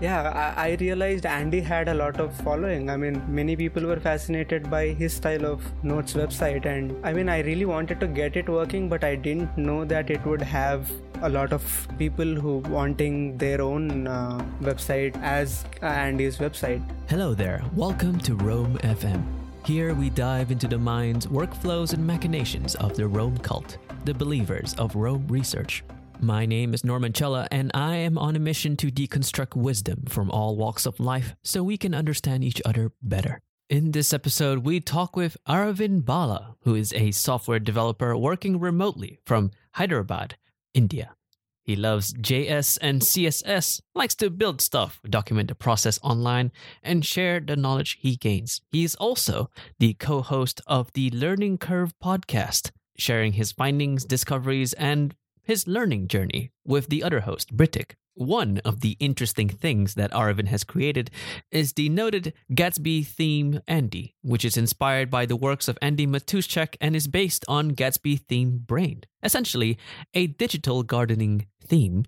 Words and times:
yeah 0.00 0.52
I, 0.56 0.68
I 0.68 0.76
realized 0.80 1.24
andy 1.24 1.60
had 1.60 1.88
a 1.88 1.94
lot 1.94 2.20
of 2.20 2.34
following 2.34 2.90
i 2.90 2.96
mean 2.96 3.22
many 3.28 3.56
people 3.56 3.84
were 3.86 3.98
fascinated 3.98 4.70
by 4.70 4.88
his 4.88 5.14
style 5.14 5.46
of 5.46 5.62
notes 5.82 6.12
website 6.12 6.66
and 6.66 6.94
i 7.04 7.12
mean 7.12 7.28
i 7.28 7.40
really 7.40 7.64
wanted 7.64 8.00
to 8.00 8.06
get 8.06 8.36
it 8.36 8.48
working 8.48 8.88
but 8.88 9.04
i 9.04 9.14
didn't 9.14 9.56
know 9.56 9.84
that 9.84 10.10
it 10.10 10.24
would 10.26 10.42
have 10.42 10.90
a 11.22 11.28
lot 11.28 11.52
of 11.52 11.88
people 11.98 12.34
who 12.34 12.58
wanting 12.68 13.38
their 13.38 13.62
own 13.62 14.06
uh, 14.06 14.44
website 14.60 15.18
as 15.22 15.64
andy's 15.80 16.38
website 16.38 16.82
Hello 17.08 17.34
there, 17.34 17.62
welcome 17.76 18.18
to 18.18 18.34
Roam 18.34 18.76
FM. 18.78 19.22
Here 19.64 19.94
we 19.94 20.10
dive 20.10 20.50
into 20.50 20.66
the 20.66 20.76
minds, 20.76 21.28
workflows, 21.28 21.92
and 21.94 22.04
machinations 22.04 22.74
of 22.74 22.96
the 22.96 23.06
Roam 23.06 23.38
cult, 23.38 23.78
the 24.04 24.12
believers 24.12 24.74
of 24.74 24.96
Roam 24.96 25.24
research. 25.28 25.84
My 26.20 26.46
name 26.46 26.72
is 26.72 26.82
Norman 26.82 27.12
Chella, 27.12 27.46
and 27.50 27.70
I 27.74 27.96
am 27.96 28.16
on 28.16 28.36
a 28.36 28.38
mission 28.38 28.76
to 28.78 28.90
deconstruct 28.90 29.54
wisdom 29.54 30.04
from 30.08 30.30
all 30.30 30.56
walks 30.56 30.86
of 30.86 30.98
life 30.98 31.36
so 31.42 31.62
we 31.62 31.76
can 31.76 31.94
understand 31.94 32.42
each 32.42 32.62
other 32.64 32.92
better. 33.02 33.42
In 33.68 33.92
this 33.92 34.14
episode, 34.14 34.60
we 34.60 34.80
talk 34.80 35.14
with 35.14 35.36
Aravind 35.46 36.04
Balla, 36.04 36.56
who 36.62 36.74
is 36.74 36.92
a 36.94 37.10
software 37.10 37.58
developer 37.58 38.16
working 38.16 38.58
remotely 38.58 39.18
from 39.26 39.50
Hyderabad, 39.72 40.36
India. 40.72 41.14
He 41.62 41.76
loves 41.76 42.14
JS 42.14 42.78
and 42.80 43.02
CSS, 43.02 43.82
likes 43.94 44.14
to 44.16 44.30
build 44.30 44.60
stuff, 44.60 45.00
document 45.08 45.48
the 45.48 45.54
process 45.54 45.98
online, 46.02 46.50
and 46.82 47.04
share 47.04 47.40
the 47.40 47.56
knowledge 47.56 47.98
he 48.00 48.16
gains. 48.16 48.62
He 48.70 48.84
is 48.84 48.94
also 48.94 49.50
the 49.78 49.94
co 49.94 50.22
host 50.22 50.62
of 50.66 50.92
the 50.94 51.10
Learning 51.10 51.58
Curve 51.58 51.92
podcast, 52.02 52.70
sharing 52.96 53.32
his 53.32 53.52
findings, 53.52 54.04
discoveries, 54.04 54.72
and 54.74 55.14
his 55.46 55.68
learning 55.68 56.08
journey 56.08 56.50
with 56.66 56.88
the 56.88 57.02
other 57.04 57.20
host, 57.20 57.56
Britik. 57.56 57.92
One 58.14 58.58
of 58.64 58.80
the 58.80 58.96
interesting 58.98 59.48
things 59.48 59.94
that 59.94 60.10
Aravind 60.10 60.48
has 60.48 60.64
created 60.64 61.10
is 61.52 61.74
the 61.74 61.88
noted 61.88 62.32
Gatsby 62.50 63.06
theme 63.06 63.60
Andy, 63.68 64.16
which 64.22 64.44
is 64.44 64.56
inspired 64.56 65.08
by 65.08 65.24
the 65.24 65.36
works 65.36 65.68
of 65.68 65.78
Andy 65.80 66.06
Matuschak 66.06 66.76
and 66.80 66.96
is 66.96 67.06
based 67.06 67.44
on 67.46 67.72
Gatsby 67.72 68.20
theme 68.20 68.58
Brain. 68.66 69.02
Essentially, 69.22 69.78
a 70.14 70.26
digital 70.26 70.82
gardening 70.82 71.46
theme 71.62 72.06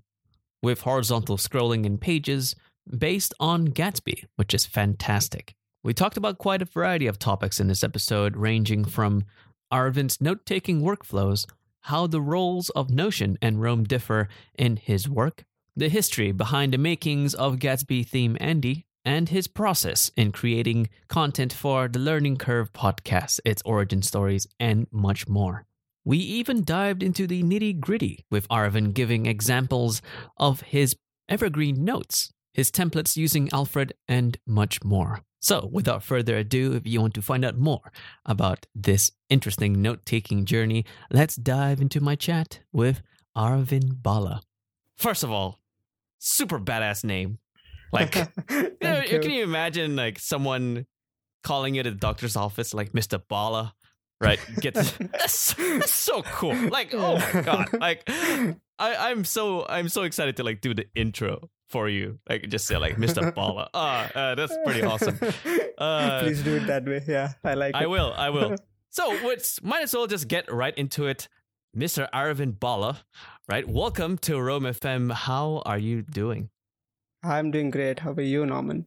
with 0.60 0.80
horizontal 0.80 1.36
scrolling 1.36 1.86
in 1.86 1.98
pages 1.98 2.56
based 2.96 3.34
on 3.38 3.68
Gatsby, 3.68 4.24
which 4.34 4.54
is 4.54 4.66
fantastic. 4.66 5.54
We 5.84 5.94
talked 5.94 6.16
about 6.16 6.38
quite 6.38 6.62
a 6.62 6.64
variety 6.64 7.06
of 7.06 7.20
topics 7.20 7.60
in 7.60 7.68
this 7.68 7.84
episode, 7.84 8.36
ranging 8.36 8.84
from 8.84 9.24
Arvind's 9.72 10.20
note 10.20 10.44
taking 10.46 10.80
workflows, 10.80 11.46
how 11.88 12.06
the 12.06 12.20
roles 12.20 12.68
of 12.70 12.90
Notion 12.90 13.38
and 13.40 13.62
Roam 13.62 13.82
differ 13.84 14.28
in 14.58 14.76
his 14.76 15.08
work, 15.08 15.44
the 15.74 15.88
history 15.88 16.32
behind 16.32 16.72
the 16.72 16.78
makings 16.78 17.34
of 17.34 17.56
Gatsby 17.56 18.06
theme 18.06 18.36
Andy, 18.40 18.84
and 19.06 19.30
his 19.30 19.46
process 19.46 20.10
in 20.14 20.30
creating 20.30 20.90
content 21.08 21.50
for 21.50 21.88
the 21.88 21.98
Learning 21.98 22.36
Curve 22.36 22.74
podcast, 22.74 23.40
its 23.42 23.62
origin 23.64 24.02
stories, 24.02 24.46
and 24.60 24.86
much 24.90 25.26
more. 25.28 25.64
We 26.04 26.18
even 26.18 26.62
dived 26.62 27.02
into 27.02 27.26
the 27.26 27.42
nitty 27.42 27.80
gritty 27.80 28.26
with 28.30 28.46
Arvin 28.48 28.92
giving 28.92 29.24
examples 29.24 30.02
of 30.36 30.60
his 30.60 30.94
evergreen 31.26 31.86
notes, 31.86 32.32
his 32.58 32.72
templates 32.72 33.16
using 33.16 33.48
Alfred, 33.52 33.92
and 34.08 34.36
much 34.44 34.82
more. 34.82 35.20
So, 35.38 35.70
without 35.70 36.02
further 36.02 36.36
ado, 36.38 36.72
if 36.72 36.88
you 36.88 37.00
want 37.00 37.14
to 37.14 37.22
find 37.22 37.44
out 37.44 37.56
more 37.56 37.92
about 38.26 38.66
this 38.74 39.12
interesting 39.30 39.80
note 39.80 40.04
taking 40.04 40.44
journey, 40.44 40.84
let's 41.12 41.36
dive 41.36 41.80
into 41.80 42.00
my 42.00 42.16
chat 42.16 42.58
with 42.72 43.00
Arvind 43.36 44.02
Balla. 44.02 44.40
First 44.96 45.22
of 45.22 45.30
all, 45.30 45.60
super 46.18 46.58
badass 46.58 47.04
name. 47.04 47.38
Like, 47.92 48.16
you 48.50 48.76
know, 48.82 49.02
you. 49.02 49.20
can 49.20 49.30
you 49.30 49.44
imagine 49.44 49.94
like 49.94 50.18
someone 50.18 50.84
calling 51.44 51.76
you 51.76 51.84
to 51.84 51.92
the 51.92 51.96
doctor's 51.96 52.34
office, 52.34 52.74
like 52.74 52.90
Mr. 52.90 53.22
Balla? 53.28 53.72
Right, 54.20 54.40
Gets 54.60 54.90
that's, 55.12 55.54
that's 55.54 55.94
so 55.94 56.22
cool. 56.22 56.56
Like, 56.70 56.92
oh 56.92 57.18
my 57.18 57.40
god, 57.42 57.68
like 57.72 58.02
I, 58.10 58.56
I'm 59.10 59.24
so 59.24 59.64
I'm 59.68 59.88
so 59.88 60.02
excited 60.02 60.36
to 60.38 60.42
like 60.42 60.60
do 60.60 60.74
the 60.74 60.86
intro 60.96 61.50
for 61.68 61.88
you. 61.88 62.18
Like, 62.28 62.48
just 62.48 62.66
say 62.66 62.76
like 62.76 62.96
Mr. 62.96 63.32
Balla. 63.36 63.68
Ah, 63.74 64.10
uh, 64.14 64.34
that's 64.34 64.56
pretty 64.64 64.82
awesome. 64.82 65.18
Uh, 65.78 66.22
Please 66.22 66.42
do 66.42 66.56
it 66.56 66.66
that 66.66 66.84
way. 66.84 67.00
Yeah, 67.06 67.34
I 67.44 67.54
like 67.54 67.76
I 67.76 67.84
it. 67.84 67.90
will. 67.90 68.12
I 68.16 68.30
will. 68.30 68.56
So, 68.90 69.16
let's 69.22 69.62
might 69.62 69.82
as 69.82 69.94
well 69.94 70.08
just 70.08 70.26
get 70.26 70.50
right 70.50 70.76
into 70.76 71.06
it. 71.06 71.28
Mr. 71.76 72.08
Aravind 72.10 72.58
Balla, 72.58 73.04
right? 73.48 73.68
Welcome 73.68 74.18
to 74.26 74.40
Roam 74.40 74.64
FM. 74.64 75.12
How 75.12 75.62
are 75.66 75.78
you 75.78 76.02
doing? 76.02 76.48
I'm 77.22 77.50
doing 77.52 77.70
great. 77.70 78.00
How 78.00 78.12
are 78.12 78.20
you, 78.22 78.44
Norman? 78.46 78.86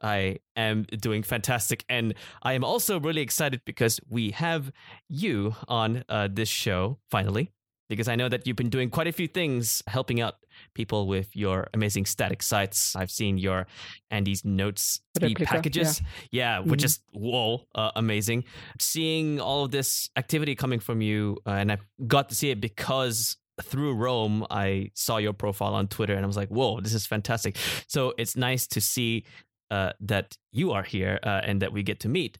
I 0.00 0.38
am 0.56 0.82
doing 0.84 1.22
fantastic. 1.22 1.84
And 1.88 2.14
I 2.42 2.54
am 2.54 2.64
also 2.64 2.98
really 2.98 3.20
excited 3.22 3.60
because 3.64 4.00
we 4.08 4.32
have 4.32 4.72
you 5.08 5.54
on 5.68 6.02
uh, 6.08 6.28
this 6.32 6.48
show 6.48 6.98
finally. 7.10 7.52
Because 7.92 8.08
I 8.08 8.16
know 8.16 8.28
that 8.28 8.46
you've 8.46 8.56
been 8.56 8.70
doing 8.70 8.90
quite 8.90 9.06
a 9.06 9.12
few 9.12 9.28
things 9.28 9.82
helping 9.86 10.20
out 10.20 10.36
people 10.74 11.06
with 11.06 11.34
your 11.36 11.68
amazing 11.74 12.06
static 12.06 12.42
sites. 12.42 12.96
I've 12.96 13.10
seen 13.10 13.38
your 13.38 13.66
Andy's 14.10 14.44
Notes 14.44 15.00
Replica, 15.20 15.44
packages. 15.44 16.00
Yeah, 16.30 16.60
which 16.60 16.80
Mhm. 16.80 16.84
is 16.84 17.00
whoa, 17.12 17.66
uh, 17.74 17.90
amazing. 17.96 18.44
Seeing 18.80 19.40
all 19.40 19.64
of 19.64 19.70
this 19.70 20.08
activity 20.16 20.54
coming 20.54 20.80
from 20.80 21.00
you, 21.02 21.38
uh, 21.46 21.50
and 21.50 21.72
I 21.72 21.78
got 22.06 22.28
to 22.30 22.34
see 22.34 22.50
it 22.50 22.60
because 22.60 23.36
through 23.62 23.94
Roam, 23.94 24.46
I 24.50 24.90
saw 24.94 25.18
your 25.18 25.34
profile 25.34 25.74
on 25.74 25.86
Twitter 25.88 26.14
and 26.14 26.24
I 26.24 26.26
was 26.26 26.36
like, 26.36 26.48
whoa, 26.48 26.80
this 26.80 26.94
is 26.94 27.06
fantastic. 27.06 27.56
So 27.86 28.14
it's 28.18 28.36
nice 28.36 28.66
to 28.68 28.80
see 28.80 29.24
uh, 29.70 29.92
that 30.00 30.36
you 30.52 30.72
are 30.72 30.82
here 30.82 31.18
uh, 31.22 31.40
and 31.44 31.62
that 31.62 31.72
we 31.72 31.82
get 31.82 31.98
to 32.00 32.08
meet. 32.08 32.38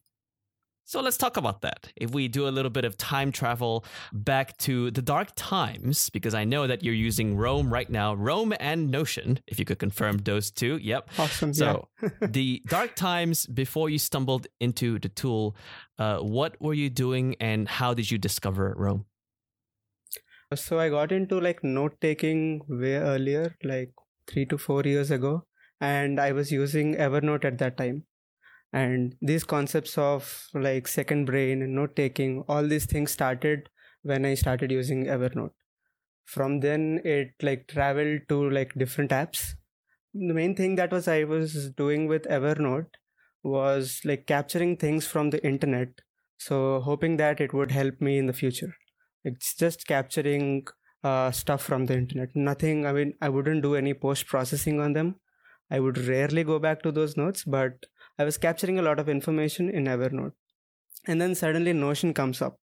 So 0.93 1.01
let's 1.01 1.17
talk 1.17 1.39
about 1.39 1.63
that. 1.63 1.91
If 1.97 2.11
we 2.11 2.29
do 2.29 2.47
a 2.47 2.53
little 2.53 2.71
bit 2.71 2.85
of 2.85 2.99
time 2.99 3.33
travel 3.33 3.87
back 4.13 4.59
to 4.59 4.91
the 4.91 5.01
dark 5.01 5.29
times, 5.37 6.11
because 6.11 6.35
I 6.35 6.45
know 6.45 6.67
that 6.67 6.85
you're 6.85 6.93
using 6.93 7.35
Roam 7.35 7.73
right 7.73 7.89
now, 7.89 8.13
Roam 8.13 8.53
and 8.61 8.91
Notion, 8.91 9.39
if 9.47 9.59
you 9.59 9.65
could 9.65 9.79
confirm 9.79 10.19
those 10.19 10.51
two. 10.51 10.77
Yep. 10.83 11.09
Awesome. 11.19 11.55
So 11.55 11.89
yeah. 12.03 12.11
the 12.21 12.63
dark 12.67 12.95
times 12.95 13.47
before 13.47 13.89
you 13.89 13.99
stumbled 13.99 14.49
into 14.61 14.99
the 14.99 15.09
tool, 15.09 15.57
uh, 15.99 16.19
what 16.19 16.61
were 16.61 16.75
you 16.75 16.91
doing 16.91 17.37
and 17.41 17.69
how 17.71 17.95
did 17.95 18.11
you 18.11 18.19
discover 18.19 18.75
Roam? 18.77 19.07
So 20.55 20.79
I 20.79 20.91
got 20.91 21.11
into 21.11 21.41
like 21.41 21.65
note 21.65 22.03
taking 22.03 22.61
way 22.69 22.97
earlier, 22.97 23.57
like 23.65 23.95
three 24.27 24.45
to 24.45 24.59
four 24.59 24.83
years 24.83 25.11
ago, 25.11 25.47
and 25.81 26.21
I 26.21 26.33
was 26.33 26.53
using 26.53 26.97
Evernote 26.97 27.47
at 27.47 27.57
that 27.61 27.79
time. 27.79 28.05
And 28.73 29.17
these 29.21 29.45
concepts 29.45 29.99
of 29.99 30.49
like 30.55 30.89
second 30.89 31.27
brain 31.27 31.63
and 31.63 31.75
note 31.75 31.97
taking, 31.97 32.43
all 32.49 32.67
these 32.67 32.87
things 32.87 33.11
started 33.11 33.69
when 34.03 34.25
I 34.25 34.35
started 34.35 34.71
using 34.71 35.05
Evernote. 35.07 35.53
From 36.25 36.61
then, 36.61 37.01
it 37.05 37.33
like 37.43 37.69
traveled 37.69 38.23
to 38.29 38.51
like 38.51 38.75
different 38.75 39.11
apps. 39.11 39.55
The 40.15 40.35
main 40.35 40.55
thing 40.57 40.77
that 40.77 40.93
was 40.93 41.09
I 41.09 41.25
was 41.25 41.71
doing 41.73 42.07
with 42.09 42.25
Evernote 42.25 42.95
was 43.43 44.01
like 44.05 44.27
capturing 44.27 44.77
things 44.77 45.07
from 45.07 45.31
the 45.31 45.45
internet. 45.45 46.01
So 46.39 46.81
hoping 46.81 47.17
that 47.19 47.41
it 47.41 47.53
would 47.53 47.71
help 47.71 48.01
me 48.01 48.19
in 48.19 48.27
the 48.27 48.33
future 48.33 48.75
it's 49.25 49.55
just 49.55 49.87
capturing 49.87 50.67
uh, 51.05 51.31
stuff 51.31 51.63
from 51.63 51.87
the 51.87 51.95
internet 51.97 52.35
nothing 52.35 52.87
i 52.87 52.93
mean 52.93 53.15
i 53.21 53.29
wouldn't 53.29 53.63
do 53.63 53.75
any 53.75 53.95
post 53.95 54.27
processing 54.27 54.81
on 54.81 54.93
them 54.93 55.17
i 55.71 55.81
would 55.81 55.99
rarely 55.99 56.45
go 56.45 56.59
back 56.59 56.83
to 56.83 56.93
those 56.93 57.17
notes 57.17 57.45
but 57.45 57.87
i 58.19 58.25
was 58.25 58.39
capturing 58.39 58.79
a 58.79 58.83
lot 58.89 58.99
of 58.99 59.09
information 59.09 59.69
in 59.69 59.85
evernote 59.85 60.33
and 61.07 61.21
then 61.21 61.35
suddenly 61.35 61.73
notion 61.73 62.15
comes 62.15 62.43
up 62.43 62.59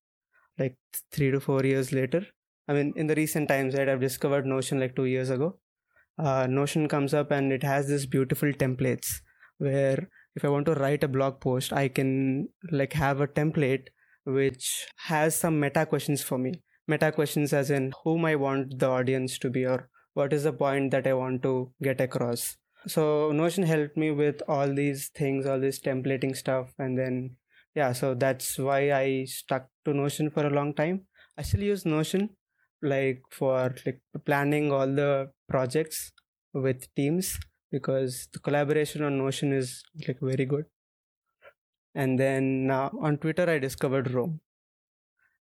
like 0.59 0.77
3 1.13 1.31
to 1.33 1.41
4 1.41 1.65
years 1.65 1.93
later 1.93 2.27
i 2.69 2.73
mean 2.73 2.93
in 2.97 3.07
the 3.07 3.15
recent 3.15 3.49
times 3.49 3.75
right 3.75 3.89
i've 3.89 4.07
discovered 4.09 4.47
notion 4.47 4.81
like 4.81 4.97
2 4.97 5.07
years 5.07 5.31
ago 5.31 5.59
uh, 6.19 6.47
notion 6.47 6.89
comes 6.89 7.13
up 7.13 7.31
and 7.31 7.53
it 7.53 7.63
has 7.63 7.89
this 7.89 8.07
beautiful 8.07 8.53
templates 8.65 9.21
where 9.59 10.09
if 10.35 10.45
i 10.45 10.49
want 10.49 10.67
to 10.67 10.75
write 10.75 11.05
a 11.05 11.15
blog 11.17 11.41
post 11.41 11.73
i 11.73 11.89
can 11.89 12.49
like 12.71 12.95
have 13.05 13.21
a 13.21 13.29
template 13.41 13.93
which 14.27 14.89
has 15.07 15.37
some 15.37 15.61
meta 15.61 15.87
questions 15.87 16.21
for 16.23 16.37
me. 16.37 16.63
Meta 16.89 17.13
questions, 17.13 17.53
as 17.53 17.71
in 17.71 17.93
whom 18.03 18.25
I 18.25 18.35
want 18.35 18.79
the 18.79 18.89
audience 18.89 19.39
to 19.39 19.51
be, 19.51 19.65
or 19.65 19.89
what 20.15 20.33
is 20.33 20.43
the 20.43 20.53
point 20.53 20.91
that 20.91 21.07
I 21.07 21.15
want 21.15 21.43
to 21.45 21.73
get 21.81 22.01
across. 22.01 22.57
So, 22.87 23.33
Notion 23.33 23.65
helped 23.65 23.97
me 23.97 24.11
with 24.11 24.43
all 24.49 24.73
these 24.73 25.09
things, 25.09 25.47
all 25.47 25.59
this 25.61 25.81
templating 25.81 26.37
stuff, 26.37 26.73
and 26.79 26.97
then, 26.99 27.37
yeah, 27.75 27.93
so 27.93 28.15
that's 28.15 28.59
why 28.59 28.93
I 28.93 29.25
stuck 29.25 29.69
to 29.85 29.93
Notion 29.95 30.31
for 30.31 30.47
a 30.47 30.51
long 30.51 30.75
time. 30.75 31.07
I 31.37 31.43
still 31.43 31.63
use 31.63 31.85
Notion 31.85 32.31
like 32.83 33.23
for 33.31 33.75
like 33.85 34.01
planning 34.25 34.71
all 34.73 34.87
the 34.87 35.31
projects 35.49 36.13
with 36.53 36.93
teams 36.95 37.39
because 37.71 38.29
the 38.33 38.39
collaboration 38.39 39.03
on 39.03 39.19
Notion 39.19 39.53
is 39.53 39.83
like 40.07 40.19
very 40.21 40.45
good 40.45 40.67
and 41.95 42.19
then 42.19 42.71
uh, 42.71 42.89
on 43.01 43.17
twitter 43.19 43.49
i 43.51 43.59
discovered 43.59 44.11
roam 44.13 44.41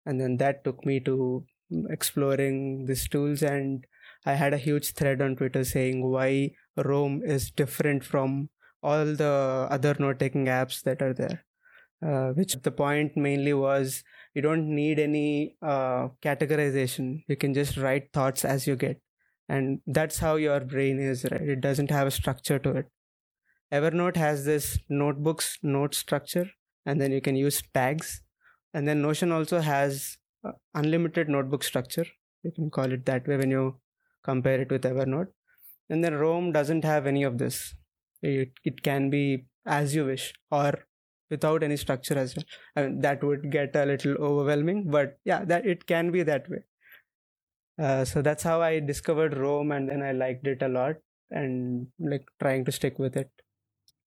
and 0.06 0.20
then 0.20 0.38
that 0.38 0.64
took 0.64 0.86
me 0.86 1.00
to 1.00 1.46
exploring 1.90 2.86
these 2.86 3.08
tools 3.08 3.42
and 3.42 3.86
I 4.26 4.34
had 4.34 4.54
a 4.54 4.58
huge 4.58 4.94
thread 4.94 5.22
on 5.22 5.36
Twitter 5.36 5.64
saying 5.64 6.10
why 6.10 6.52
Roam 6.78 7.22
is 7.24 7.52
different 7.52 8.04
from 8.04 8.50
all 8.82 9.06
the 9.06 9.68
other 9.70 9.96
note 10.00 10.20
taking 10.20 10.46
apps 10.46 10.82
that 10.84 11.02
are 11.02 11.14
there. 11.14 11.44
Uh, 12.06 12.34
which 12.34 12.54
the 12.62 12.72
point 12.72 13.16
mainly 13.16 13.54
was 13.54 14.04
you 14.34 14.42
don't 14.42 14.68
need 14.68 15.00
any 15.00 15.56
uh, 15.62 16.10
categorization. 16.22 17.24
You 17.28 17.36
can 17.36 17.54
just 17.54 17.78
write 17.78 18.12
thoughts 18.12 18.44
as 18.44 18.68
you 18.68 18.76
get. 18.76 19.02
And 19.48 19.80
that's 19.88 20.20
how 20.20 20.36
your 20.36 20.60
brain 20.60 21.00
is, 21.00 21.26
right? 21.32 21.42
It 21.42 21.62
doesn't 21.62 21.90
have 21.90 22.08
a 22.08 22.12
structure 22.12 22.60
to 22.60 22.72
it. 22.72 22.88
Evernote 23.72 24.18
has 24.18 24.46
this 24.46 24.78
notebooks 24.90 25.58
note 25.64 25.96
structure, 25.96 26.52
and 26.86 27.00
then 27.00 27.12
you 27.12 27.22
can 27.22 27.36
use 27.36 27.64
tags. 27.74 28.22
And 28.74 28.88
then 28.88 29.02
Notion 29.02 29.32
also 29.32 29.62
has 29.62 30.18
uh, 30.44 30.52
unlimited 30.74 31.30
notebook 31.30 31.64
structure. 31.64 32.06
You 32.44 32.52
can 32.52 32.70
call 32.70 32.92
it 32.92 33.06
that 33.06 33.28
way 33.28 33.38
when 33.38 33.52
you 33.52 33.78
compare 34.26 34.62
it 34.62 34.72
with 34.72 34.84
Evernote. 34.84 35.32
And 35.90 36.04
then 36.04 36.16
Roam 36.16 36.52
doesn't 36.52 36.84
have 36.84 37.08
any 37.08 37.24
of 37.24 37.38
this. 37.38 37.76
It, 38.22 38.52
it 38.64 38.82
can 38.82 39.10
be 39.10 39.46
as 39.66 39.96
you 39.96 40.06
wish 40.06 40.34
or 40.52 40.74
without 41.30 41.64
any 41.64 41.78
structure 41.78 42.18
as 42.18 42.36
well. 42.36 42.46
I 42.76 42.84
mean, 42.84 43.02
that 43.02 43.24
would 43.24 43.52
get 43.52 43.76
a 43.76 43.86
little 43.86 44.16
overwhelming, 44.16 44.90
but 44.90 45.18
yeah, 45.26 45.46
that 45.46 45.66
it 45.66 45.86
can 45.86 46.12
be 46.12 46.24
that 46.24 46.50
way. 46.50 46.64
Uh, 47.78 48.06
so 48.06 48.22
that's 48.22 48.44
how 48.44 48.62
I 48.62 48.80
discovered 48.80 49.38
Roam, 49.38 49.72
and 49.72 49.90
then 49.90 50.02
I 50.02 50.12
liked 50.14 50.48
it 50.48 50.62
a 50.62 50.70
lot, 50.70 50.96
and 51.30 51.88
like 52.00 52.26
trying 52.42 52.64
to 52.66 52.72
stick 52.72 52.98
with 52.98 53.18
it. 53.18 53.30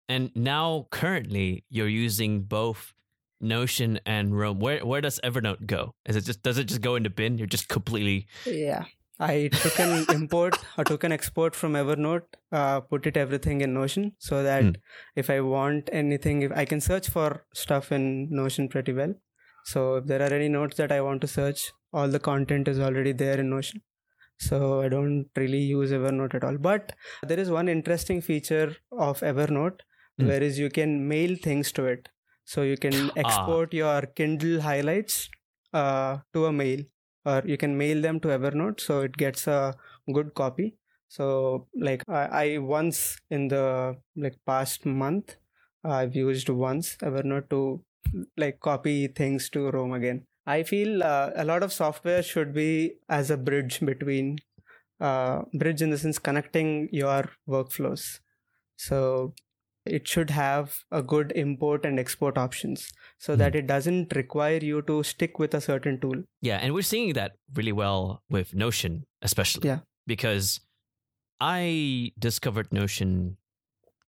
And 0.08 0.30
now, 0.34 0.86
currently, 0.90 1.64
you're 1.68 1.88
using 1.88 2.42
both 2.42 2.94
Notion 3.40 4.00
and 4.06 4.36
Roam. 4.36 4.58
Where 4.58 4.84
where 4.86 5.02
does 5.02 5.20
Evernote 5.22 5.66
go? 5.66 5.94
Is 6.06 6.16
it 6.16 6.24
just 6.24 6.42
does 6.42 6.56
it 6.56 6.64
just 6.64 6.80
go 6.80 6.96
into 6.96 7.10
bin? 7.10 7.36
You're 7.36 7.46
just 7.46 7.68
completely 7.68 8.26
yeah. 8.46 8.84
I 9.20 9.48
took 9.48 9.78
an 9.80 10.06
import 10.14 10.56
or 10.76 10.84
took 10.84 11.04
an 11.04 11.12
export 11.12 11.56
from 11.56 11.72
Evernote, 11.72 12.22
uh, 12.52 12.80
put 12.80 13.06
it 13.06 13.16
everything 13.16 13.60
in 13.60 13.74
Notion 13.74 14.12
so 14.18 14.42
that 14.42 14.64
mm. 14.64 14.76
if 15.16 15.28
I 15.28 15.40
want 15.40 15.88
anything, 15.92 16.42
if 16.42 16.52
I 16.52 16.64
can 16.64 16.80
search 16.80 17.08
for 17.08 17.44
stuff 17.52 17.90
in 17.90 18.28
Notion 18.30 18.68
pretty 18.68 18.92
well. 18.92 19.14
So 19.64 19.96
if 19.96 20.06
there 20.06 20.22
are 20.22 20.32
any 20.32 20.48
notes 20.48 20.76
that 20.76 20.92
I 20.92 21.00
want 21.00 21.20
to 21.22 21.26
search, 21.26 21.72
all 21.92 22.08
the 22.08 22.20
content 22.20 22.68
is 22.68 22.78
already 22.78 23.12
there 23.12 23.38
in 23.40 23.50
Notion. 23.50 23.82
So 24.38 24.82
I 24.82 24.88
don't 24.88 25.26
really 25.36 25.58
use 25.58 25.90
Evernote 25.90 26.34
at 26.34 26.44
all. 26.44 26.56
But 26.56 26.92
there 27.26 27.40
is 27.40 27.50
one 27.50 27.68
interesting 27.68 28.20
feature 28.20 28.76
of 28.92 29.20
Evernote, 29.20 29.80
mm. 30.20 30.28
whereas 30.28 30.58
you 30.58 30.70
can 30.70 31.08
mail 31.08 31.36
things 31.42 31.72
to 31.72 31.86
it. 31.86 32.08
So 32.44 32.62
you 32.62 32.76
can 32.76 33.10
ah. 33.10 33.12
export 33.16 33.70
ah. 33.72 33.76
your 33.76 34.02
Kindle 34.02 34.60
highlights 34.60 35.28
uh, 35.74 36.18
to 36.32 36.46
a 36.46 36.52
mail 36.52 36.84
or 37.28 37.42
you 37.52 37.56
can 37.62 37.76
mail 37.82 38.00
them 38.06 38.20
to 38.20 38.28
Evernote 38.28 38.80
so 38.80 39.00
it 39.00 39.16
gets 39.16 39.46
a 39.46 39.74
good 40.14 40.34
copy. 40.34 40.76
So 41.08 41.66
like 41.88 42.02
I, 42.08 42.22
I 42.44 42.58
once 42.58 43.18
in 43.30 43.48
the 43.48 43.96
like 44.16 44.36
past 44.46 44.86
month 44.86 45.36
I've 45.84 46.14
used 46.14 46.48
once 46.48 46.96
Evernote 46.96 47.48
to 47.50 47.82
like 48.36 48.60
copy 48.60 49.08
things 49.08 49.48
to 49.50 49.70
Roam 49.70 49.92
again. 49.92 50.24
I 50.46 50.62
feel 50.62 51.02
uh, 51.02 51.30
a 51.36 51.44
lot 51.44 51.62
of 51.62 51.72
software 51.72 52.22
should 52.22 52.54
be 52.54 52.94
as 53.08 53.30
a 53.30 53.36
bridge 53.36 53.80
between 53.80 54.38
uh, 55.00 55.42
bridge 55.54 55.82
in 55.82 55.90
the 55.90 55.98
sense 55.98 56.18
connecting 56.18 56.88
your 56.92 57.30
workflows. 57.48 58.20
So 58.76 59.34
it 59.88 60.06
should 60.06 60.30
have 60.30 60.84
a 60.90 61.02
good 61.02 61.32
import 61.34 61.84
and 61.84 61.98
export 61.98 62.38
options 62.38 62.92
so 63.18 63.34
mm. 63.34 63.38
that 63.38 63.54
it 63.54 63.66
doesn't 63.66 64.14
require 64.14 64.58
you 64.58 64.82
to 64.82 65.02
stick 65.02 65.38
with 65.38 65.54
a 65.54 65.60
certain 65.60 66.00
tool. 66.00 66.22
Yeah, 66.40 66.58
and 66.58 66.74
we're 66.74 66.82
seeing 66.82 67.12
that 67.14 67.32
really 67.54 67.72
well 67.72 68.22
with 68.30 68.54
Notion, 68.54 69.04
especially. 69.22 69.68
Yeah. 69.68 69.80
Because 70.06 70.60
I 71.40 72.12
discovered 72.18 72.72
Notion 72.72 73.36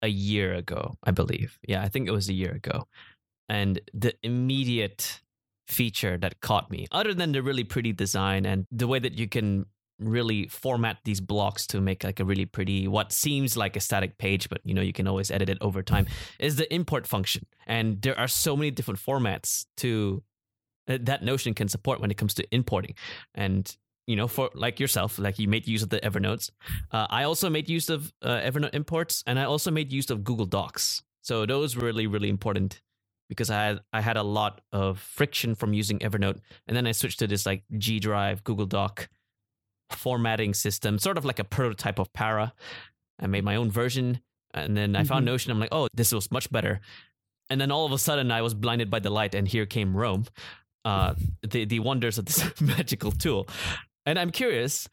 a 0.01 0.07
year 0.07 0.54
ago, 0.54 0.95
I 1.04 1.12
believe. 1.12 1.60
Yeah, 1.68 1.81
I 1.81 1.89
think 1.89 2.07
it 2.07 2.12
was 2.12 2.30
a 2.30 2.33
year 2.33 2.51
ago. 2.51 2.88
And 3.50 3.80
the 3.94 4.13
immediate 4.24 5.22
feature 5.68 6.18
that 6.18 6.42
caught 6.42 6.69
me, 6.69 6.88
other 6.92 7.13
than 7.13 7.31
the 7.31 7.42
really 7.42 7.63
pretty 7.63 7.94
design 7.94 8.45
and 8.45 8.66
the 8.72 8.88
way 8.88 9.00
that 9.00 9.18
you 9.18 9.27
can 9.27 9.66
really 10.00 10.47
format 10.47 10.97
these 11.06 11.21
blocks 11.21 11.65
to 11.68 11.80
make 11.80 12.03
like 12.03 12.19
a 12.19 12.25
really 12.25 12.45
pretty 12.45 12.88
what 12.88 13.12
seems 13.12 13.56
like 13.56 13.75
a 13.75 13.80
static 13.80 14.18
page 14.18 14.50
but 14.50 14.59
you 14.65 14.74
know 14.74 14.81
you 14.81 14.92
can 14.92 15.07
always 15.07 15.31
edit 15.31 15.50
it 15.50 15.57
over 15.62 15.81
time 15.81 16.06
is 16.39 16.56
the 16.57 16.74
import 16.74 17.07
function. 17.07 17.45
And 17.68 18.01
there 18.01 18.18
are 18.19 18.27
so 18.27 18.56
many 18.56 18.71
different 18.71 19.00
formats 19.00 19.65
to 19.77 20.24
uh, 20.88 20.97
that 21.01 21.24
notion 21.24 21.53
can 21.53 21.68
support 21.68 22.00
when 22.00 22.12
it 22.12 22.18
comes 22.18 22.33
to 22.36 22.47
importing. 22.51 22.95
And 23.33 23.75
you 24.07 24.15
know 24.15 24.27
for 24.27 24.51
like 24.53 24.80
yourself 24.80 25.18
like 25.18 25.39
you 25.39 25.47
made 25.47 25.68
use 25.68 25.81
of 25.81 25.89
the 25.89 26.00
evernotes. 26.01 26.51
Uh, 26.91 27.07
i 27.09 27.24
also 27.24 27.50
made 27.50 27.68
use 27.68 27.89
of 27.89 28.13
uh, 28.21 28.39
evernote 28.41 28.75
imports 28.75 29.24
and 29.25 29.39
i 29.39 29.45
also 29.45 29.71
made 29.71 29.91
use 29.91 30.09
of 30.09 30.24
google 30.24 30.45
docs. 30.45 31.03
So 31.21 31.45
those 31.45 31.75
were 31.75 31.86
really 31.86 32.06
really 32.06 32.30
important 32.30 32.81
because 33.30 33.50
I 33.50 33.63
had 33.63 33.80
I 33.94 34.01
had 34.01 34.18
a 34.18 34.24
lot 34.24 34.62
of 34.71 35.00
friction 35.00 35.56
from 35.56 35.74
using 35.74 36.00
Evernote, 36.00 36.39
and 36.68 36.75
then 36.75 36.88
I 36.88 36.91
switched 36.91 37.19
to 37.19 37.27
this 37.27 37.45
like 37.45 37.63
G 37.77 38.00
Drive, 38.00 38.44
Google 38.44 38.65
Doc, 38.65 39.09
formatting 39.91 40.53
system, 40.53 40.99
sort 40.99 41.17
of 41.17 41.25
like 41.25 41.39
a 41.39 41.43
prototype 41.43 41.99
of 41.99 42.11
Para. 42.13 42.53
I 43.19 43.27
made 43.27 43.43
my 43.43 43.55
own 43.55 43.71
version 43.71 44.19
and 44.53 44.75
then 44.75 44.95
I 44.95 44.99
mm-hmm. 44.99 45.07
found 45.07 45.25
Notion. 45.25 45.51
I'm 45.51 45.59
like, 45.59 45.69
oh, 45.71 45.87
this 45.93 46.11
was 46.11 46.31
much 46.31 46.51
better. 46.51 46.79
And 47.49 47.61
then 47.61 47.71
all 47.71 47.85
of 47.85 47.91
a 47.91 47.97
sudden 47.97 48.31
I 48.31 48.41
was 48.41 48.53
blinded 48.53 48.89
by 48.89 48.99
the 48.99 49.09
light 49.09 49.35
and 49.35 49.47
here 49.47 49.65
came 49.65 49.95
Rome, 49.95 50.25
uh, 50.83 51.13
the, 51.47 51.65
the 51.65 51.79
wonders 51.79 52.17
of 52.17 52.25
this 52.25 52.43
magical 52.61 53.11
tool. 53.11 53.47
And 54.05 54.17
I'm 54.17 54.31
curious, 54.31 54.87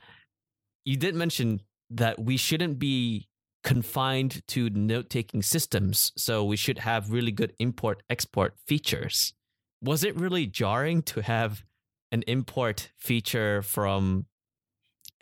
you 0.84 0.96
did 0.96 1.14
mention 1.14 1.60
that 1.90 2.18
we 2.18 2.36
shouldn't 2.36 2.78
be 2.78 3.28
confined 3.62 4.42
to 4.48 4.70
note 4.70 5.08
taking 5.08 5.42
systems. 5.42 6.12
So 6.16 6.44
we 6.44 6.56
should 6.56 6.78
have 6.78 7.10
really 7.10 7.30
good 7.30 7.52
import 7.58 8.02
export 8.10 8.54
features. 8.66 9.34
Was 9.80 10.04
it 10.04 10.16
really 10.16 10.46
jarring 10.46 11.02
to 11.02 11.20
have 11.20 11.64
an 12.10 12.22
import 12.26 12.90
feature 12.98 13.62
from 13.62 14.26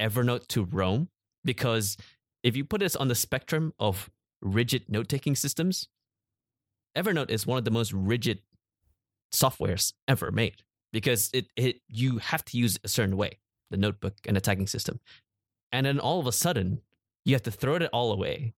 Evernote 0.01 0.47
to 0.49 0.65
Roam 0.65 1.09
because 1.45 1.97
if 2.43 2.57
you 2.57 2.65
put 2.65 2.81
this 2.81 2.97
on 2.97 3.09
the 3.09 3.15
spectrum 3.15 3.75
of 3.79 4.11
rigid 4.41 4.85
note 4.89 5.09
taking 5.09 5.37
systems, 5.37 5.89
Evernote 6.97 7.31
is 7.31 7.47
one 7.47 7.59
of 7.59 7.65
the 7.65 7.71
most 7.71 7.93
rigid 7.93 8.41
softwares 9.33 9.93
ever 10.09 10.31
made 10.31 10.63
because 10.93 11.31
it, 11.33 11.47
it 11.57 11.81
you 11.89 12.19
have 12.19 12.45
to 12.47 12.59
use 12.59 12.79
a 12.83 12.89
certain 12.89 13.17
way, 13.17 13.39
the 13.71 13.77
notebook 13.77 14.15
and 14.27 14.37
the 14.37 14.41
tagging 14.41 14.67
system. 14.67 15.01
And 15.71 15.87
then 15.87 16.01
all 16.01 16.19
of 16.19 16.27
a 16.27 16.33
sudden, 16.33 16.81
you 17.25 17.35
have 17.35 17.43
to 17.45 17.51
throw 17.51 17.77
it 17.77 17.89
all 17.93 18.13
away, 18.13 18.55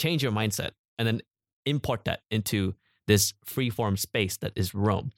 change 0.00 0.22
your 0.22 0.32
mindset, 0.32 0.70
and 0.98 1.06
then 1.06 1.20
import 1.64 2.04
that 2.06 2.22
into 2.30 2.74
this 3.06 3.34
free-form 3.44 3.96
space 3.96 4.36
that 4.38 4.52
is 4.56 4.74
Roam. 4.74 5.12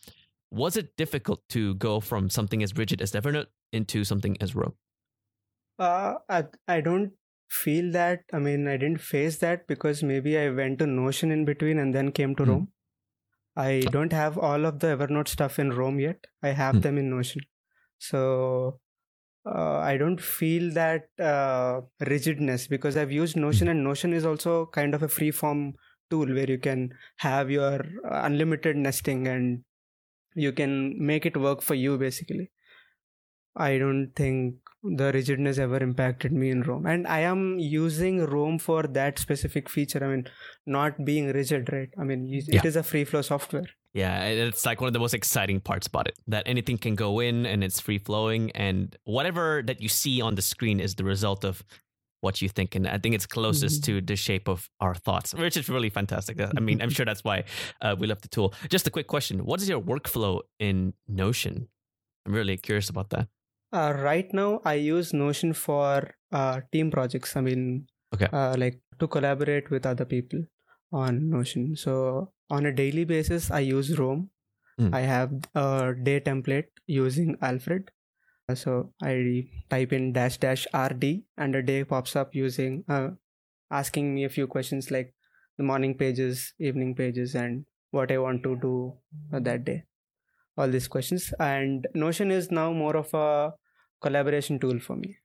Was 0.50 0.76
it 0.76 0.96
difficult 0.96 1.42
to 1.50 1.74
go 1.76 2.00
from 2.00 2.28
something 2.28 2.62
as 2.62 2.76
rigid 2.76 3.00
as 3.00 3.12
Evernote 3.12 3.46
into 3.72 4.04
something 4.04 4.36
as 4.40 4.54
Roam? 4.54 4.74
Uh, 5.78 6.14
I, 6.28 6.44
I 6.66 6.80
don't 6.80 7.12
feel 7.48 7.92
that. 7.92 8.24
I 8.32 8.38
mean, 8.38 8.66
I 8.66 8.76
didn't 8.76 9.00
face 9.00 9.38
that 9.38 9.66
because 9.66 10.02
maybe 10.02 10.38
I 10.38 10.50
went 10.50 10.78
to 10.80 10.86
Notion 10.86 11.30
in 11.30 11.44
between 11.44 11.78
and 11.78 11.94
then 11.94 12.12
came 12.12 12.34
to 12.36 12.42
mm. 12.42 12.48
Roam. 12.48 12.68
I 13.56 13.82
don't 13.90 14.12
have 14.12 14.38
all 14.38 14.64
of 14.64 14.78
the 14.78 14.88
Evernote 14.88 15.28
stuff 15.28 15.58
in 15.58 15.72
roam 15.72 15.98
yet. 15.98 16.24
I 16.42 16.50
have 16.50 16.76
mm. 16.76 16.82
them 16.82 16.98
in 16.98 17.10
Notion. 17.10 17.42
So 17.98 18.78
uh, 19.44 19.78
I 19.78 19.96
don't 19.96 20.20
feel 20.20 20.72
that 20.74 21.08
uh, 21.18 21.80
rigidness 22.06 22.68
because 22.68 22.96
I've 22.96 23.10
used 23.10 23.36
Notion 23.36 23.66
mm. 23.66 23.72
and 23.72 23.84
Notion 23.84 24.12
is 24.12 24.24
also 24.24 24.66
kind 24.66 24.94
of 24.94 25.02
a 25.02 25.08
free 25.08 25.30
form 25.30 25.74
tool 26.10 26.26
where 26.26 26.48
you 26.48 26.58
can 26.58 26.94
have 27.18 27.50
your 27.50 27.84
unlimited 28.04 28.76
nesting 28.76 29.26
and 29.26 29.64
you 30.34 30.52
can 30.52 30.94
make 31.04 31.26
it 31.26 31.36
work 31.36 31.62
for 31.62 31.74
you 31.74 31.98
basically. 31.98 32.50
I 33.56 33.78
don't 33.78 34.12
think 34.14 34.54
the 34.82 35.10
rigidness 35.12 35.58
ever 35.58 35.78
impacted 35.78 36.32
me 36.32 36.50
in 36.50 36.62
Roam. 36.62 36.86
And 36.86 37.06
I 37.06 37.20
am 37.20 37.58
using 37.58 38.24
Roam 38.24 38.58
for 38.58 38.84
that 38.84 39.18
specific 39.18 39.68
feature. 39.68 40.04
I 40.04 40.08
mean, 40.08 40.26
not 40.66 41.04
being 41.04 41.28
rigid, 41.32 41.72
right? 41.72 41.88
I 41.98 42.04
mean, 42.04 42.28
it 42.32 42.44
yeah. 42.48 42.60
is 42.64 42.76
a 42.76 42.82
free 42.82 43.04
flow 43.04 43.22
software. 43.22 43.64
Yeah, 43.94 44.24
it's 44.24 44.64
like 44.66 44.80
one 44.80 44.86
of 44.86 44.92
the 44.92 44.98
most 44.98 45.14
exciting 45.14 45.60
parts 45.60 45.86
about 45.86 46.06
it 46.06 46.18
that 46.28 46.44
anything 46.46 46.78
can 46.78 46.94
go 46.94 47.20
in 47.20 47.46
and 47.46 47.64
it's 47.64 47.80
free 47.80 47.98
flowing, 47.98 48.50
and 48.52 48.94
whatever 49.04 49.62
that 49.66 49.80
you 49.80 49.88
see 49.88 50.20
on 50.20 50.34
the 50.34 50.42
screen 50.42 50.78
is 50.78 50.94
the 50.94 51.04
result 51.04 51.42
of 51.44 51.64
what 52.20 52.42
you 52.42 52.48
think. 52.48 52.74
And 52.74 52.86
I 52.86 52.98
think 52.98 53.14
it's 53.14 53.26
closest 53.26 53.82
mm-hmm. 53.82 53.96
to 53.96 54.00
the 54.02 54.16
shape 54.16 54.48
of 54.48 54.68
our 54.80 54.94
thoughts, 54.94 55.34
which 55.34 55.56
is 55.56 55.68
really 55.68 55.90
fantastic. 55.90 56.38
I 56.40 56.60
mean, 56.60 56.82
I'm 56.82 56.90
sure 56.90 57.06
that's 57.06 57.24
why 57.24 57.44
uh, 57.80 57.96
we 57.98 58.06
love 58.06 58.20
the 58.20 58.28
tool. 58.28 58.54
Just 58.68 58.86
a 58.86 58.90
quick 58.90 59.06
question 59.06 59.44
What 59.44 59.62
is 59.62 59.68
your 59.68 59.80
workflow 59.80 60.40
in 60.58 60.94
Notion? 61.08 61.68
I'm 62.26 62.34
really 62.34 62.56
curious 62.56 62.90
about 62.90 63.10
that. 63.10 63.28
Uh, 63.72 63.92
right 63.96 64.32
now, 64.32 64.60
I 64.64 64.74
use 64.74 65.12
Notion 65.12 65.52
for 65.52 66.14
uh, 66.32 66.60
team 66.72 66.90
projects. 66.90 67.36
I 67.36 67.42
mean, 67.42 67.86
okay. 68.14 68.28
uh, 68.32 68.56
like 68.56 68.80
to 68.98 69.06
collaborate 69.06 69.70
with 69.70 69.84
other 69.84 70.04
people 70.04 70.40
on 70.92 71.28
Notion. 71.30 71.76
So 71.76 72.32
on 72.50 72.66
a 72.66 72.72
daily 72.72 73.04
basis, 73.04 73.50
I 73.50 73.60
use 73.60 73.98
Roam. 73.98 74.30
Mm. 74.80 74.94
I 74.94 75.00
have 75.00 75.32
a 75.54 75.94
day 75.94 76.20
template 76.20 76.68
using 76.86 77.36
Alfred. 77.42 77.90
So 78.54 78.94
I 79.02 79.46
type 79.68 79.92
in 79.92 80.14
dash 80.14 80.38
dash 80.38 80.66
RD 80.74 81.22
and 81.36 81.54
a 81.54 81.62
day 81.62 81.84
pops 81.84 82.16
up 82.16 82.34
using 82.34 82.84
uh, 82.88 83.10
asking 83.70 84.14
me 84.14 84.24
a 84.24 84.30
few 84.30 84.46
questions 84.46 84.90
like 84.90 85.12
the 85.58 85.64
morning 85.64 85.94
pages, 85.94 86.54
evening 86.58 86.94
pages, 86.94 87.34
and 87.34 87.66
what 87.90 88.10
I 88.10 88.16
want 88.16 88.42
to 88.44 88.56
do 88.56 88.94
that 89.30 89.64
day. 89.64 89.84
All 90.58 90.68
these 90.68 90.88
questions. 90.88 91.32
And 91.38 91.86
Notion 91.94 92.30
is 92.30 92.50
now 92.50 92.72
more 92.72 92.96
of 92.96 93.14
a 93.14 93.52
collaboration 94.02 94.58
tool 94.58 94.78
for 94.80 94.96
me. 94.96 95.16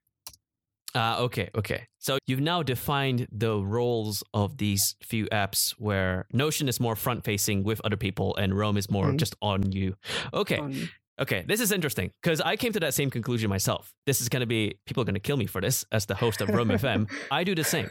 Uh, 0.95 1.17
okay, 1.21 1.49
okay. 1.55 1.87
So 1.97 2.19
you've 2.27 2.39
now 2.39 2.61
defined 2.61 3.27
the 3.31 3.57
roles 3.57 4.23
of 4.31 4.57
these 4.57 4.95
few 5.01 5.25
apps 5.31 5.71
where 5.79 6.27
Notion 6.31 6.69
is 6.69 6.79
more 6.79 6.95
front 6.95 7.23
facing 7.23 7.63
with 7.63 7.81
other 7.83 7.97
people 7.97 8.35
and 8.35 8.55
Roam 8.55 8.77
is 8.77 8.91
more 8.91 9.07
Mhm. 9.07 9.17
just 9.17 9.35
on 9.41 9.71
you. 9.71 9.95
Okay, 10.35 10.57
On- 10.59 10.89
okay. 11.19 11.43
This 11.47 11.61
is 11.61 11.71
interesting 11.71 12.11
because 12.21 12.41
I 12.41 12.55
came 12.57 12.71
to 12.73 12.79
that 12.81 12.93
same 12.93 13.09
conclusion 13.09 13.49
myself. 13.49 13.91
This 14.05 14.21
is 14.21 14.29
going 14.29 14.41
to 14.41 14.45
be, 14.45 14.75
people 14.85 15.01
are 15.01 15.05
going 15.05 15.15
to 15.15 15.19
kill 15.27 15.37
me 15.37 15.47
for 15.47 15.61
this 15.61 15.83
as 15.91 16.05
the 16.05 16.13
host 16.15 16.41
of 16.41 16.49
Roam 16.49 16.69
FM. 16.69 17.07
I 17.31 17.43
do 17.43 17.55
the 17.55 17.63
same. 17.63 17.89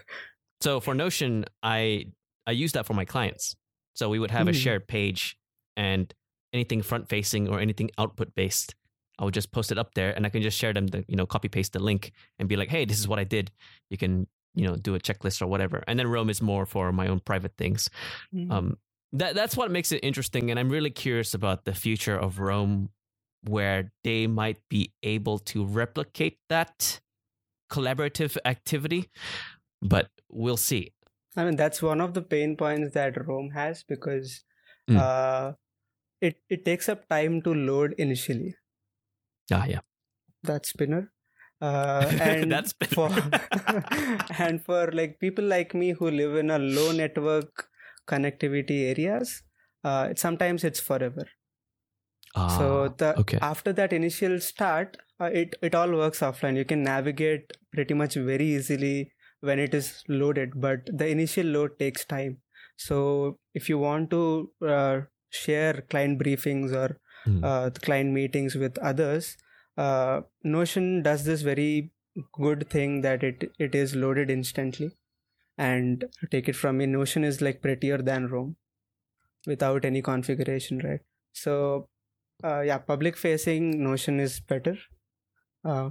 So 0.61 0.79
for 0.79 0.95
Notion, 0.95 1.45
I 1.63 2.07
I 2.47 2.53
use 2.53 2.73
that 2.73 2.87
for 2.87 2.95
my 2.95 3.05
clients. 3.05 3.57
So 3.95 4.09
we 4.09 4.19
would 4.21 4.31
have 4.33 4.47
a 4.49 4.53
Mm. 4.53 4.63
shared 4.63 4.87
page 4.89 5.37
and 5.77 6.13
anything 6.53 6.83
front 6.83 7.09
facing 7.09 7.49
or 7.49 7.61
anything 7.61 7.91
output 7.99 8.35
based. 8.35 8.75
I 9.19 9.25
would 9.25 9.35
just 9.35 9.53
post 9.53 9.71
it 9.71 9.79
up 9.79 9.95
there 9.95 10.13
and 10.13 10.27
I 10.27 10.31
can 10.31 10.43
just 10.43 10.59
share 10.59 10.73
them 10.73 10.87
the, 10.89 11.05
you 11.07 11.17
know, 11.17 11.27
copy 11.27 11.49
paste 11.49 11.75
the 11.75 11.79
link 11.79 12.13
and 12.39 12.49
be 12.49 12.57
like, 12.57 12.69
hey, 12.69 12.85
this 12.85 12.99
is 12.99 13.07
what 13.07 13.19
I 13.19 13.25
did. 13.25 13.51
You 13.91 13.99
can, 13.99 14.27
you 14.55 14.67
know, 14.67 14.77
do 14.77 14.95
a 14.95 14.99
checklist 15.01 15.43
or 15.43 15.47
whatever. 15.47 15.83
And 15.87 15.99
then 15.99 16.09
Roam 16.09 16.31
is 16.31 16.43
more 16.43 16.67
for 16.67 16.93
my 16.93 17.09
own 17.09 17.21
private 17.21 17.57
things. 17.57 17.89
Mm. 18.35 18.51
Um, 18.51 18.77
that 19.13 19.35
that's 19.35 19.57
what 19.57 19.71
makes 19.71 19.93
it 19.93 20.01
interesting, 20.03 20.51
and 20.51 20.59
I'm 20.59 20.71
really 20.71 20.91
curious 20.91 21.35
about 21.35 21.67
the 21.67 21.75
future 21.75 22.17
of 22.17 22.39
Roam, 22.39 22.89
where 23.45 23.93
they 24.05 24.27
might 24.27 24.57
be 24.71 24.93
able 25.03 25.39
to 25.53 25.67
replicate 25.67 26.39
that 26.49 27.01
collaborative 27.71 28.39
activity. 28.47 29.11
But 29.83 30.09
we'll 30.31 30.57
see. 30.57 30.93
I 31.37 31.45
mean, 31.45 31.57
that's 31.57 31.83
one 31.83 32.01
of 32.01 32.15
the 32.15 32.23
pain 32.23 32.57
points 32.57 32.95
that 32.95 33.27
Roam 33.27 33.51
has 33.51 33.85
because 33.85 34.45
Mm. 34.91 34.97
uh, 34.99 35.53
it 36.23 36.43
it 36.49 36.65
takes 36.65 36.89
up 36.89 37.09
time 37.09 37.43
to 37.43 37.55
load 37.55 37.95
initially. 37.99 38.57
Ah, 39.51 39.67
yeah, 39.67 39.81
That 40.45 40.67
spinner, 40.67 41.13
uh, 41.61 42.13
and 42.21 42.51
That's 42.51 42.73
for 42.95 43.11
and 44.39 44.63
for 44.65 44.91
like 44.93 45.19
people 45.21 45.45
like 45.45 45.75
me 45.75 45.91
who 45.93 46.11
live 46.11 46.37
in 46.37 46.51
a 46.51 46.59
low 46.59 46.93
network 46.93 47.69
connectivity 48.09 48.89
areas, 48.91 49.43
uh, 49.85 50.09
it, 50.11 50.19
sometimes 50.19 50.65
it's 50.65 50.81
forever. 50.81 51.27
Ah, 52.35 52.45
so 52.47 52.89
the 52.89 53.21
okay. 53.21 53.41
after 53.41 53.73
that 53.73 53.93
initial 53.93 54.41
start, 54.41 54.97
uh, 55.21 55.31
it 55.33 55.55
it 55.63 55.75
all 55.75 55.91
works 55.93 56.21
offline. 56.21 56.57
You 56.57 56.65
can 56.65 56.83
navigate 56.83 57.53
pretty 57.73 57.95
much 57.95 58.15
very 58.15 58.47
easily 58.47 59.13
when 59.41 59.59
it 59.59 59.75
is 59.75 60.03
loaded, 60.09 60.61
but 60.61 60.81
the 60.87 61.09
initial 61.09 61.47
load 61.47 61.79
takes 61.79 62.05
time. 62.05 62.41
So 62.77 63.39
if 63.55 63.69
you 63.69 63.79
want 63.79 64.11
to 64.11 64.53
uh, 64.67 65.01
share 65.33 65.83
client 65.95 66.21
briefings 66.23 66.73
or 66.83 66.99
Mm. 67.25 67.45
uh, 67.49 67.69
the 67.69 67.79
client 67.79 68.11
meetings 68.13 68.55
with 68.57 68.79
others, 68.79 69.37
uh, 69.79 70.23
Notion 70.43 71.03
does 71.03 71.25
this 71.25 71.43
very 71.43 71.93
good 72.33 72.65
thing 72.69 73.03
that 73.03 73.23
it 73.29 73.45
it 73.67 73.77
is 73.81 73.95
loaded 73.95 74.29
instantly. 74.29 74.89
And 75.57 76.05
take 76.33 76.49
it 76.49 76.57
from 76.57 76.79
me, 76.79 76.87
Notion 76.87 77.23
is 77.29 77.41
like 77.41 77.63
prettier 77.63 77.99
than 78.09 78.27
roam 78.33 78.57
without 79.47 79.85
any 79.85 80.03
configuration, 80.03 80.81
right? 80.89 81.01
So 81.33 81.89
uh, 82.43 82.61
yeah, 82.63 82.79
public 82.79 83.17
facing 83.17 83.71
Notion 83.85 84.19
is 84.19 84.41
better, 84.41 84.77
uh, 85.65 85.91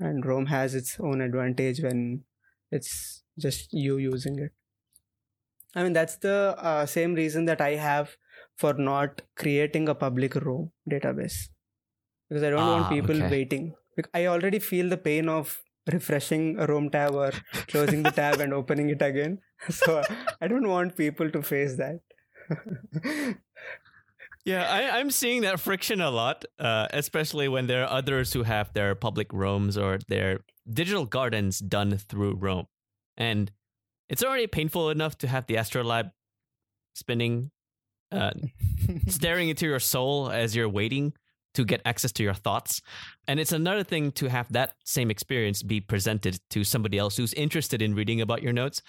and 0.00 0.24
roam 0.24 0.46
has 0.46 0.74
its 0.74 0.98
own 1.00 1.20
advantage 1.20 1.82
when 1.82 2.24
it's 2.70 3.22
just 3.38 3.74
you 3.74 3.98
using 3.98 4.38
it. 4.38 4.52
I 5.74 5.82
mean, 5.82 5.92
that's 5.92 6.16
the 6.16 6.56
uh, 6.58 6.86
same 6.86 7.14
reason 7.14 7.44
that 7.46 7.60
I 7.60 7.74
have 7.76 8.16
for 8.62 8.72
not 8.88 9.22
creating 9.42 9.88
a 9.92 9.94
public 10.06 10.34
Roam 10.46 10.70
database 10.94 11.36
because 12.28 12.42
I 12.48 12.50
don't 12.54 12.66
Ah, 12.68 12.72
want 12.74 12.90
people 12.96 13.16
okay. 13.22 13.30
waiting. 13.36 13.68
I 14.14 14.26
already 14.34 14.58
feel 14.70 14.88
the 14.94 14.98
pain 15.08 15.28
of 15.28 15.54
refreshing 15.92 16.44
a 16.58 16.66
Roam 16.72 16.88
tab 16.96 17.14
or 17.22 17.30
closing 17.72 18.02
the 18.08 18.12
tab 18.20 18.40
and 18.46 18.54
opening 18.62 18.90
it 18.96 19.02
again. 19.12 19.38
So 19.78 20.02
I 20.40 20.48
don't 20.52 20.68
want 20.74 20.96
people 21.04 21.30
to 21.38 21.42
face 21.54 21.76
that. 21.84 22.00
Yeah, 24.44 24.62
I, 24.68 24.98
I'm 24.98 25.10
seeing 25.12 25.42
that 25.42 25.60
friction 25.60 26.00
a 26.00 26.10
lot, 26.10 26.44
uh, 26.58 26.88
especially 26.92 27.46
when 27.46 27.68
there 27.68 27.84
are 27.84 27.90
others 27.98 28.32
who 28.32 28.42
have 28.42 28.72
their 28.72 28.96
public 28.96 29.32
roams 29.32 29.78
or 29.78 29.98
their 30.08 30.40
digital 30.68 31.06
gardens 31.06 31.60
done 31.60 31.96
through 31.96 32.34
Roam. 32.34 32.66
And 33.16 33.52
it's 34.08 34.24
already 34.24 34.48
painful 34.48 34.90
enough 34.90 35.16
to 35.18 35.28
have 35.28 35.46
the 35.46 35.54
Astrolabe 35.54 36.10
spinning, 36.96 37.52
uh, 38.12 38.32
staring 39.08 39.48
into 39.48 39.66
your 39.66 39.80
soul 39.80 40.30
as 40.30 40.54
you're 40.54 40.68
waiting 40.68 41.12
to 41.54 41.64
get 41.64 41.82
access 41.84 42.12
to 42.12 42.22
your 42.22 42.34
thoughts. 42.34 42.80
And 43.28 43.38
it's 43.38 43.52
another 43.52 43.84
thing 43.84 44.12
to 44.12 44.28
have 44.28 44.50
that 44.52 44.74
same 44.84 45.10
experience 45.10 45.62
be 45.62 45.80
presented 45.80 46.38
to 46.50 46.64
somebody 46.64 46.98
else 46.98 47.16
who's 47.16 47.34
interested 47.34 47.82
in 47.82 47.94
reading 47.94 48.20
about 48.20 48.42
your 48.42 48.52
notes. 48.52 48.82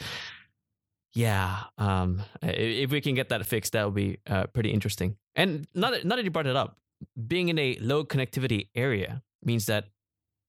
Yeah, 1.13 1.59
um, 1.77 2.23
if 2.41 2.89
we 2.89 3.01
can 3.01 3.15
get 3.15 3.29
that 3.29 3.45
fixed, 3.45 3.73
that 3.73 3.85
would 3.85 3.93
be 3.93 4.17
uh, 4.27 4.47
pretty 4.47 4.71
interesting. 4.71 5.17
And 5.35 5.67
not 5.75 5.93
that, 6.03 6.23
you 6.23 6.31
brought 6.31 6.47
it 6.47 6.55
up, 6.55 6.77
being 7.27 7.49
in 7.49 7.59
a 7.59 7.77
low 7.81 8.03
connectivity 8.03 8.69
area 8.75 9.21
means 9.43 9.65
that 9.67 9.85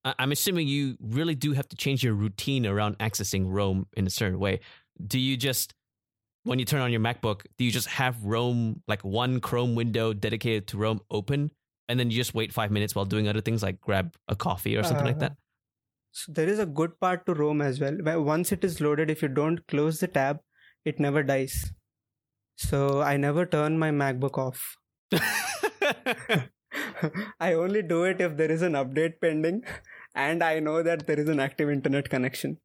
I'm 0.05 0.33
assuming 0.33 0.69
you 0.69 0.97
really 1.01 1.35
do 1.35 1.53
have 1.53 1.69
to 1.69 1.77
change 1.77 2.05
your 2.05 2.15
routine 2.15 2.67
around 2.67 2.99
accessing 2.99 3.47
Roam 3.47 3.87
in 3.97 4.07
a 4.07 4.11
certain 4.11 4.39
way. 4.39 4.61
Do 5.05 5.19
you 5.19 5.37
just 5.37 5.75
when 6.45 6.59
you 6.59 6.65
turn 6.65 6.81
on 6.81 6.93
your 6.93 7.01
MacBook, 7.01 7.43
do 7.59 7.65
you 7.65 7.71
just 7.71 7.89
have 7.89 8.23
Roam 8.25 8.83
like 8.87 9.03
one 9.03 9.41
Chrome 9.41 9.75
window 9.75 10.13
dedicated 10.13 10.67
to 10.69 10.79
Roam 10.79 11.01
open, 11.11 11.51
and 11.89 11.99
then 11.99 12.11
you 12.11 12.17
just 12.17 12.35
wait 12.35 12.53
five 12.53 12.71
minutes 12.71 12.95
while 12.95 13.05
doing 13.05 13.29
other 13.29 13.41
things 13.41 13.63
like 13.63 13.81
grab 13.81 14.15
a 14.29 14.37
coffee 14.37 14.77
or 14.77 14.83
something 14.83 15.07
like 15.07 15.17
Uh, 15.17 15.21
that? 15.21 15.37
So 16.13 16.33
there 16.33 16.49
is 16.49 16.59
a 16.59 16.67
good 16.67 17.01
part 17.01 17.27
to 17.27 17.35
Roam 17.35 17.61
as 17.61 17.81
well. 17.81 17.97
Where 18.03 18.21
Once 18.21 18.53
it 18.53 18.63
is 18.63 18.81
loaded, 18.81 19.11
if 19.11 19.23
you 19.23 19.29
don't 19.29 19.67
close 19.67 19.99
the 19.99 20.07
tab, 20.07 20.41
it 20.85 21.01
never 21.01 21.23
dies. 21.23 21.73
So 22.57 23.03
I 23.03 23.17
never 23.17 23.47
turn 23.47 23.79
my 23.79 23.91
MacBook 23.91 24.39
off. 24.39 24.77
I 27.41 27.53
only 27.55 27.83
do 27.83 28.05
it 28.05 28.21
if 28.21 28.37
there 28.37 28.51
is 28.51 28.63
an 28.63 28.73
update 28.73 29.21
pending 29.21 29.65
and 30.15 30.43
I 30.43 30.61
know 30.61 30.83
that 30.83 31.07
there 31.07 31.19
is 31.19 31.29
an 31.29 31.41
active 31.41 31.71
internet 31.71 32.09
connection. 32.09 32.59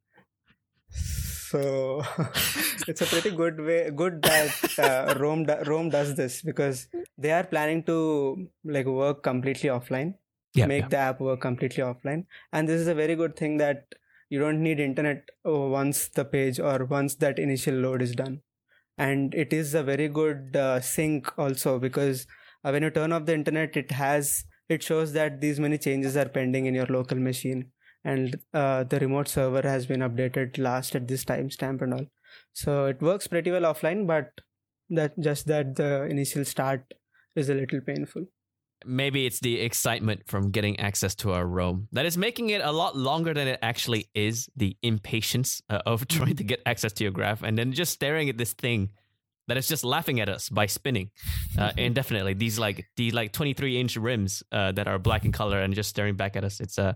So 1.49 2.03
it's 2.87 3.01
a 3.01 3.05
pretty 3.05 3.31
good 3.31 3.59
way, 3.59 3.89
good 3.89 4.21
that 4.21 4.79
uh, 4.79 5.15
Roam 5.19 5.45
do- 5.45 5.63
Roam 5.65 5.89
does 5.89 6.15
this 6.15 6.41
because 6.41 6.87
they 7.17 7.31
are 7.31 7.43
planning 7.43 7.83
to 7.83 8.47
like 8.63 8.85
work 8.85 9.23
completely 9.23 9.69
offline 9.69 10.13
yeah, 10.53 10.65
make 10.65 10.83
yeah. 10.83 10.87
the 10.89 10.97
app 10.97 11.19
work 11.19 11.41
completely 11.41 11.83
offline. 11.83 12.25
And 12.51 12.67
this 12.67 12.81
is 12.81 12.87
a 12.87 12.95
very 12.95 13.15
good 13.15 13.35
thing 13.35 13.57
that 13.57 13.95
you 14.29 14.39
don't 14.39 14.61
need 14.61 14.79
internet 14.79 15.29
uh, 15.45 15.51
once 15.51 16.07
the 16.09 16.25
page 16.25 16.59
or 16.59 16.85
once 16.85 17.15
that 17.15 17.39
initial 17.39 17.75
load 17.75 18.01
is 18.01 18.13
done. 18.13 18.41
And 18.97 19.33
it 19.33 19.53
is 19.53 19.73
a 19.73 19.83
very 19.83 20.07
good 20.07 20.55
uh, 20.55 20.81
sync 20.81 21.31
also 21.37 21.79
because 21.79 22.27
uh, 22.63 22.71
when 22.71 22.83
you 22.83 22.89
turn 22.89 23.13
off 23.13 23.25
the 23.25 23.33
internet 23.33 23.77
it 23.77 23.91
has 23.91 24.43
it 24.67 24.83
shows 24.83 25.13
that 25.13 25.41
these 25.41 25.59
many 25.59 25.77
changes 25.77 26.15
are 26.15 26.29
pending 26.29 26.65
in 26.65 26.75
your 26.75 26.85
local 26.87 27.17
machine 27.17 27.71
and 28.03 28.39
uh, 28.53 28.83
the 28.83 28.99
remote 28.99 29.27
server 29.27 29.61
has 29.67 29.85
been 29.85 29.99
updated 29.99 30.57
last 30.57 30.95
at 30.95 31.07
this 31.07 31.25
timestamp 31.25 31.81
and 31.81 31.93
all 31.93 32.05
so 32.53 32.85
it 32.85 33.01
works 33.01 33.27
pretty 33.27 33.51
well 33.51 33.73
offline 33.73 34.07
but 34.07 34.31
that 34.89 35.19
just 35.19 35.47
that 35.47 35.75
the 35.75 36.03
initial 36.05 36.45
start 36.45 36.93
is 37.35 37.49
a 37.49 37.53
little 37.53 37.81
painful 37.81 38.25
maybe 38.85 39.25
it's 39.25 39.39
the 39.39 39.59
excitement 39.59 40.21
from 40.25 40.51
getting 40.51 40.79
access 40.79 41.15
to 41.15 41.31
our 41.31 41.45
Roam 41.45 41.87
that 41.91 42.05
is 42.05 42.17
making 42.17 42.49
it 42.49 42.61
a 42.61 42.71
lot 42.71 42.95
longer 42.95 43.33
than 43.33 43.47
it 43.47 43.59
actually 43.61 44.09
is. 44.13 44.49
The 44.55 44.77
impatience 44.81 45.61
uh, 45.69 45.81
of 45.85 46.07
trying 46.07 46.35
to 46.37 46.43
get 46.43 46.61
access 46.65 46.93
to 46.93 47.03
your 47.03 47.11
graph 47.11 47.43
and 47.43 47.57
then 47.57 47.73
just 47.73 47.93
staring 47.93 48.29
at 48.29 48.37
this 48.37 48.53
thing 48.53 48.89
that 49.49 49.57
is 49.57 49.67
just 49.67 49.83
laughing 49.83 50.19
at 50.19 50.29
us 50.29 50.49
by 50.49 50.65
spinning 50.65 51.09
uh, 51.57 51.71
indefinitely. 51.77 52.33
These 52.33 52.59
like 52.59 52.85
these 52.95 53.13
like 53.13 53.33
23 53.33 53.79
inch 53.79 53.95
rims 53.97 54.43
uh, 54.51 54.71
that 54.73 54.87
are 54.87 54.99
black 54.99 55.25
in 55.25 55.31
color 55.31 55.59
and 55.59 55.73
just 55.73 55.89
staring 55.89 56.15
back 56.15 56.35
at 56.35 56.43
us. 56.43 56.59
It's 56.59 56.77
a 56.77 56.95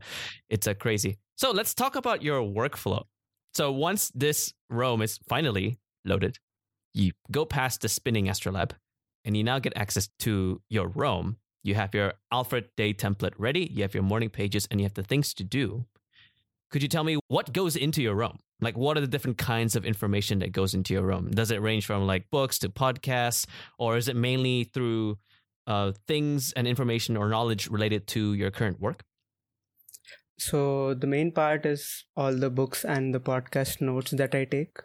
it's 0.49 0.67
a 0.67 0.75
crazy. 0.75 1.17
So 1.35 1.51
let's 1.51 1.73
talk 1.73 1.95
about 1.95 2.21
your 2.21 2.41
workflow. 2.41 3.03
So 3.53 3.71
once 3.71 4.11
this 4.15 4.53
Roam 4.69 5.01
is 5.01 5.19
finally 5.27 5.79
loaded, 6.05 6.37
you 6.93 7.11
go 7.31 7.45
past 7.45 7.81
the 7.81 7.89
spinning 7.89 8.29
Astrolabe 8.29 8.73
and 9.25 9.35
you 9.37 9.43
now 9.43 9.59
get 9.59 9.73
access 9.75 10.09
to 10.19 10.61
your 10.69 10.87
Roam. 10.87 11.37
You 11.63 11.75
have 11.75 11.93
your 11.93 12.13
Alfred 12.31 12.69
Day 12.75 12.93
template 12.93 13.33
ready, 13.37 13.71
you 13.71 13.83
have 13.83 13.93
your 13.93 14.03
morning 14.03 14.29
pages, 14.29 14.67
and 14.69 14.81
you 14.81 14.85
have 14.85 14.95
the 14.95 15.03
things 15.03 15.33
to 15.35 15.43
do. 15.43 15.85
Could 16.71 16.81
you 16.81 16.89
tell 16.89 17.03
me 17.03 17.19
what 17.27 17.53
goes 17.53 17.75
into 17.75 18.01
your 18.01 18.15
Roam? 18.15 18.39
Like, 18.63 18.77
what 18.77 18.97
are 18.97 19.01
the 19.01 19.07
different 19.07 19.37
kinds 19.37 19.75
of 19.75 19.85
information 19.85 20.39
that 20.39 20.51
goes 20.51 20.73
into 20.73 20.93
your 20.93 21.03
room? 21.03 21.29
Does 21.31 21.51
it 21.51 21.61
range 21.61 21.85
from 21.85 22.07
like 22.07 22.29
books 22.31 22.59
to 22.59 22.69
podcasts, 22.69 23.45
or 23.77 23.97
is 23.97 24.07
it 24.07 24.15
mainly 24.15 24.63
through 24.65 25.17
uh, 25.67 25.91
things 26.07 26.51
and 26.53 26.67
information 26.67 27.15
or 27.17 27.29
knowledge 27.29 27.69
related 27.69 28.07
to 28.07 28.33
your 28.33 28.51
current 28.51 28.79
work? 28.79 29.03
so 30.37 30.93
the 30.93 31.07
main 31.07 31.31
part 31.31 31.65
is 31.65 32.05
all 32.17 32.33
the 32.35 32.49
books 32.49 32.83
and 32.83 33.13
the 33.15 33.19
podcast 33.19 33.79
notes 33.81 34.11
that 34.11 34.33
I 34.35 34.45
take. 34.45 34.77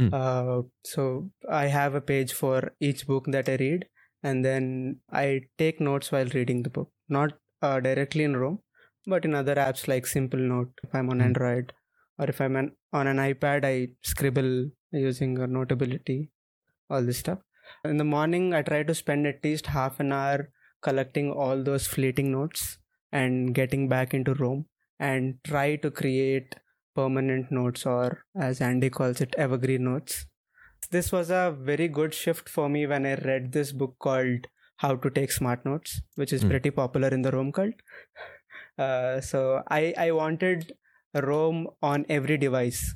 Mm. 0.00 0.12
Uh, 0.12 0.62
so 0.84 1.30
I 1.48 1.66
have 1.66 1.94
a 1.94 2.00
page 2.00 2.32
for 2.32 2.72
each 2.80 3.06
book 3.06 3.24
that 3.28 3.48
I 3.48 3.54
read, 3.54 3.86
and 4.22 4.44
then 4.44 5.00
I 5.10 5.42
take 5.58 5.80
notes 5.80 6.10
while 6.12 6.26
reading 6.34 6.62
the 6.64 6.70
book. 6.70 6.90
Not 7.08 7.34
uh, 7.62 7.80
directly 7.80 8.24
in 8.24 8.36
Roam, 8.36 8.58
but 9.06 9.24
in 9.24 9.34
other 9.34 9.54
apps 9.54 9.86
like 9.88 10.04
Simplenote. 10.04 10.72
If 10.82 10.94
I'm 10.94 11.08
on 11.10 11.18
Mm. 11.20 11.24
Android, 11.24 11.72
or 12.18 12.26
if 12.26 12.40
I'm 12.40 12.56
an, 12.56 12.72
on 12.92 13.06
an 13.06 13.16
iPad, 13.18 13.64
I 13.64 13.88
scribble 14.02 14.70
using 14.92 15.38
a 15.38 15.46
Notability. 15.46 16.30
All 16.88 17.02
this 17.02 17.18
stuff. 17.18 17.38
In 17.84 17.98
the 17.98 18.04
morning, 18.04 18.52
I 18.52 18.62
try 18.62 18.82
to 18.82 18.94
spend 18.94 19.26
at 19.26 19.44
least 19.44 19.66
half 19.66 20.00
an 20.00 20.12
hour 20.12 20.50
collecting 20.82 21.30
all 21.30 21.62
those 21.62 21.86
fleeting 21.86 22.32
notes 22.32 22.78
and 23.12 23.54
getting 23.54 23.88
back 23.88 24.12
into 24.14 24.34
roam 24.34 24.66
and 24.98 25.38
try 25.44 25.76
to 25.76 25.90
create 25.90 26.56
permanent 26.94 27.50
notes 27.52 27.86
or 27.86 28.24
as 28.36 28.60
Andy 28.60 28.90
calls 28.90 29.20
it 29.20 29.34
evergreen 29.38 29.84
notes. 29.84 30.26
This 30.90 31.12
was 31.12 31.30
a 31.30 31.56
very 31.56 31.86
good 31.88 32.12
shift 32.12 32.48
for 32.48 32.68
me 32.68 32.86
when 32.86 33.06
I 33.06 33.14
read 33.14 33.52
this 33.52 33.70
book 33.72 33.96
called 34.00 34.48
How 34.78 34.96
to 34.96 35.10
Take 35.10 35.30
Smart 35.30 35.64
Notes, 35.64 36.00
which 36.16 36.32
is 36.32 36.42
Hmm. 36.42 36.48
pretty 36.48 36.70
popular 36.70 37.08
in 37.08 37.22
the 37.22 37.30
roam 37.30 37.52
cult. 37.52 37.74
Uh, 38.78 39.20
so 39.20 39.62
I, 39.68 39.94
I 39.96 40.10
wanted 40.12 40.72
Roam 41.14 41.68
on 41.82 42.06
every 42.08 42.36
device. 42.38 42.94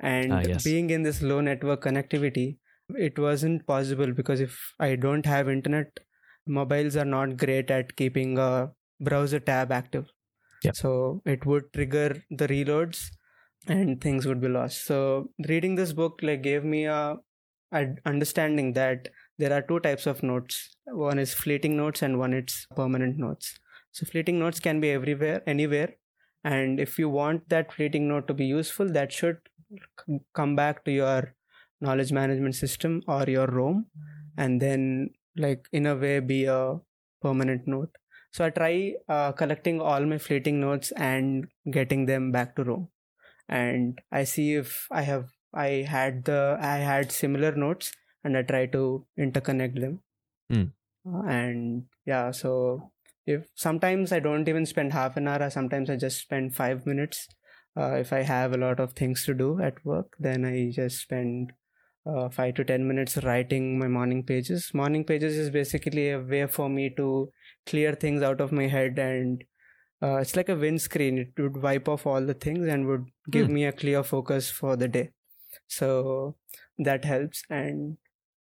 And 0.00 0.32
Ah, 0.32 0.42
yes. 0.46 0.64
being 0.64 0.90
in 0.90 1.02
this 1.02 1.22
low 1.22 1.40
network 1.40 1.82
connectivity, 1.82 2.58
it 2.90 3.18
wasn't 3.18 3.66
possible 3.66 4.12
because 4.12 4.40
if 4.40 4.58
I 4.78 4.94
don't 4.96 5.26
have 5.26 5.48
internet, 5.48 5.98
mobiles 6.46 6.96
are 6.96 7.04
not 7.04 7.36
great 7.36 7.70
at 7.70 7.96
keeping 7.96 8.38
a 8.38 8.72
browser 9.00 9.40
tab 9.40 9.72
active. 9.72 10.06
Yep. 10.64 10.76
So 10.76 11.22
it 11.24 11.44
would 11.46 11.72
trigger 11.72 12.22
the 12.30 12.46
reloads 12.48 13.10
and 13.68 14.00
things 14.00 14.26
would 14.26 14.40
be 14.40 14.48
lost. 14.48 14.84
So 14.84 15.30
reading 15.48 15.74
this 15.74 15.92
book 15.92 16.20
like 16.22 16.42
gave 16.42 16.64
me 16.64 16.84
a, 16.86 17.16
a 17.72 17.86
understanding 18.04 18.72
that 18.74 19.08
there 19.38 19.52
are 19.52 19.62
two 19.62 19.80
types 19.80 20.06
of 20.06 20.22
notes. 20.22 20.76
One 20.86 21.18
is 21.18 21.34
fleeting 21.34 21.76
notes 21.76 22.02
and 22.02 22.18
one 22.18 22.32
is 22.32 22.66
permanent 22.76 23.18
notes. 23.18 23.58
So 23.92 24.06
fleeting 24.06 24.38
notes 24.38 24.60
can 24.60 24.80
be 24.80 24.90
everywhere, 24.90 25.42
anywhere. 25.46 25.94
And 26.44 26.78
if 26.78 26.98
you 26.98 27.08
want 27.08 27.48
that 27.48 27.72
fleeting 27.72 28.08
note 28.08 28.28
to 28.28 28.34
be 28.34 28.46
useful, 28.46 28.88
that 28.92 29.12
should 29.12 29.38
c- 30.06 30.20
come 30.34 30.54
back 30.54 30.84
to 30.84 30.92
your 30.92 31.34
knowledge 31.80 32.12
management 32.12 32.54
system 32.54 33.02
or 33.06 33.24
your 33.24 33.46
Roam 33.46 33.86
and 34.36 34.60
then 34.60 35.10
like 35.36 35.68
in 35.72 35.86
a 35.86 35.94
way 35.94 36.20
be 36.20 36.44
a 36.44 36.78
permanent 37.20 37.66
note. 37.66 37.90
So 38.32 38.44
I 38.44 38.50
try 38.50 38.94
uh, 39.08 39.32
collecting 39.32 39.80
all 39.80 40.04
my 40.04 40.18
fleeting 40.18 40.60
notes 40.60 40.92
and 40.92 41.48
getting 41.70 42.06
them 42.06 42.32
back 42.32 42.56
to 42.56 42.64
Roam. 42.64 42.88
And 43.48 43.98
I 44.12 44.24
see 44.24 44.54
if 44.54 44.86
I 44.90 45.02
have 45.02 45.30
I 45.54 45.86
had 45.88 46.24
the 46.24 46.58
I 46.60 46.76
had 46.76 47.12
similar 47.12 47.52
notes 47.52 47.92
and 48.24 48.36
I 48.36 48.42
try 48.42 48.66
to 48.66 49.06
interconnect 49.18 49.80
them. 49.80 50.00
Hmm. 50.50 50.64
Uh, 51.08 51.22
and 51.22 51.84
yeah, 52.04 52.30
so 52.30 52.90
if 53.26 53.48
sometimes 53.54 54.12
I 54.12 54.20
don't 54.20 54.48
even 54.48 54.66
spend 54.66 54.92
half 54.92 55.16
an 55.16 55.28
hour, 55.28 55.50
sometimes 55.50 55.90
I 55.90 55.96
just 55.96 56.20
spend 56.20 56.54
five 56.54 56.86
minutes. 56.86 57.28
Uh, 57.76 57.96
if 57.96 58.12
I 58.12 58.22
have 58.22 58.52
a 58.54 58.58
lot 58.58 58.80
of 58.80 58.94
things 58.94 59.24
to 59.26 59.34
do 59.34 59.60
at 59.60 59.84
work, 59.84 60.16
then 60.18 60.44
I 60.44 60.70
just 60.70 60.98
spend 61.00 61.52
uh, 62.06 62.28
five 62.30 62.54
to 62.54 62.64
ten 62.64 62.86
minutes 62.88 63.18
writing 63.24 63.78
my 63.78 63.88
morning 63.88 64.22
pages. 64.24 64.72
Morning 64.74 65.04
pages 65.04 65.36
is 65.36 65.50
basically 65.50 66.10
a 66.10 66.20
way 66.20 66.46
for 66.46 66.68
me 66.68 66.90
to 66.96 67.32
clear 67.66 67.94
things 67.94 68.22
out 68.22 68.40
of 68.40 68.52
my 68.52 68.66
head, 68.68 68.98
and 68.98 69.44
uh, 70.02 70.16
it's 70.16 70.36
like 70.36 70.48
a 70.48 70.56
windscreen. 70.56 71.18
It 71.18 71.40
would 71.40 71.62
wipe 71.62 71.88
off 71.88 72.06
all 72.06 72.22
the 72.24 72.34
things 72.34 72.68
and 72.68 72.86
would 72.86 73.06
give 73.30 73.48
Hmm. 73.48 73.50
me 73.50 73.64
a 73.64 73.72
clear 73.72 74.02
focus 74.02 74.50
for 74.50 74.76
the 74.76 74.88
day. 74.88 75.10
So 75.68 76.36
that 76.78 77.04
helps, 77.04 77.44
and 77.50 77.98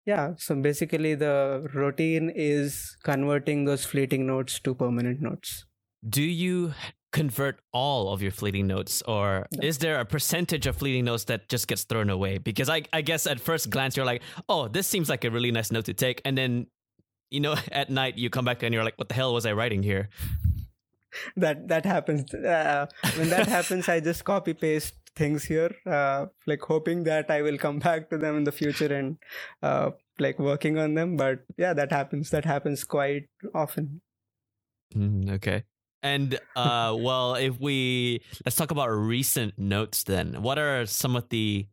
yeah. 0.05 0.33
So 0.37 0.55
basically, 0.55 1.15
the 1.15 1.69
routine 1.73 2.31
is 2.35 2.95
converting 3.03 3.65
those 3.65 3.85
fleeting 3.85 4.27
notes 4.27 4.59
to 4.61 4.73
permanent 4.75 5.21
notes. 5.21 5.65
Do 6.07 6.21
you 6.21 6.73
convert 7.11 7.59
all 7.71 8.11
of 8.11 8.21
your 8.21 8.31
fleeting 8.31 8.67
notes, 8.67 9.01
or 9.07 9.47
No. 9.53 9.67
is 9.67 9.77
there 9.77 9.99
a 9.99 10.05
percentage 10.05 10.65
of 10.67 10.75
fleeting 10.75 11.05
notes 11.05 11.25
that 11.25 11.47
just 11.47 11.67
gets 11.67 11.83
thrown 11.83 12.09
away? 12.09 12.39
Because 12.39 12.69
I, 12.69 12.83
I 12.91 13.01
guess 13.01 13.27
at 13.27 13.39
first 13.39 13.69
glance 13.69 13.95
you're 13.95 14.05
like, 14.05 14.21
oh, 14.49 14.67
this 14.67 14.87
seems 14.87 15.09
like 15.09 15.23
a 15.23 15.29
really 15.31 15.51
nice 15.51 15.71
note 15.71 15.85
to 15.85 15.93
take, 15.93 16.21
and 16.25 16.37
then, 16.37 16.67
you 17.29 17.39
know, 17.39 17.55
at 17.71 17.89
night 17.89 18.17
you 18.17 18.29
come 18.29 18.45
back 18.45 18.63
and 18.63 18.73
you're 18.73 18.83
like, 18.83 18.97
what 18.97 19.07
the 19.09 19.15
hell 19.15 19.33
was 19.33 19.45
I 19.45 19.53
writing 19.53 19.83
here? 19.83 20.09
that 21.37 21.67
that 21.67 21.85
happens 21.85 22.33
uh, 22.33 22.87
when 23.17 23.29
that 23.29 23.45
happens 23.47 23.87
i 23.87 23.99
just 23.99 24.23
copy 24.25 24.51
paste 24.51 24.95
things 25.15 25.43
here 25.43 25.71
uh, 25.85 26.25
like 26.47 26.61
hoping 26.61 27.03
that 27.03 27.29
i 27.29 27.41
will 27.41 27.57
come 27.57 27.79
back 27.87 28.09
to 28.09 28.17
them 28.17 28.37
in 28.37 28.43
the 28.43 28.51
future 28.51 28.93
and 28.93 29.17
uh, 29.61 29.91
like 30.19 30.39
working 30.39 30.77
on 30.77 30.93
them 30.95 31.15
but 31.17 31.39
yeah 31.57 31.73
that 31.73 31.91
happens 31.91 32.29
that 32.29 32.45
happens 32.45 32.83
quite 32.83 33.27
often 33.53 34.01
Mm, 34.95 35.31
okay. 35.31 35.63
And 36.03 36.39
uh, 36.55 36.95
well, 36.99 37.33
if 37.33 37.59
we 37.59 38.21
let's 38.45 38.55
talk 38.55 38.69
about 38.69 38.89
recent 38.89 39.57
notes, 39.57 40.03
then 40.03 40.43
what 40.43 40.59
are 40.59 40.85
some 40.85 41.15
of 41.15 41.29
the 41.29 41.65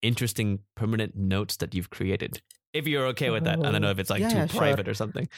interesting 0.00 0.60
permanent 0.74 1.14
notes 1.14 1.56
that 1.58 1.74
you've 1.74 1.90
created? 1.90 2.40
If 2.72 2.86
you're 2.88 3.06
okay 3.08 3.28
with 3.28 3.44
that, 3.44 3.58
I 3.64 3.70
don't 3.70 3.82
know 3.82 3.90
if 3.90 3.98
it's 3.98 4.08
like 4.08 4.22
Yeah, 4.22 4.28
too 4.30 4.36
yeah, 4.38 4.46
sure. 4.46 4.60
private 4.60 4.88
or 4.88 4.94
something. 4.94 5.28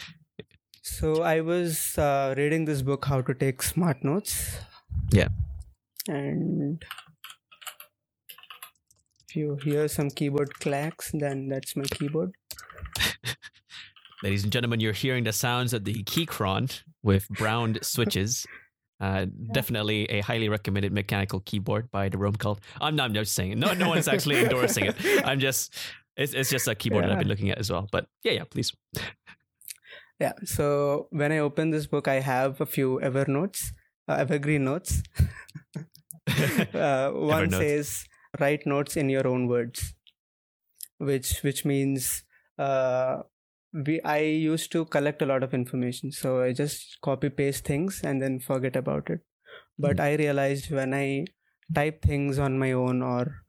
so 0.82 1.22
i 1.22 1.40
was 1.40 1.98
uh, 1.98 2.32
reading 2.36 2.64
this 2.64 2.80
book 2.82 3.04
how 3.04 3.20
to 3.20 3.34
take 3.34 3.62
smart 3.62 4.02
notes 4.02 4.56
Yeah. 5.12 5.28
and 6.08 6.82
if 9.30 9.36
you 9.36 9.56
hear 9.62 9.86
some 9.88 10.10
keyboard 10.10 10.52
clacks 10.60 11.12
then 11.14 11.48
that's 11.48 11.76
my 11.76 11.84
keyboard 11.84 12.32
Ladies 14.22 14.44
and 14.44 14.52
gentlemen, 14.52 14.80
you're 14.80 14.92
hearing 14.92 15.24
the 15.24 15.32
sounds 15.32 15.72
of 15.72 15.84
the 15.84 16.02
Keychron 16.04 16.82
with 17.02 17.28
brown 17.30 17.78
switches. 17.82 18.46
Uh, 19.00 19.26
definitely 19.52 20.04
a 20.10 20.20
highly 20.20 20.50
recommended 20.50 20.92
mechanical 20.92 21.40
keyboard 21.40 21.90
by 21.90 22.10
the 22.10 22.18
Roam 22.18 22.34
Cult. 22.34 22.60
I'm 22.82 22.96
not 22.96 23.06
I'm 23.06 23.14
just 23.14 23.34
saying 23.34 23.52
it. 23.52 23.58
No, 23.58 23.72
no 23.72 23.88
one's 23.88 24.08
actually 24.08 24.40
endorsing 24.44 24.86
it. 24.86 24.96
I'm 25.24 25.40
just, 25.40 25.74
it's, 26.18 26.34
it's 26.34 26.50
just 26.50 26.68
a 26.68 26.74
keyboard 26.74 27.04
that 27.04 27.12
I've 27.12 27.18
been 27.18 27.28
looking 27.28 27.50
at 27.50 27.58
as 27.58 27.70
well. 27.72 27.88
But 27.90 28.08
yeah, 28.24 28.32
yeah, 28.32 28.44
please. 28.44 28.74
Yeah. 30.20 30.32
So 30.44 31.08
when 31.10 31.32
I 31.32 31.38
open 31.38 31.70
this 31.70 31.86
book, 31.86 32.08
I 32.08 32.20
have 32.20 32.60
a 32.60 32.66
few 32.66 33.00
Evernotes, 33.02 33.72
uh, 34.06 34.14
evergreen 34.14 34.64
notes. 34.64 35.02
uh, 36.74 37.10
one 37.12 37.48
Evernote. 37.48 37.58
says 37.58 38.04
write 38.40 38.66
notes 38.66 38.96
in 38.96 39.08
your 39.08 39.26
own 39.26 39.46
words, 39.48 39.94
which 40.98 41.42
which 41.42 41.64
means 41.64 42.24
uh, 42.58 43.22
we 43.72 44.00
I 44.02 44.18
used 44.18 44.72
to 44.72 44.84
collect 44.84 45.22
a 45.22 45.26
lot 45.26 45.42
of 45.42 45.54
information, 45.54 46.12
so 46.12 46.42
I 46.42 46.52
just 46.52 47.00
copy 47.02 47.28
paste 47.28 47.64
things 47.64 48.00
and 48.02 48.20
then 48.20 48.40
forget 48.40 48.76
about 48.76 49.10
it. 49.10 49.20
But 49.78 50.00
I 50.00 50.14
realized 50.14 50.70
when 50.70 50.92
I 50.94 51.26
type 51.74 52.02
things 52.02 52.38
on 52.38 52.58
my 52.58 52.72
own 52.72 53.02
or 53.02 53.44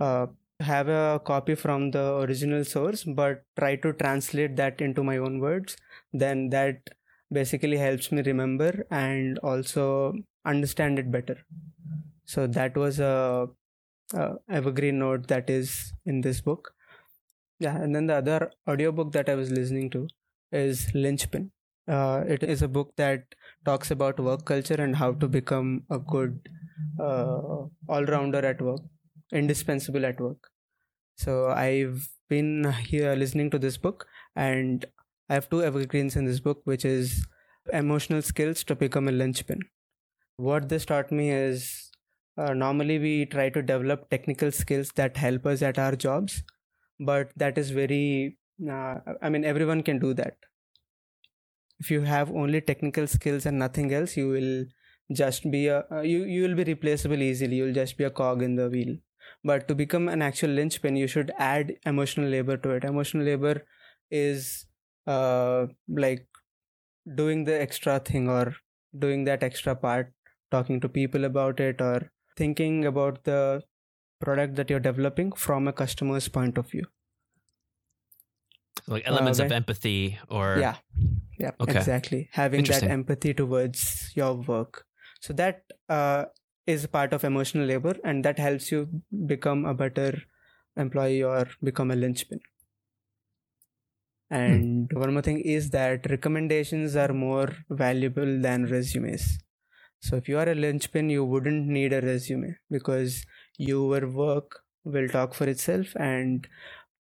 uh, 0.00 0.26
have 0.60 0.88
a 0.88 1.20
copy 1.24 1.54
from 1.54 1.90
the 1.90 2.16
original 2.16 2.64
source, 2.64 3.04
but 3.04 3.44
try 3.58 3.76
to 3.76 3.92
translate 3.92 4.56
that 4.56 4.80
into 4.80 5.02
my 5.02 5.16
own 5.18 5.40
words, 5.40 5.76
then 6.12 6.50
that 6.50 6.90
basically 7.32 7.76
helps 7.76 8.12
me 8.12 8.22
remember 8.22 8.86
and 8.90 9.38
also 9.38 10.14
understand 10.44 10.98
it 10.98 11.10
better. 11.10 11.38
So 12.24 12.46
that 12.46 12.76
was 12.76 13.00
a, 13.00 13.48
a 14.12 14.34
evergreen 14.50 14.98
note 14.98 15.28
that 15.28 15.48
is 15.48 15.92
in 16.04 16.20
this 16.20 16.40
book. 16.40 16.72
Yeah, 17.58 17.76
and 17.76 17.94
then 17.94 18.06
the 18.06 18.16
other 18.16 18.50
audiobook 18.68 19.12
that 19.12 19.28
I 19.28 19.34
was 19.34 19.50
listening 19.50 19.90
to 19.90 20.08
is 20.52 20.92
Linchpin. 20.94 21.52
Uh, 21.86 22.24
it 22.26 22.42
is 22.42 22.62
a 22.62 22.68
book 22.68 22.92
that 22.96 23.24
talks 23.64 23.90
about 23.90 24.18
work 24.18 24.44
culture 24.44 24.74
and 24.74 24.96
how 24.96 25.12
to 25.12 25.28
become 25.28 25.84
a 25.90 25.98
good 25.98 26.48
uh, 26.98 27.66
all-rounder 27.88 28.44
at 28.44 28.60
work, 28.60 28.80
indispensable 29.32 30.04
at 30.04 30.20
work. 30.20 30.48
So 31.16 31.48
I've 31.48 32.08
been 32.28 32.72
here 32.72 33.14
listening 33.14 33.50
to 33.50 33.58
this 33.58 33.76
book, 33.76 34.06
and 34.34 34.84
I 35.28 35.34
have 35.34 35.48
two 35.48 35.62
evergreens 35.62 36.16
in 36.16 36.24
this 36.24 36.40
book, 36.40 36.62
which 36.64 36.84
is 36.84 37.26
emotional 37.72 38.22
skills 38.22 38.64
to 38.64 38.74
become 38.74 39.08
a 39.08 39.12
linchpin. 39.12 39.60
What 40.36 40.68
this 40.68 40.84
taught 40.84 41.12
me 41.12 41.30
is 41.30 41.83
uh, 42.36 42.52
normally 42.54 42.98
we 42.98 43.26
try 43.26 43.48
to 43.50 43.62
develop 43.62 44.08
technical 44.10 44.50
skills 44.52 44.90
that 44.96 45.16
help 45.16 45.46
us 45.46 45.62
at 45.62 45.78
our 45.78 45.96
jobs, 45.96 46.42
but 47.00 47.30
that 47.36 47.58
is 47.58 47.70
very, 47.70 48.38
uh, 48.70 48.96
I 49.22 49.30
mean, 49.30 49.44
everyone 49.44 49.82
can 49.82 49.98
do 49.98 50.14
that. 50.14 50.36
If 51.80 51.90
you 51.90 52.02
have 52.02 52.30
only 52.30 52.60
technical 52.60 53.06
skills 53.06 53.46
and 53.46 53.58
nothing 53.58 53.92
else, 53.92 54.16
you 54.16 54.28
will 54.28 54.64
just 55.12 55.50
be 55.50 55.66
a 55.68 55.84
uh, 55.90 56.00
you 56.00 56.24
you 56.24 56.42
will 56.42 56.54
be 56.54 56.64
replaceable 56.64 57.22
easily. 57.22 57.56
You'll 57.56 57.74
just 57.74 57.96
be 57.98 58.04
a 58.04 58.10
cog 58.10 58.42
in 58.42 58.56
the 58.56 58.68
wheel. 58.70 58.96
But 59.44 59.68
to 59.68 59.74
become 59.74 60.08
an 60.08 60.22
actual 60.22 60.50
linchpin, 60.50 60.96
you 60.96 61.06
should 61.06 61.32
add 61.38 61.74
emotional 61.84 62.28
labor 62.28 62.56
to 62.58 62.70
it. 62.70 62.84
Emotional 62.84 63.24
labor 63.24 63.62
is 64.10 64.66
uh 65.06 65.66
like 65.88 66.26
doing 67.14 67.44
the 67.44 67.60
extra 67.60 67.98
thing 68.00 68.28
or 68.28 68.54
doing 68.98 69.24
that 69.24 69.42
extra 69.42 69.74
part 69.76 70.12
talking 70.50 70.80
to 70.80 70.88
people 70.88 71.24
about 71.24 71.60
it 71.60 71.80
or 71.80 72.10
thinking 72.36 72.84
about 72.84 73.24
the 73.24 73.62
product 74.20 74.56
that 74.56 74.70
you're 74.70 74.80
developing 74.80 75.32
from 75.32 75.68
a 75.68 75.72
customer's 75.72 76.28
point 76.28 76.58
of 76.58 76.70
view. 76.70 76.86
Like 78.86 79.06
elements 79.06 79.38
Uh, 79.38 79.44
of 79.44 79.52
empathy 79.52 80.18
or 80.28 80.60
yeah. 80.60 80.76
Yeah 81.38 81.52
Okay. 81.60 81.72
exactly. 81.72 82.28
Having 82.32 82.64
that 82.66 82.86
empathy 82.86 83.34
towards 83.34 84.12
your 84.16 84.34
work. 84.34 84.86
So 85.20 85.32
that 85.34 85.64
uh, 85.88 86.26
is 86.66 86.86
part 86.86 87.12
of 87.12 87.24
emotional 87.24 87.66
labor 87.66 87.96
and 88.04 88.24
that 88.24 88.38
helps 88.38 88.70
you 88.72 89.02
become 89.26 89.64
a 89.64 89.74
better 89.74 90.22
employee 90.76 91.22
or 91.22 91.46
become 91.62 91.90
a 91.90 91.96
linchpin. 91.96 92.40
And 94.30 94.92
one 94.92 95.12
more 95.14 95.22
thing 95.22 95.40
is 95.40 95.70
that 95.70 96.10
recommendations 96.10 96.94
are 96.96 97.12
more 97.14 97.48
valuable 97.70 98.40
than 98.40 98.66
resumes 98.66 99.38
so 100.04 100.16
if 100.16 100.28
you 100.28 100.38
are 100.38 100.48
a 100.50 100.54
linchpin 100.54 101.08
you 101.08 101.24
wouldn't 101.24 101.66
need 101.66 101.92
a 101.94 102.00
resume 102.02 102.54
because 102.70 103.24
your 103.56 104.06
work 104.06 104.60
will 104.84 105.08
talk 105.08 105.32
for 105.32 105.48
itself 105.52 105.94
and 105.96 106.48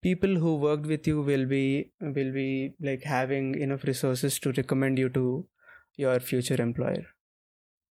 people 0.02 0.36
who 0.36 0.56
worked 0.56 0.86
with 0.86 1.08
you 1.08 1.22
will 1.22 1.46
be 1.46 1.92
will 2.02 2.34
be 2.34 2.74
like 2.90 3.04
having 3.04 3.56
enough 3.68 3.86
resources 3.92 4.40
to 4.40 4.52
recommend 4.58 4.98
you 4.98 5.10
to 5.10 5.46
your 5.96 6.20
future 6.20 6.62
employer. 6.62 7.06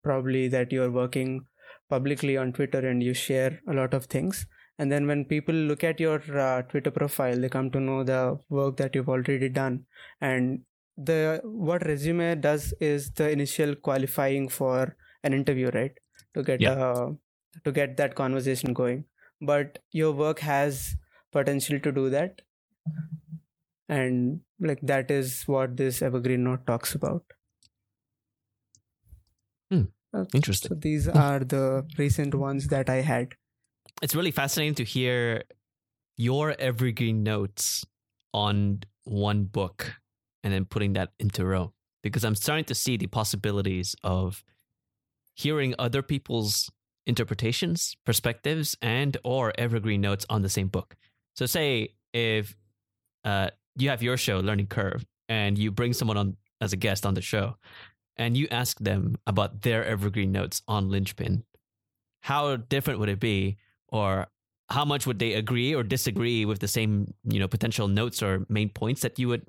Probably 0.02 0.48
that 0.48 0.72
you're 0.72 0.90
working 0.90 1.46
publicly 1.90 2.36
on 2.38 2.52
twitter 2.52 2.86
and 2.88 3.02
you 3.02 3.14
share 3.14 3.60
a 3.68 3.74
lot 3.74 3.94
of 3.94 4.06
things. 4.06 4.46
And 4.78 4.90
then 4.90 5.06
when 5.06 5.24
people 5.24 5.54
look 5.54 5.84
at 5.84 6.00
your 6.00 6.20
uh, 6.46 6.62
twitter 6.62 6.90
profile 6.90 7.38
they 7.38 7.48
come 7.48 7.70
to 7.72 7.80
know 7.80 8.04
the 8.04 8.38
work 8.48 8.78
that 8.78 8.94
you've 8.94 9.08
already 9.08 9.48
done 9.48 9.84
and 10.20 10.62
the 10.96 11.40
what 11.44 11.84
resume 11.86 12.36
does 12.36 12.72
is 12.80 13.10
the 13.12 13.30
initial 13.30 13.74
qualifying 13.74 14.48
for 14.48 14.96
an 15.22 15.32
interview 15.32 15.70
right? 15.74 15.92
To 16.34 16.42
get 16.42 16.60
Yeah. 16.60 16.72
uh, 16.72 17.12
to 17.64 17.72
get 17.72 17.96
that 17.96 18.14
conversation 18.14 18.72
going. 18.72 19.04
But 19.40 19.78
your 19.92 20.12
work 20.12 20.40
has 20.40 20.96
potential 21.32 21.80
to 21.80 21.92
do 21.92 22.10
that. 22.10 22.42
And 23.88 24.40
like 24.60 24.80
that 24.82 25.10
is 25.10 25.42
what 25.46 25.76
this 25.76 26.02
evergreen 26.02 26.44
note 26.44 26.66
talks 26.66 26.94
about. 26.94 27.24
Hmm. 29.70 29.82
Uh, 30.12 30.24
interesting. 30.34 30.68
so 30.70 30.74
these 30.76 31.08
are 31.08 31.40
the 31.40 31.84
recent 31.98 32.34
ones 32.34 32.68
that 32.68 32.88
i 32.88 32.96
had. 32.96 33.34
It's 34.02 34.14
really 34.14 34.30
fascinating 34.30 34.74
to 34.76 34.84
hear 34.84 35.42
your 36.16 36.54
evergreen 36.58 37.22
notes 37.22 37.84
on 38.32 38.80
one 39.04 39.44
book 39.44 39.94
and 40.44 40.52
then 40.52 40.64
putting 40.64 40.92
that 40.92 41.10
into 41.18 41.44
row 41.44 41.72
because 42.02 42.24
i'm 42.24 42.36
starting 42.36 42.64
to 42.64 42.74
see 42.74 42.96
the 42.96 43.08
possibilities 43.08 43.96
of 44.04 44.44
hearing 45.34 45.74
other 45.78 46.02
people's 46.02 46.70
interpretations 47.06 47.96
perspectives 48.06 48.76
and 48.80 49.16
or 49.24 49.52
evergreen 49.58 50.00
notes 50.00 50.24
on 50.30 50.42
the 50.42 50.48
same 50.48 50.68
book. 50.68 50.96
So 51.34 51.46
say 51.46 51.90
if 52.12 52.56
uh, 53.24 53.50
you 53.76 53.88
have 53.90 54.02
your 54.02 54.16
show 54.16 54.40
learning 54.40 54.68
curve 54.68 55.04
and 55.28 55.58
you 55.58 55.70
bring 55.70 55.92
someone 55.92 56.16
on 56.16 56.36
as 56.60 56.72
a 56.72 56.76
guest 56.76 57.04
on 57.04 57.14
the 57.14 57.20
show 57.20 57.56
and 58.16 58.36
you 58.36 58.46
ask 58.50 58.78
them 58.78 59.16
about 59.26 59.62
their 59.62 59.84
evergreen 59.84 60.32
notes 60.32 60.62
on 60.68 60.88
linchpin 60.88 61.44
how 62.20 62.56
different 62.56 63.00
would 63.00 63.10
it 63.10 63.20
be? 63.20 63.58
Or 63.88 64.28
how 64.70 64.84
much 64.84 65.06
would 65.06 65.18
they 65.18 65.34
agree 65.34 65.74
or 65.74 65.82
disagree 65.82 66.44
with 66.44 66.58
the 66.58 66.68
same 66.68 67.12
you 67.24 67.38
know 67.38 67.48
potential 67.48 67.88
notes 67.88 68.22
or 68.22 68.46
main 68.48 68.68
points 68.68 69.02
that 69.02 69.18
you 69.18 69.28
would 69.28 69.46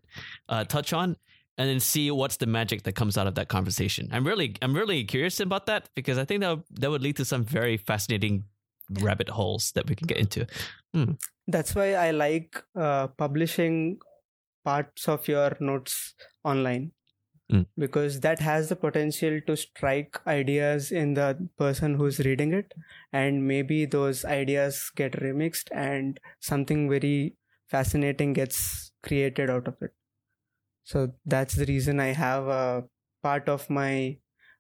uh, 0.50 0.64
touch 0.66 0.94
on? 0.94 1.18
And 1.58 1.70
then 1.70 1.80
see 1.80 2.12
what's 2.12 2.36
the 2.36 2.48
magic 2.48 2.84
that 2.84 2.96
comes 2.96 3.18
out 3.18 3.28
of 3.28 3.36
that 3.36 3.48
conversation. 3.48 4.10
I'm 4.12 4.28
really 4.28 4.56
i'm 4.62 4.76
really 4.76 5.06
curious 5.06 5.40
about 5.40 5.68
that 5.68 5.90
because 5.96 6.18
i 6.18 6.26
think 6.26 6.42
that 6.42 6.60
that 6.82 6.92
would 6.92 7.02
lead 7.02 7.16
to 7.16 7.26
some 7.26 7.46
very 7.46 7.78
fascinating 7.78 8.44
rabbit 9.02 9.30
holes 9.30 9.72
that 9.72 9.90
we 9.90 9.96
can 9.96 10.06
get 10.06 10.18
into. 10.18 10.46
That's 11.48 11.74
why 11.74 11.94
i 11.94 12.12
like 12.12 12.62
uh, 12.76 13.08
publishing 13.08 14.00
parts 14.66 15.08
of 15.08 15.28
your 15.28 15.56
notes 15.62 16.16
online 16.44 16.92
Mm. 17.52 17.68
because 17.78 18.22
that 18.22 18.40
has 18.40 18.70
the 18.70 18.76
potential 18.76 19.40
to 19.46 19.56
strike 19.56 20.20
ideas 20.26 20.92
in 20.92 21.14
the 21.14 21.48
person 21.60 21.94
who's 21.94 22.20
reading 22.20 22.54
it. 22.54 22.74
And 23.14 23.48
maybe 23.48 23.86
those 23.86 24.26
ideas 24.26 24.92
get 24.96 25.12
remixed 25.14 25.70
and 25.72 26.20
something 26.40 26.90
very 26.90 27.36
fascinating 27.68 28.34
gets 28.34 28.92
created 29.04 29.52
out 29.52 29.68
of 29.68 29.76
it. 29.82 29.92
So 30.84 31.14
that's 31.26 31.56
the 31.56 31.66
reason 31.66 32.00
i 32.00 32.12
have 32.14 32.48
a 32.48 32.84
part 33.24 33.50
of 33.50 33.70
my 33.70 34.18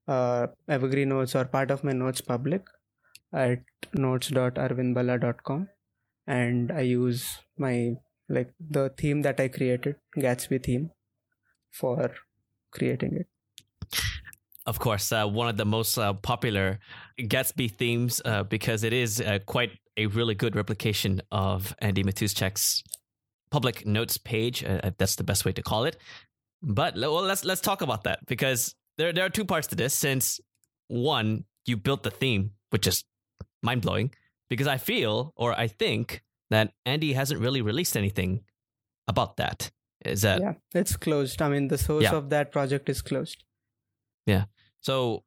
uh, 0.07 0.47
evergreen 0.67 1.09
notes 1.09 1.35
or 1.35 1.45
part 1.45 1.71
of 1.71 1.83
my 1.83 1.93
notes 1.93 2.21
public 2.21 2.67
at 3.33 3.63
notes.aravindballa.com 3.93 5.69
and 6.27 6.71
i 6.71 6.81
use 6.81 7.39
my 7.57 7.95
like 8.29 8.53
the 8.77 8.89
theme 8.97 9.21
that 9.23 9.39
i 9.39 9.47
created 9.47 9.95
gatsby 10.17 10.63
theme 10.63 10.91
for 11.71 12.11
creating 12.75 13.15
it. 13.15 13.27
Of 14.65 14.79
course 14.79 15.11
uh, 15.11 15.27
one 15.27 15.47
of 15.47 15.57
the 15.57 15.65
most 15.65 15.97
uh, 15.97 16.13
popular 16.13 16.79
gatsby 17.19 17.71
themes 17.71 18.21
uh, 18.25 18.43
because 18.43 18.83
it 18.83 18.93
is 18.93 19.21
uh, 19.21 19.39
quite 19.45 19.71
a 19.97 20.07
really 20.07 20.35
good 20.35 20.55
replication 20.55 21.21
of 21.31 21.75
andy 21.79 22.03
matuschak's 22.03 22.83
public 23.51 23.85
notes 23.85 24.17
page 24.17 24.63
uh, 24.63 24.91
that's 24.97 25.15
the 25.15 25.23
best 25.23 25.45
way 25.45 25.51
to 25.53 25.61
call 25.61 25.85
it. 25.85 25.97
But 26.61 26.95
well, 26.95 27.21
let's 27.21 27.45
let's 27.45 27.61
talk 27.61 27.81
about 27.81 28.03
that 28.03 28.25
because 28.25 28.75
there 28.97 29.13
there 29.13 29.25
are 29.25 29.29
two 29.29 29.45
parts 29.45 29.67
to 29.67 29.75
this. 29.75 29.93
Since 29.93 30.39
one 30.87 31.45
you 31.65 31.77
built 31.77 32.03
the 32.03 32.11
theme 32.11 32.51
which 32.69 32.87
is 32.87 33.03
mind-blowing 33.63 34.13
because 34.49 34.67
i 34.67 34.77
feel 34.77 35.33
or 35.35 35.57
i 35.59 35.67
think 35.67 36.21
that 36.49 36.73
andy 36.85 37.13
hasn't 37.13 37.39
really 37.39 37.61
released 37.61 37.97
anything 37.97 38.41
about 39.07 39.37
that 39.37 39.71
is 40.07 40.21
that 40.21 40.39
yeah 40.41 40.53
it's 40.73 40.95
closed 40.97 41.41
i 41.41 41.49
mean 41.49 41.67
the 41.67 41.77
source 41.77 42.03
Yeah. 42.03 42.15
of 42.15 42.29
that 42.29 42.51
project 42.51 42.89
is 42.89 43.01
closed 43.01 43.43
Yeah. 44.25 44.45
So 44.81 45.23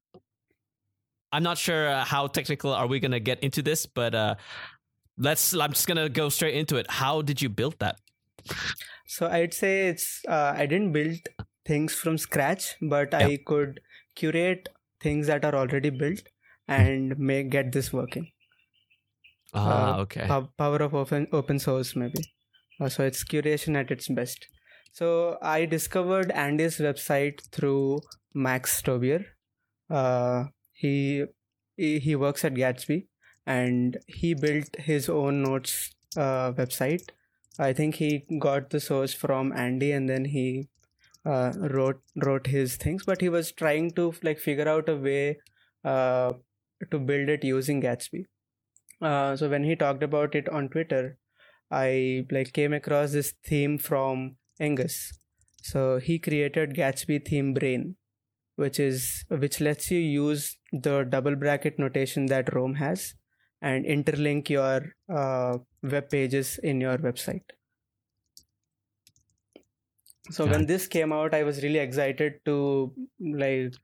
I'm 1.33 1.43
not 1.43 1.59
sure 1.59 1.88
uh, 1.88 2.05
how 2.05 2.27
technical 2.27 2.73
are 2.73 2.87
we 2.87 3.01
going 3.01 3.12
to 3.12 3.21
get 3.21 3.38
into 3.45 3.61
this, 3.62 3.87
but 3.87 4.14
uh, 4.14 4.35
let's. 5.19 5.53
I'm 5.55 5.73
just 5.73 5.87
going 5.87 5.99
to 5.99 6.09
go 6.09 6.29
straight 6.31 6.55
into 6.55 6.77
it. 6.79 6.91
How 6.91 7.21
did 7.23 7.43
you 7.43 7.49
build 7.51 7.77
that? 7.81 7.97
so 9.07 9.27
i'd 9.37 9.53
say 9.53 9.88
it's 9.88 10.23
uh, 10.29 10.53
i 10.57 10.64
didn't 10.67 10.93
build 10.93 11.29
things 11.67 11.95
from 12.03 12.17
scratch 12.17 12.67
but 12.95 13.12
i 13.14 13.37
could 13.51 13.81
curate 14.21 14.69
things 15.07 15.27
that 15.27 15.45
are 15.45 15.55
already 15.55 15.91
built 15.91 16.23
and 16.69 17.19
make 17.19 17.51
get 17.51 17.73
this 17.73 17.93
working 17.93 18.27
Ah, 19.55 19.67
Uh, 19.97 19.99
okay. 20.03 20.27
power 20.57 20.79
of 20.87 20.95
open 20.95 21.27
open 21.33 21.59
source 21.69 21.95
maybe 21.97 22.23
Uh, 22.81 22.88
so 22.95 23.05
it's 23.11 23.23
curation 23.31 23.77
at 23.83 23.91
its 23.95 24.09
best 24.21 24.47
so 24.92 25.38
i 25.42 25.64
discovered 25.64 26.31
andy's 26.33 26.79
website 26.79 27.40
through 27.53 28.01
max 28.35 28.81
stoiber 28.83 29.24
uh, 29.90 30.44
he, 30.72 31.24
he 31.77 32.14
works 32.16 32.44
at 32.44 32.55
gatsby 32.55 33.07
and 33.46 33.98
he 34.07 34.35
built 34.35 34.77
his 34.79 35.09
own 35.09 35.42
notes 35.42 35.90
uh, 36.16 36.53
website. 36.53 37.11
I 37.59 37.72
think 37.72 37.96
he 37.96 38.24
got 38.38 38.70
the 38.70 38.81
source 38.81 39.14
from 39.14 39.53
andy 39.53 39.92
and 39.92 40.09
then 40.09 40.27
he 40.27 40.68
uh, 41.24 41.53
wrote 41.57 42.01
wrote 42.16 42.46
his 42.46 42.77
things. 42.77 43.05
But 43.05 43.20
he 43.20 43.29
was 43.29 43.53
trying 43.53 43.92
to 43.92 44.14
like 44.22 44.38
figure 44.38 44.68
out 44.68 44.88
a 44.88 44.96
way 44.96 45.38
uh, 45.85 46.35
to 46.90 46.98
build 46.98 47.29
it 47.29 47.44
using 47.44 47.83
gatsby. 47.83 48.24
Uh, 49.01 49.37
so 49.37 49.48
when 49.48 49.64
he 49.64 49.77
talked 49.77 50.03
about 50.03 50.35
it 50.35 50.48
on 50.48 50.68
twitter 50.68 51.16
i 51.70 52.27
like 52.33 52.53
came 52.53 52.72
across 52.72 53.12
this 53.12 53.33
theme 53.44 53.79
from 53.79 54.38
angus. 54.61 55.12
So 55.62 55.99
he 55.99 56.18
created 56.18 56.75
gatsby 56.75 57.25
theme 57.27 57.55
brain 57.55 57.97
which 58.57 58.81
is 58.81 59.25
which 59.31 59.61
lets 59.61 59.90
you 59.90 60.01
use 60.01 60.59
the 60.73 61.05
double 61.05 61.37
bracket 61.37 61.79
notation 61.79 62.27
that 62.27 62.53
roam 62.55 62.75
has 62.75 63.14
and 63.62 63.85
interlink 63.85 64.49
your 64.49 64.94
uh, 65.09 65.59
web 65.83 66.11
pages 66.11 66.59
in 66.62 66.81
your 66.81 66.99
website. 66.99 67.44
So 70.31 70.44
Got 70.44 70.53
when 70.53 70.66
this 70.66 70.87
came 70.87 71.12
out 71.12 71.35
i 71.35 71.42
was 71.42 71.62
really 71.62 71.79
excited 71.79 72.40
to 72.44 72.92
like 73.21 73.75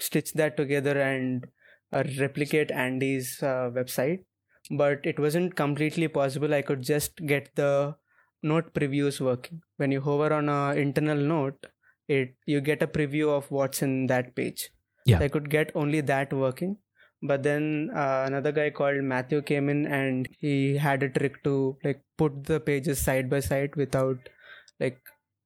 stitch 0.00 0.32
that 0.34 0.56
together 0.56 0.98
and 1.00 1.46
uh, 1.92 2.04
replicate 2.18 2.70
andy's 2.70 3.42
uh, 3.42 3.70
website. 3.74 4.24
But 4.70 5.00
it 5.04 5.18
wasn't 5.18 5.56
completely 5.56 6.08
possible. 6.08 6.54
I 6.54 6.62
could 6.62 6.82
just 6.82 7.16
get 7.26 7.54
the 7.56 7.96
note 8.42 8.72
previews 8.74 9.20
working 9.20 9.60
when 9.76 9.92
you 9.92 10.00
hover 10.00 10.32
on 10.38 10.48
a 10.48 10.74
internal 10.84 11.16
note 11.16 11.66
it 12.08 12.34
you 12.46 12.60
get 12.60 12.82
a 12.82 12.86
preview 12.86 13.28
of 13.36 13.50
what's 13.50 13.82
in 13.88 14.06
that 14.12 14.34
page 14.40 14.70
Yeah. 15.10 15.20
i 15.26 15.28
could 15.34 15.48
get 15.50 15.70
only 15.82 16.00
that 16.12 16.32
working 16.32 16.72
but 17.30 17.42
then 17.46 17.64
uh, 18.02 18.24
another 18.26 18.52
guy 18.58 18.68
called 18.70 19.02
matthew 19.12 19.40
came 19.50 19.68
in 19.74 19.80
and 20.00 20.28
he 20.44 20.76
had 20.86 21.02
a 21.02 21.08
trick 21.18 21.42
to 21.44 21.54
like 21.84 22.02
put 22.22 22.44
the 22.50 22.58
pages 22.68 23.00
side 23.08 23.30
by 23.34 23.40
side 23.48 23.76
without 23.82 24.28
like 24.80 25.00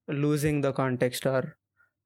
losing 0.09 0.61
the 0.67 0.73
context 0.73 1.27
or 1.27 1.57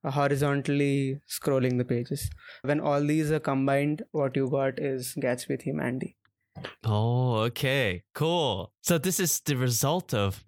horizontally 0.05 1.20
scrolling 1.29 1.79
the 1.79 1.85
pages. 1.85 2.31
When 2.62 2.81
all 2.81 3.03
these 3.05 3.31
are 3.31 3.40
combined, 3.40 4.03
what 4.12 4.37
you 4.37 4.48
got 4.50 4.79
is 4.79 5.14
Gatsby 5.22 5.62
theme 5.62 5.81
Andy. 5.81 6.16
Oh, 6.85 7.35
okay. 7.48 8.03
Cool. 8.14 8.72
So 8.81 8.98
this 8.98 9.20
is 9.20 9.40
the 9.40 9.57
result 9.57 10.14
of 10.14 10.42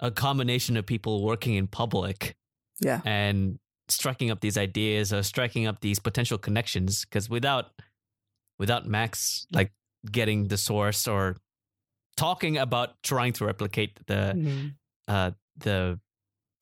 a 0.00 0.10
combination 0.10 0.76
of 0.76 0.84
people 0.86 1.24
working 1.24 1.54
in 1.54 1.66
public 1.66 2.36
Yeah. 2.80 3.00
and 3.04 3.58
striking 3.88 4.30
up 4.30 4.40
these 4.40 4.58
ideas 4.58 5.12
or 5.12 5.22
striking 5.22 5.66
up 5.66 5.80
these 5.80 5.98
potential 5.98 6.38
connections 6.38 7.04
because 7.04 7.30
without 7.30 7.70
without 8.58 8.86
Max 8.86 9.46
like 9.52 9.72
getting 10.10 10.48
the 10.48 10.56
source 10.58 11.06
or 11.06 11.36
talking 12.16 12.58
about 12.58 13.00
trying 13.02 13.32
to 13.34 13.44
replicate 13.46 13.98
the 14.06 14.32
Mhm. 14.34 14.74
uh 15.08 15.30
the 15.58 16.00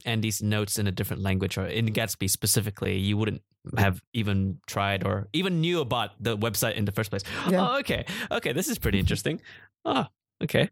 Andy's 0.04 0.42
notes 0.42 0.78
in 0.78 0.86
a 0.86 0.92
different 0.92 1.22
language 1.22 1.56
or 1.56 1.66
in 1.66 1.86
Gatsby 1.86 2.28
specifically, 2.28 2.98
you 2.98 3.16
wouldn't 3.16 3.42
have 3.78 4.02
even 4.12 4.60
tried 4.66 5.02
or 5.06 5.28
even 5.32 5.62
knew 5.62 5.80
about 5.80 6.10
the 6.22 6.36
website 6.36 6.74
in 6.74 6.84
the 6.84 6.92
first 6.92 7.08
place. 7.10 7.22
Yeah. 7.48 7.66
Oh, 7.70 7.78
okay. 7.78 8.04
Okay, 8.30 8.52
this 8.52 8.68
is 8.68 8.78
pretty 8.78 8.98
interesting. 8.98 9.40
Ah, 9.86 10.10
okay. 10.42 10.68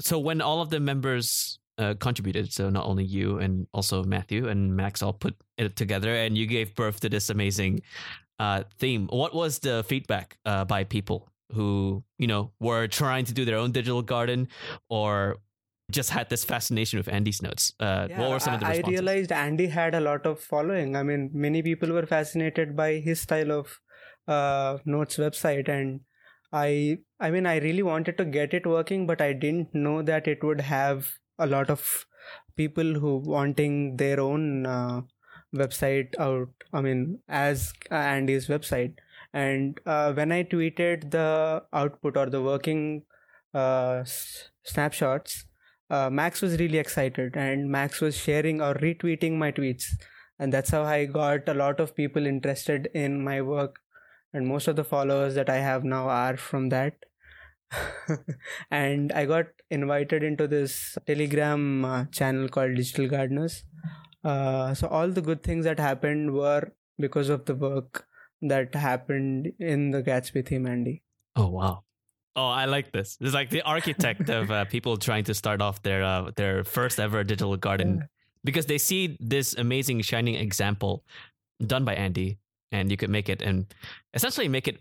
So 0.00 0.18
when 0.18 0.40
all 0.40 0.62
of 0.62 0.70
the 0.70 0.80
members 0.80 1.58
uh, 1.80 1.94
contributed, 1.94 2.52
so 2.52 2.68
not 2.70 2.86
only 2.86 3.04
you 3.04 3.38
and 3.38 3.66
also 3.72 4.04
Matthew 4.04 4.48
and 4.48 4.76
Max 4.76 5.02
all 5.02 5.14
put 5.14 5.34
it 5.56 5.76
together, 5.76 6.14
and 6.14 6.36
you 6.36 6.46
gave 6.46 6.74
birth 6.74 7.00
to 7.00 7.08
this 7.08 7.30
amazing 7.30 7.80
uh, 8.38 8.64
theme. 8.78 9.08
What 9.08 9.34
was 9.34 9.58
the 9.58 9.82
feedback 9.84 10.38
uh, 10.44 10.64
by 10.64 10.84
people 10.84 11.28
who 11.52 12.04
you 12.18 12.26
know 12.26 12.52
were 12.60 12.86
trying 12.86 13.24
to 13.24 13.34
do 13.34 13.44
their 13.44 13.56
own 13.56 13.72
digital 13.72 14.02
garden 14.02 14.48
or 14.88 15.38
just 15.90 16.10
had 16.10 16.28
this 16.28 16.44
fascination 16.44 16.98
with 16.98 17.08
Andy's 17.08 17.42
notes? 17.42 17.72
Uh, 17.80 18.06
Yeah, 18.10 18.20
what 18.20 18.30
were 18.30 18.40
some 18.40 18.54
of 18.54 18.60
the 18.60 18.66
I, 18.66 18.82
I 18.84 18.88
realized 18.88 19.32
Andy 19.32 19.66
had 19.66 19.94
a 19.94 20.00
lot 20.00 20.26
of 20.26 20.38
following. 20.40 20.96
I 20.96 21.02
mean, 21.02 21.30
many 21.32 21.62
people 21.62 21.90
were 21.90 22.06
fascinated 22.06 22.76
by 22.76 22.94
his 23.08 23.20
style 23.20 23.52
of 23.52 23.80
uh, 24.28 24.78
notes 24.84 25.16
website, 25.16 25.68
and 25.68 26.00
I, 26.52 26.98
I 27.18 27.30
mean, 27.30 27.46
I 27.46 27.58
really 27.58 27.82
wanted 27.82 28.18
to 28.18 28.24
get 28.24 28.54
it 28.54 28.66
working, 28.66 29.06
but 29.06 29.20
I 29.20 29.32
didn't 29.32 29.74
know 29.74 30.02
that 30.02 30.28
it 30.28 30.44
would 30.44 30.60
have 30.60 31.10
a 31.40 31.46
lot 31.46 31.70
of 31.70 32.06
people 32.56 32.94
who 32.94 33.16
wanting 33.24 33.96
their 33.96 34.20
own 34.20 34.66
uh, 34.66 35.00
website 35.54 36.18
out. 36.18 36.48
I 36.72 36.80
mean, 36.80 37.18
as 37.28 37.72
Andy's 37.90 38.48
website. 38.48 38.94
And 39.32 39.80
uh, 39.86 40.12
when 40.12 40.32
I 40.32 40.44
tweeted 40.44 41.10
the 41.10 41.62
output 41.72 42.16
or 42.16 42.26
the 42.30 42.42
working 42.42 43.02
uh, 43.54 44.04
snapshots, 44.64 45.44
uh, 45.88 46.08
Max 46.08 46.40
was 46.40 46.58
really 46.58 46.78
excited, 46.78 47.36
and 47.36 47.68
Max 47.68 48.00
was 48.00 48.16
sharing 48.16 48.60
or 48.60 48.74
retweeting 48.74 49.36
my 49.36 49.50
tweets, 49.50 49.86
and 50.38 50.52
that's 50.52 50.70
how 50.70 50.84
I 50.84 51.06
got 51.06 51.48
a 51.48 51.54
lot 51.54 51.80
of 51.80 51.96
people 51.96 52.26
interested 52.26 52.88
in 52.94 53.24
my 53.24 53.40
work. 53.42 53.80
And 54.32 54.46
most 54.46 54.68
of 54.68 54.76
the 54.76 54.84
followers 54.84 55.34
that 55.34 55.50
I 55.50 55.56
have 55.56 55.82
now 55.82 56.08
are 56.08 56.36
from 56.36 56.68
that. 56.68 56.94
and 58.70 59.12
I 59.12 59.26
got 59.26 59.46
invited 59.70 60.22
into 60.22 60.46
this 60.48 60.98
Telegram 61.06 61.84
uh, 61.84 62.04
channel 62.06 62.48
called 62.48 62.74
Digital 62.74 63.08
Gardeners. 63.08 63.64
Uh, 64.24 64.74
so 64.74 64.88
all 64.88 65.08
the 65.08 65.22
good 65.22 65.42
things 65.42 65.64
that 65.64 65.78
happened 65.78 66.32
were 66.32 66.72
because 66.98 67.28
of 67.28 67.44
the 67.46 67.54
work 67.54 68.06
that 68.42 68.74
happened 68.74 69.52
in 69.58 69.90
the 69.90 70.02
Gatsby 70.02 70.46
theme, 70.46 70.66
Andy. 70.66 71.02
Oh 71.36 71.48
wow. 71.48 71.84
Oh, 72.36 72.46
I 72.48 72.64
like 72.66 72.92
this. 72.92 73.16
It's 73.20 73.34
like 73.34 73.50
the 73.50 73.62
architect 73.62 74.28
of 74.30 74.50
uh, 74.50 74.64
people 74.70 74.96
trying 74.96 75.24
to 75.24 75.34
start 75.34 75.60
off 75.60 75.82
their 75.82 76.02
uh, 76.02 76.30
their 76.36 76.64
first 76.64 77.00
ever 77.00 77.24
digital 77.24 77.56
garden 77.56 77.98
Yeah. 77.98 78.06
because 78.44 78.66
they 78.66 78.78
see 78.78 79.16
this 79.20 79.54
amazing 79.54 80.00
shining 80.02 80.34
example 80.34 81.04
done 81.64 81.84
by 81.84 81.94
Andy, 81.94 82.38
and 82.72 82.90
you 82.90 82.96
could 82.96 83.10
make 83.10 83.28
it 83.28 83.42
and 83.42 83.66
essentially 84.14 84.48
make 84.48 84.68
it 84.68 84.80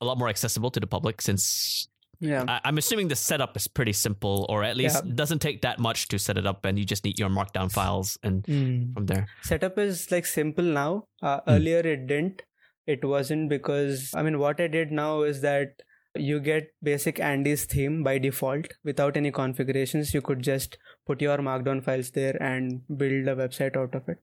a 0.00 0.04
lot 0.04 0.18
more 0.18 0.28
accessible 0.28 0.70
to 0.70 0.80
the 0.80 0.86
public 0.86 1.20
since 1.22 1.88
Yeah. 2.20 2.44
I, 2.48 2.60
I'm 2.64 2.78
assuming 2.78 3.08
the 3.08 3.16
setup 3.16 3.56
is 3.56 3.68
pretty 3.68 3.92
simple, 3.92 4.46
or 4.48 4.64
at 4.64 4.76
least 4.76 5.02
Yeah. 5.04 5.12
doesn't 5.14 5.38
take 5.40 5.62
that 5.62 5.78
much 5.78 6.08
to 6.08 6.18
set 6.18 6.36
it 6.36 6.46
up, 6.46 6.64
and 6.64 6.78
you 6.78 6.84
just 6.84 7.04
need 7.04 7.18
your 7.18 7.28
markdown 7.30 7.70
files 7.72 8.18
and 8.22 8.42
Mm. 8.44 8.92
from 8.94 9.06
there. 9.06 9.26
setup 9.42 9.78
is 9.78 10.10
like 10.10 10.26
simple 10.26 10.64
now 10.64 11.04
uh, 11.22 11.40
Hmm. 11.40 11.50
earlier 11.50 11.78
it 11.80 12.06
didn't 12.08 12.42
it 12.86 13.04
wasn't 13.04 13.48
because 13.50 14.12
i 14.14 14.22
mean 14.26 14.38
what 14.42 14.60
i 14.64 14.66
did 14.74 14.90
now 14.90 15.22
is 15.30 15.40
that 15.42 15.82
you 16.28 16.40
get 16.40 16.68
basic 16.88 17.20
andy's 17.30 17.64
theme 17.72 18.02
by 18.02 18.14
default 18.26 18.68
without 18.90 19.16
any 19.20 19.30
configurations 19.38 20.12
you 20.14 20.22
could 20.28 20.40
just 20.42 20.78
put 21.06 21.20
your 21.26 21.36
markdown 21.48 21.82
files 21.88 22.10
there 22.12 22.36
and 22.42 22.80
build 23.02 23.28
a 23.28 23.36
website 23.42 23.76
out 23.82 23.94
of 24.00 24.08
it 24.08 24.18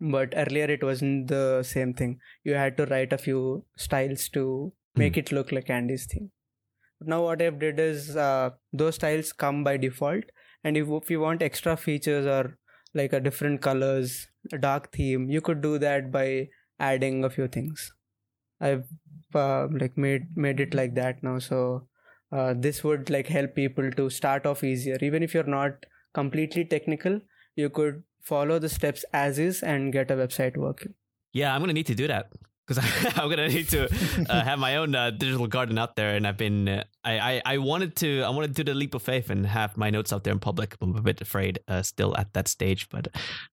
but 0.00 0.32
earlier 0.36 0.68
it 0.76 0.82
wasn't 0.90 1.26
the 1.28 1.62
same 1.62 1.92
thing 1.92 2.18
you 2.44 2.54
had 2.54 2.76
to 2.76 2.86
write 2.86 3.12
a 3.12 3.18
few 3.18 3.64
styles 3.76 4.28
to 4.28 4.44
make 4.96 5.16
it 5.16 5.32
look 5.32 5.50
like 5.52 5.68
andy's 5.70 6.06
theme 6.06 6.30
now 7.06 7.22
what 7.22 7.42
i've 7.42 7.58
did 7.58 7.78
is 7.78 8.16
uh, 8.16 8.50
those 8.72 8.96
styles 8.96 9.32
come 9.32 9.64
by 9.64 9.76
default. 9.76 10.24
And 10.64 10.76
if, 10.76 10.88
if 10.88 11.10
you 11.10 11.20
want 11.20 11.42
extra 11.42 11.76
features 11.76 12.26
or 12.26 12.58
like 12.94 13.12
a 13.12 13.20
different 13.20 13.60
colors 13.60 14.28
a 14.52 14.58
dark 14.58 14.92
theme 14.92 15.28
you 15.30 15.40
could 15.40 15.60
do 15.60 15.78
that 15.78 16.12
by 16.12 16.48
adding 16.78 17.24
a 17.24 17.30
few 17.30 17.48
things. 17.48 17.92
I've 18.60 18.86
uh, 19.34 19.68
like 19.70 19.96
made 19.96 20.36
made 20.36 20.60
it 20.60 20.74
like 20.74 20.94
that 20.94 21.22
now. 21.22 21.38
So 21.38 21.88
uh, 22.30 22.54
this 22.56 22.84
would 22.84 23.10
like 23.10 23.28
help 23.28 23.54
people 23.54 23.90
to 23.92 24.08
start 24.10 24.46
off 24.46 24.62
easier. 24.62 24.98
Even 25.00 25.22
if 25.22 25.34
you're 25.34 25.44
not 25.44 25.86
completely 26.14 26.64
technical 26.64 27.20
you 27.56 27.68
could 27.68 28.02
follow 28.20 28.58
the 28.58 28.68
steps 28.68 29.04
as 29.12 29.38
is 29.38 29.62
and 29.62 29.92
get 29.92 30.10
a 30.10 30.14
website 30.14 30.56
working. 30.56 30.94
Yeah, 31.32 31.54
I'm 31.54 31.60
gonna 31.60 31.72
need 31.72 31.86
to 31.86 31.94
do 31.94 32.06
that 32.06 32.30
because 32.66 32.84
I'm 33.18 33.28
gonna 33.28 33.48
need 33.48 33.68
to 33.70 33.88
uh, 34.28 34.42
have 34.42 34.58
my 34.58 34.76
own 34.76 34.94
uh, 34.94 35.10
digital 35.10 35.46
garden 35.46 35.78
out 35.78 35.96
there, 35.96 36.14
and 36.14 36.26
I've 36.26 36.36
been 36.36 36.68
uh, 36.68 36.84
I, 37.04 37.18
I 37.18 37.42
I 37.44 37.58
wanted 37.58 37.96
to 37.96 38.22
I 38.22 38.30
wanted 38.30 38.54
to 38.56 38.64
do 38.64 38.72
the 38.72 38.78
leap 38.78 38.94
of 38.94 39.02
faith 39.02 39.30
and 39.30 39.46
have 39.46 39.76
my 39.76 39.90
notes 39.90 40.12
out 40.12 40.24
there 40.24 40.32
in 40.32 40.38
public. 40.38 40.76
I'm 40.80 40.96
a 40.96 41.02
bit 41.02 41.20
afraid 41.20 41.58
uh, 41.68 41.82
still 41.82 42.16
at 42.16 42.32
that 42.34 42.48
stage, 42.48 42.88
but 42.88 43.08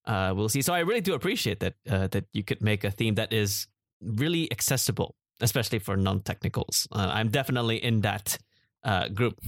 uh, 0.05 0.33
we'll 0.35 0.49
see. 0.49 0.61
So 0.61 0.73
I 0.73 0.79
really 0.79 1.01
do 1.01 1.13
appreciate 1.13 1.59
that 1.59 1.75
that 1.85 2.25
you 2.33 2.43
could 2.43 2.61
make 2.61 2.83
a 2.83 2.91
theme 2.91 3.15
that 3.15 3.33
is 3.33 3.67
really 4.01 4.51
accessible, 4.51 5.15
especially 5.41 5.79
for 5.79 5.97
non-technicals. 5.97 6.87
Uh, 6.91 7.09
I'm 7.13 7.29
definitely 7.29 7.83
in 7.83 8.01
that 8.01 8.37
group. 9.13 9.39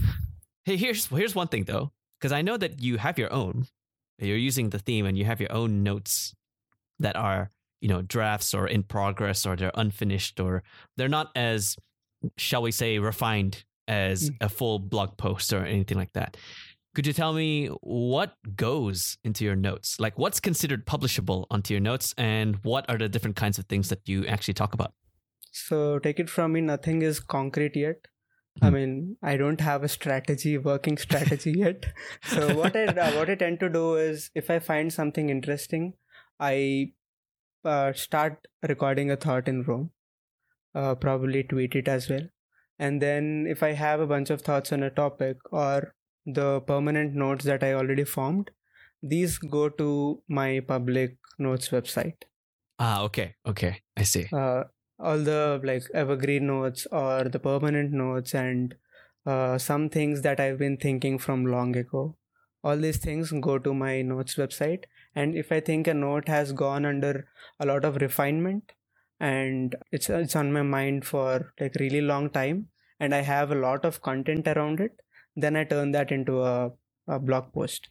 Hey, 0.63 0.77
here's 0.77 1.07
here's 1.07 1.35
one 1.35 1.47
thing 1.47 1.65
though, 1.65 1.91
because 2.19 2.31
I 2.31 2.41
know 2.41 2.57
that 2.57 2.81
you 2.81 2.97
have 2.97 3.17
your 3.17 3.31
own. 3.31 3.67
You're 4.17 4.37
using 4.37 4.69
the 4.69 4.77
theme 4.77 5.07
and 5.07 5.17
you 5.17 5.25
have 5.25 5.41
your 5.41 5.51
own 5.51 5.81
notes 5.81 6.35
that 6.99 7.15
are 7.15 7.49
you 7.81 7.89
know 7.89 8.01
drafts 8.01 8.53
or 8.53 8.67
in 8.67 8.83
progress 8.83 9.45
or 9.45 9.55
they're 9.55 9.71
unfinished 9.75 10.39
or 10.39 10.63
they're 10.97 11.09
not 11.09 11.31
as 11.35 11.75
shall 12.37 12.61
we 12.61 12.71
say 12.71 12.99
refined 12.99 13.63
as 13.87 14.29
Mm. 14.29 14.37
a 14.41 14.49
full 14.49 14.77
blog 14.79 15.17
post 15.17 15.51
or 15.51 15.65
anything 15.65 15.97
like 15.97 16.13
that. 16.13 16.37
Could 16.93 17.07
you 17.07 17.13
tell 17.13 17.33
me 17.33 17.67
what 17.81 18.35
goes 18.55 19.17
into 19.23 19.43
your 19.43 19.55
notes? 19.55 19.99
Like 19.99 20.17
what's 20.19 20.39
considered 20.39 20.85
publishable 20.85 21.45
onto 21.49 21.73
your 21.73 21.81
notes 21.81 22.13
and 22.17 22.57
what 22.63 22.89
are 22.89 22.97
the 22.97 23.09
different 23.09 23.35
kinds 23.37 23.57
of 23.59 23.65
things 23.65 23.89
that 23.89 24.07
you 24.07 24.25
actually 24.27 24.53
talk 24.53 24.73
about? 24.73 24.93
So 25.51 25.99
take 25.99 26.19
it 26.19 26.29
from 26.29 26.53
me 26.53 26.61
nothing 26.61 27.01
is 27.01 27.19
concrete 27.19 27.75
yet. 27.75 28.07
I 28.61 28.67
Hmm. 28.69 28.73
mean 28.75 29.17
i 29.23 29.37
don't 29.37 29.61
have 29.61 29.83
a 29.83 29.87
strategy 29.87 30.57
working 30.57 30.97
strategy 30.97 31.53
yet. 31.65 31.85
So 32.33 32.53
what 32.55 32.75
i 32.75 32.85
uh, 32.85 33.11
what 33.17 33.29
i 33.29 33.35
tend 33.35 33.59
to 33.61 33.69
do 33.69 33.95
is 33.95 34.29
if 34.35 34.49
i 34.49 34.59
find 34.59 34.93
something 34.93 35.29
interesting 35.29 35.93
i 36.39 36.91
uh, 37.65 37.93
start 37.93 38.47
recording 38.67 39.11
a 39.11 39.15
thought 39.15 39.47
in 39.47 39.63
Roam, 39.63 39.91
uh, 40.75 40.95
probably 40.95 41.43
tweet 41.43 41.75
it 41.75 41.87
as 41.87 42.09
well. 42.09 42.27
And 42.79 43.01
then 43.01 43.45
if 43.47 43.63
I 43.63 43.73
have 43.73 43.99
a 43.99 44.07
bunch 44.07 44.29
of 44.29 44.41
thoughts 44.41 44.71
on 44.71 44.83
a 44.83 44.89
topic 44.89 45.37
or 45.51 45.93
the 46.25 46.61
permanent 46.61 47.13
notes 47.15 47.45
that 47.45 47.63
I 47.63 47.73
already 47.73 48.03
formed, 48.03 48.51
these 49.03 49.37
go 49.37 49.69
to 49.69 50.21
my 50.27 50.61
public 50.67 51.17
notes 51.39 51.69
website. 51.69 52.23
ah 52.83 53.03
okay 53.07 53.23
okay 53.51 53.69
i 54.01 54.05
see 54.11 54.21
Uh, 54.41 54.63
all 55.09 55.19
the 55.27 55.59
like 55.69 55.83
evergreen 56.01 56.47
notes 56.51 56.85
or 57.01 57.29
the 57.35 57.39
permanent 57.47 57.91
notes 58.01 58.33
and 58.41 58.75
uh, 59.25 59.57
some 59.57 59.89
things 59.89 60.21
that 60.27 60.39
I've 60.39 60.57
been 60.57 60.77
thinking 60.77 61.17
from 61.25 61.45
long 61.45 61.75
ago. 61.75 62.03
All 62.63 62.77
these 62.77 62.97
things 62.97 63.31
go 63.49 63.57
to 63.59 63.73
my 63.73 64.01
notes 64.01 64.35
website. 64.35 64.85
And 65.15 65.35
if 65.35 65.51
I 65.51 65.59
think 65.59 65.87
a 65.87 65.93
note 65.93 66.27
has 66.27 66.53
gone 66.53 66.85
under 66.85 67.27
a 67.59 67.65
lot 67.65 67.85
of 67.85 67.97
refinement 67.97 68.71
and 69.19 69.75
it's 69.91 70.09
it's 70.09 70.35
on 70.35 70.51
my 70.51 70.61
mind 70.63 71.05
for 71.05 71.53
like 71.59 71.75
really 71.79 72.01
long 72.01 72.29
time 72.29 72.67
and 72.99 73.13
I 73.13 73.21
have 73.21 73.51
a 73.51 73.55
lot 73.55 73.85
of 73.85 74.01
content 74.01 74.47
around 74.47 74.79
it, 74.79 74.99
then 75.35 75.55
I 75.55 75.63
turn 75.63 75.91
that 75.91 76.11
into 76.11 76.41
a, 76.41 76.71
a 77.07 77.19
blog 77.19 77.51
post. 77.53 77.89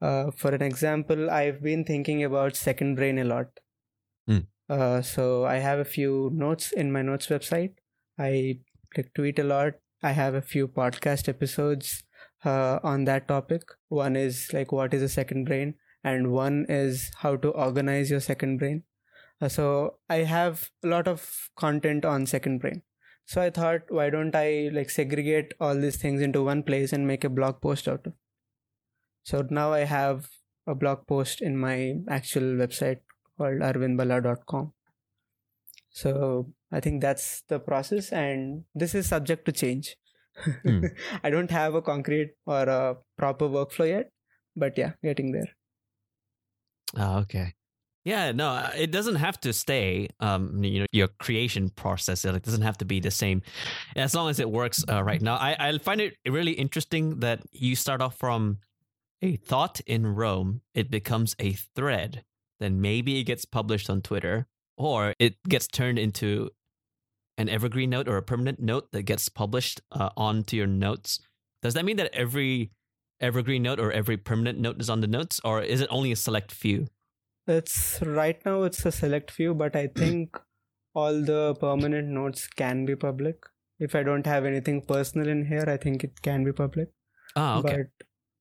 Uh, 0.00 0.30
for 0.36 0.54
an 0.54 0.62
example, 0.62 1.30
I've 1.30 1.62
been 1.62 1.84
thinking 1.84 2.24
about 2.24 2.56
second 2.56 2.96
brain 2.96 3.18
a 3.18 3.24
lot. 3.24 3.46
Uh, 4.68 5.00
so 5.02 5.44
I 5.44 5.56
have 5.56 5.78
a 5.78 5.84
few 5.84 6.30
notes 6.34 6.72
in 6.72 6.90
my 6.92 7.02
notes 7.02 7.28
website. 7.28 7.74
I 8.18 8.58
like 8.96 9.12
tweet 9.14 9.38
a 9.38 9.44
lot. 9.44 9.74
I 10.02 10.12
have 10.12 10.34
a 10.34 10.42
few 10.42 10.68
podcast 10.68 11.28
episodes 11.28 12.04
uh, 12.44 12.78
on 12.82 13.04
that 13.04 13.28
topic. 13.28 13.62
One 13.88 14.16
is 14.16 14.52
like 14.52 14.72
what 14.72 14.92
is 14.92 15.02
a 15.02 15.08
second 15.08 15.44
brain, 15.44 15.74
and 16.06 16.30
one 16.30 16.66
is 16.68 17.10
how 17.18 17.34
to 17.44 17.48
organize 17.50 18.10
your 18.10 18.20
second 18.20 18.58
brain. 18.58 18.84
Uh, 19.40 19.48
so 19.48 19.96
I 20.08 20.18
have 20.18 20.70
a 20.84 20.86
lot 20.86 21.08
of 21.08 21.50
content 21.56 22.04
on 22.04 22.26
second 22.26 22.60
brain. 22.60 22.82
So 23.24 23.42
I 23.42 23.50
thought, 23.50 23.82
why 23.88 24.10
don't 24.10 24.36
I 24.36 24.70
like 24.72 24.88
segregate 24.88 25.54
all 25.60 25.74
these 25.74 25.96
things 25.96 26.22
into 26.22 26.44
one 26.44 26.62
place 26.62 26.92
and 26.92 27.08
make 27.08 27.24
a 27.24 27.28
blog 27.28 27.60
post 27.60 27.88
out 27.88 28.06
of? 28.06 28.12
it 28.12 28.18
So 29.24 29.44
now 29.50 29.72
I 29.72 29.80
have 29.80 30.30
a 30.64 30.76
blog 30.76 31.08
post 31.08 31.42
in 31.42 31.58
my 31.58 31.94
actual 32.08 32.54
website 32.62 33.00
called 33.36 33.58
aravindballa.com. 33.58 34.72
So 35.90 36.52
I 36.70 36.78
think 36.78 37.02
that's 37.02 37.42
the 37.48 37.58
process, 37.58 38.12
and 38.12 38.64
this 38.74 38.94
is 38.94 39.08
subject 39.08 39.44
to 39.46 39.52
change. 39.52 39.96
Mm. 40.64 40.90
I 41.24 41.30
don't 41.30 41.50
have 41.50 41.74
a 41.74 41.82
concrete 41.82 42.34
or 42.46 42.62
a 42.62 42.96
proper 43.16 43.46
workflow 43.48 43.88
yet, 43.88 44.10
but 44.54 44.78
yeah, 44.78 44.92
getting 45.02 45.32
there. 45.32 45.48
Oh, 46.96 47.18
okay. 47.18 47.54
Yeah, 48.04 48.30
no, 48.30 48.50
uh, 48.50 48.70
it 48.76 48.92
doesn't 48.92 49.16
have 49.16 49.40
to 49.40 49.52
stay. 49.52 50.08
Um, 50.20 50.62
you 50.62 50.80
know, 50.80 50.86
your 50.92 51.08
creation 51.18 51.70
process 51.70 52.24
it 52.24 52.42
doesn't 52.44 52.62
have 52.62 52.78
to 52.78 52.84
be 52.84 53.00
the 53.00 53.10
same, 53.10 53.42
as 53.96 54.14
long 54.14 54.30
as 54.30 54.38
it 54.38 54.48
works 54.48 54.84
uh, 54.88 55.02
right 55.02 55.20
now. 55.20 55.34
I 55.34 55.56
I 55.58 55.78
find 55.78 56.00
it 56.00 56.14
really 56.24 56.52
interesting 56.52 57.18
that 57.20 57.40
you 57.50 57.74
start 57.74 58.00
off 58.00 58.16
from 58.16 58.58
a 59.22 59.34
thought 59.34 59.80
in 59.86 60.06
Roam, 60.06 60.60
it 60.72 60.88
becomes 60.88 61.34
a 61.40 61.54
thread, 61.54 62.22
then 62.60 62.80
maybe 62.80 63.18
it 63.18 63.24
gets 63.24 63.44
published 63.44 63.90
on 63.90 64.02
Twitter, 64.02 64.46
or 64.78 65.14
it 65.18 65.42
gets 65.48 65.66
turned 65.66 65.98
into 65.98 66.50
an 67.38 67.48
evergreen 67.48 67.90
note 67.90 68.08
or 68.08 68.18
a 68.18 68.22
permanent 68.22 68.60
note 68.60 68.92
that 68.92 69.02
gets 69.02 69.28
published 69.28 69.80
uh, 69.90 70.10
onto 70.16 70.56
your 70.56 70.66
notes. 70.66 71.18
Does 71.60 71.74
that 71.74 71.84
mean 71.84 71.96
that 71.96 72.14
every 72.14 72.70
evergreen 73.20 73.62
note 73.62 73.80
or 73.80 73.92
every 73.92 74.16
permanent 74.16 74.58
note 74.58 74.80
is 74.80 74.90
on 74.90 75.00
the 75.00 75.06
notes, 75.06 75.40
or 75.44 75.62
is 75.62 75.80
it 75.80 75.88
only 75.90 76.12
a 76.12 76.16
select 76.16 76.52
few? 76.52 76.86
It's 77.46 78.00
right 78.02 78.44
now 78.44 78.62
it's 78.64 78.84
a 78.84 78.92
select 78.92 79.30
few, 79.30 79.54
but 79.54 79.76
I 79.76 79.86
think 79.96 80.38
all 80.94 81.22
the 81.22 81.54
permanent 81.60 82.08
notes 82.08 82.46
can 82.46 82.84
be 82.84 82.96
public. 82.96 83.36
If 83.78 83.94
I 83.94 84.02
don't 84.02 84.26
have 84.26 84.44
anything 84.46 84.80
personal 84.80 85.28
in 85.28 85.46
here, 85.46 85.64
I 85.68 85.76
think 85.76 86.02
it 86.02 86.22
can 86.22 86.44
be 86.44 86.52
public. 86.52 86.88
Ah, 87.36 87.58
okay. 87.58 87.84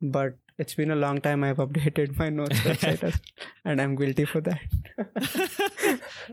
But 0.01 0.11
but 0.11 0.37
it's 0.57 0.75
been 0.75 0.91
a 0.91 0.95
long 0.95 1.19
time 1.19 1.43
I've 1.43 1.57
updated 1.65 2.17
my 2.17 2.29
notes 2.29 2.59
website 2.59 3.19
and 3.65 3.81
I'm 3.81 3.95
guilty 3.95 4.25
for 4.25 4.41
that. 4.41 4.59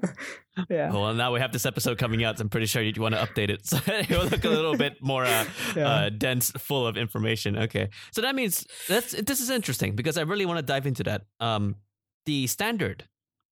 yeah. 0.70 0.92
Well, 0.92 1.14
now 1.14 1.32
we 1.32 1.40
have 1.40 1.52
this 1.52 1.66
episode 1.66 1.98
coming 1.98 2.24
out. 2.24 2.38
So 2.38 2.42
I'm 2.42 2.48
pretty 2.48 2.66
sure 2.66 2.82
you 2.82 2.92
want 3.00 3.14
to 3.14 3.20
update 3.20 3.50
it 3.50 3.66
so 3.66 3.78
it 3.86 4.08
will 4.10 4.26
look 4.26 4.44
a 4.44 4.48
little 4.48 4.76
bit 4.76 5.02
more 5.02 5.24
uh, 5.24 5.44
Yeah. 5.76 5.88
uh, 5.88 6.08
dense, 6.10 6.50
full 6.52 6.86
of 6.86 6.96
information. 6.96 7.56
Okay, 7.58 7.88
so 8.12 8.20
that 8.22 8.34
means 8.34 8.66
that's 8.88 9.12
this 9.12 9.40
is 9.40 9.50
interesting 9.50 9.94
because 9.96 10.16
I 10.18 10.22
really 10.22 10.46
want 10.46 10.58
to 10.58 10.62
dive 10.62 10.86
into 10.86 11.02
that. 11.04 11.22
Um, 11.40 11.76
the 12.26 12.46
standard 12.46 13.04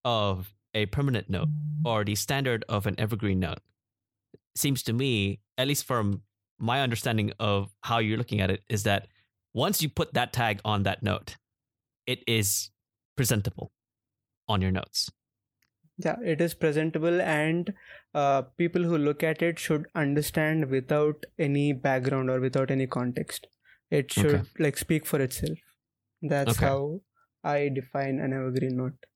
of 0.04 0.52
a 0.74 0.86
permanent 0.86 1.28
note 1.28 1.48
or 1.84 2.04
the 2.04 2.14
standard 2.14 2.64
of 2.68 2.86
an 2.86 2.94
evergreen 2.98 3.40
note 3.40 3.58
seems 4.56 4.82
to 4.84 4.92
me, 4.92 5.40
at 5.58 5.66
least 5.68 5.84
from 5.84 6.22
my 6.58 6.80
understanding 6.82 7.32
of 7.38 7.70
how 7.82 7.98
you're 7.98 8.18
looking 8.18 8.40
at 8.40 8.50
it, 8.50 8.62
is 8.68 8.82
that 8.84 9.08
once 9.54 9.82
you 9.82 9.88
put 9.88 10.14
that 10.14 10.32
tag 10.32 10.60
on 10.64 10.84
that 10.84 11.02
note, 11.02 11.36
it 12.06 12.22
is 12.26 12.70
presentable 13.16 13.72
on 14.48 14.60
your 14.62 14.70
notes. 14.70 15.10
Yeah 16.04 16.16
it 16.32 16.40
is 16.40 16.54
presentable 16.54 17.20
and 17.20 17.72
uh, 18.14 18.42
people 18.62 18.82
who 18.82 18.98
look 18.98 19.22
at 19.22 19.42
it 19.42 19.58
should 19.58 19.86
understand 19.94 20.68
without 20.70 21.24
any 21.38 21.72
background 21.72 22.30
or 22.30 22.40
without 22.40 22.70
any 22.70 22.86
context 22.86 23.46
it 23.90 24.12
should 24.12 24.42
Okay. 24.42 24.44
like 24.58 24.76
speak 24.76 25.06
for 25.06 25.20
itself 25.20 25.58
that's 26.22 26.56
Okay. 26.56 26.68
how 26.68 27.00
i 27.44 27.68
define 27.68 28.18
an 28.20 28.32
evergreen 28.32 28.76
note 28.76 29.06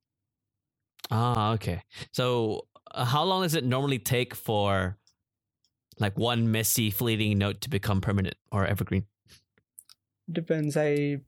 Ah, 1.11 1.53
okay. 1.53 1.83
So, 2.13 2.69
uh, 2.93 3.05
how 3.05 3.25
long 3.25 3.43
does 3.43 3.55
it 3.55 3.65
normally 3.65 3.99
take 3.99 4.35
for 4.35 4.99
like 5.99 6.19
one 6.19 6.51
messy, 6.51 6.91
fleeting 6.91 7.39
note 7.39 7.61
to 7.63 7.71
become 7.71 8.01
permanent 8.01 8.37
or 8.51 8.67
evergreen? 8.67 9.07
depends 10.31 10.77
i 10.77 11.19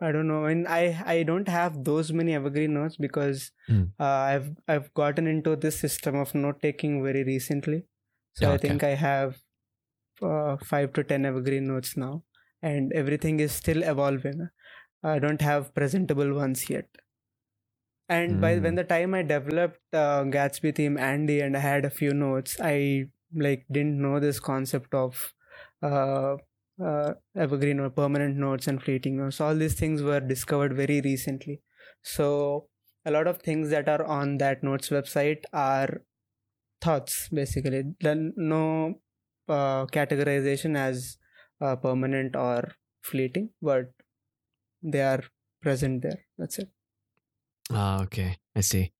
i 0.00 0.10
don't 0.12 0.28
know 0.28 0.44
and 0.46 0.66
i 0.68 0.80
i 1.14 1.22
don't 1.22 1.48
have 1.48 1.84
those 1.84 2.12
many 2.12 2.34
evergreen 2.34 2.74
notes 2.74 2.96
because 2.96 3.50
Hmm. 3.68 3.84
uh, 4.00 4.04
i've 4.32 4.50
i've 4.68 4.92
gotten 4.94 5.26
into 5.26 5.56
this 5.56 5.78
system 5.78 6.16
of 6.16 6.34
note 6.34 6.60
taking 6.62 7.02
very 7.02 7.24
recently 7.24 7.84
so 8.34 8.50
i 8.50 8.56
okay. 8.56 8.66
think 8.66 8.82
i 8.84 8.94
have 9.04 9.38
uh, 10.22 10.56
5 10.72 10.92
to 10.92 11.04
10 11.04 11.24
evergreen 11.24 11.66
notes 11.66 11.96
now 11.96 12.22
and 12.62 12.92
everything 12.92 13.40
is 13.40 13.52
still 13.52 13.82
evolving 13.94 14.48
i 15.02 15.18
don't 15.18 15.40
have 15.50 15.74
presentable 15.74 16.32
ones 16.34 16.68
yet 16.70 16.88
and 18.08 18.40
by 18.40 18.58
Hmm. 18.58 18.64
when 18.64 18.74
the 18.74 18.84
time 18.84 19.14
i 19.14 19.22
developed 19.22 19.80
uh, 19.94 20.22
gatsby 20.36 20.74
theme 20.74 20.96
andy 20.98 21.40
and 21.40 21.56
i 21.56 21.60
had 21.60 21.84
a 21.84 21.90
few 21.98 22.12
notes 22.12 22.56
i 22.60 23.06
like 23.34 23.64
didn't 23.70 24.00
know 24.00 24.18
this 24.20 24.40
concept 24.40 24.94
of 24.94 25.32
uh, 26.84 27.14
evergreen 27.36 27.80
or 27.80 27.90
permanent 27.90 28.36
nodes 28.36 28.68
and 28.68 28.82
fleeting 28.82 29.16
nodes. 29.16 29.40
All 29.40 29.54
these 29.54 29.74
things 29.74 30.02
were 30.02 30.20
discovered 30.20 30.74
very 30.74 31.00
recently. 31.00 31.60
So 32.02 32.66
a 33.04 33.10
lot 33.10 33.26
of 33.26 33.38
things 33.38 33.70
that 33.70 33.88
are 33.88 34.04
on 34.04 34.38
that 34.38 34.62
notes 34.62 34.88
website 34.88 35.42
are 35.52 36.02
thoughts 36.80 37.28
basically. 37.30 37.84
Then 38.00 38.32
no 38.36 39.00
uh, 39.48 39.86
categorization 39.86 40.76
as 40.76 41.18
uh, 41.60 41.76
permanent 41.76 42.36
or 42.36 42.72
fleeting, 43.02 43.50
but 43.60 43.92
they 44.82 45.02
are 45.02 45.22
present 45.60 46.02
there. 46.02 46.20
That's 46.38 46.58
it. 46.58 46.68
Ah, 47.72 48.02
okay. 48.02 48.36
I 48.56 48.60
see. 48.60 48.92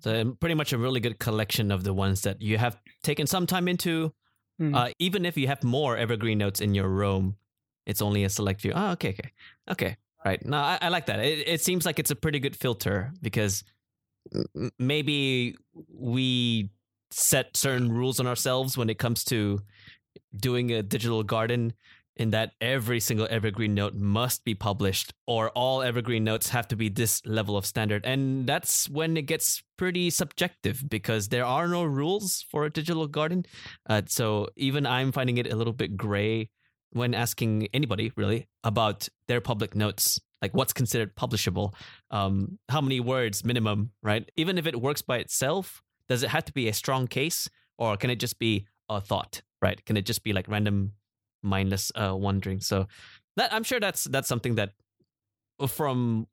So, 0.00 0.20
um, 0.20 0.36
pretty 0.40 0.54
much 0.54 0.72
a 0.72 0.78
really 0.78 1.00
good 1.00 1.18
collection 1.18 1.70
of 1.70 1.84
the 1.84 1.92
ones 1.92 2.22
that 2.22 2.40
you 2.40 2.56
have 2.58 2.80
taken 3.02 3.26
some 3.26 3.46
time 3.46 3.68
into. 3.68 4.14
Hmm. 4.58 4.74
Uh, 4.74 4.88
even 4.98 5.26
if 5.26 5.36
you 5.36 5.46
have 5.48 5.62
more 5.62 5.96
evergreen 5.96 6.38
notes 6.38 6.60
in 6.60 6.74
your 6.74 6.88
Roam, 6.88 7.36
it's 7.86 8.02
only 8.02 8.24
a 8.24 8.28
select 8.28 8.60
few. 8.62 8.72
Oh, 8.74 8.92
okay, 8.92 9.10
okay, 9.10 9.32
okay. 9.70 9.96
Right. 10.24 10.44
No, 10.44 10.56
I, 10.56 10.78
I 10.82 10.88
like 10.88 11.06
that. 11.06 11.20
It, 11.20 11.46
it 11.46 11.60
seems 11.60 11.86
like 11.86 11.98
it's 12.00 12.10
a 12.10 12.16
pretty 12.16 12.40
good 12.40 12.56
filter 12.56 13.12
because 13.22 13.62
maybe 14.78 15.56
we 15.88 16.70
set 17.12 17.56
certain 17.56 17.92
rules 17.92 18.18
on 18.18 18.26
ourselves 18.26 18.76
when 18.76 18.90
it 18.90 18.98
comes 18.98 19.22
to 19.24 19.60
doing 20.34 20.72
a 20.72 20.82
digital 20.82 21.22
garden 21.22 21.72
in 22.16 22.30
that 22.30 22.52
every 22.60 22.98
single 22.98 23.26
evergreen 23.30 23.74
note 23.74 23.94
must 23.94 24.44
be 24.44 24.54
published 24.54 25.12
or 25.26 25.50
all 25.50 25.82
evergreen 25.82 26.24
notes 26.24 26.48
have 26.48 26.66
to 26.68 26.76
be 26.76 26.88
this 26.88 27.20
level 27.26 27.56
of 27.56 27.66
standard. 27.66 28.04
And 28.06 28.46
that's 28.46 28.88
when 28.88 29.16
it 29.16 29.22
gets 29.22 29.62
pretty 29.76 30.08
subjective 30.10 30.88
because 30.88 31.28
there 31.28 31.44
are 31.44 31.68
no 31.68 31.84
rules 31.84 32.44
for 32.50 32.64
a 32.64 32.70
digital 32.70 33.06
garden. 33.06 33.44
Uh, 33.88 34.02
so 34.06 34.48
even 34.56 34.86
i'm 34.86 35.12
finding 35.12 35.38
it 35.38 35.52
a 35.52 35.56
little 35.56 35.72
bit 35.72 35.96
gray 35.96 36.48
when 36.92 37.14
asking 37.14 37.68
anybody 37.74 38.12
really 38.16 38.48
about 38.64 39.08
their 39.28 39.40
public 39.40 39.74
notes 39.74 40.18
like 40.42 40.54
what's 40.54 40.72
considered 40.72 41.16
publishable. 41.16 41.72
Um, 42.10 42.58
how 42.68 42.80
many 42.80 43.00
words 43.00 43.44
minimum 43.44 43.90
right? 44.02 44.30
Even 44.36 44.58
if 44.58 44.66
it 44.66 44.80
works 44.80 45.02
by 45.02 45.18
itself 45.18 45.82
does 46.08 46.22
it 46.22 46.30
have 46.30 46.44
to 46.44 46.52
be 46.52 46.68
a 46.68 46.72
strong 46.72 47.06
case 47.06 47.48
or 47.78 47.96
can 47.96 48.10
it 48.10 48.16
just 48.16 48.38
be 48.38 48.66
a 48.88 49.00
thought 49.00 49.42
right? 49.62 49.84
Can 49.84 49.96
it 49.96 50.06
just 50.06 50.22
be 50.22 50.32
like 50.32 50.48
random 50.48 50.92
mindless 51.46 51.92
uh, 51.96 52.14
wandering 52.16 52.60
so 52.60 52.86
that 53.36 53.52
i'm 53.54 53.64
sure 53.64 53.80
that's 53.80 54.04
that's 54.04 54.28
something 54.28 54.56
that 54.56 54.72
from 55.68 56.26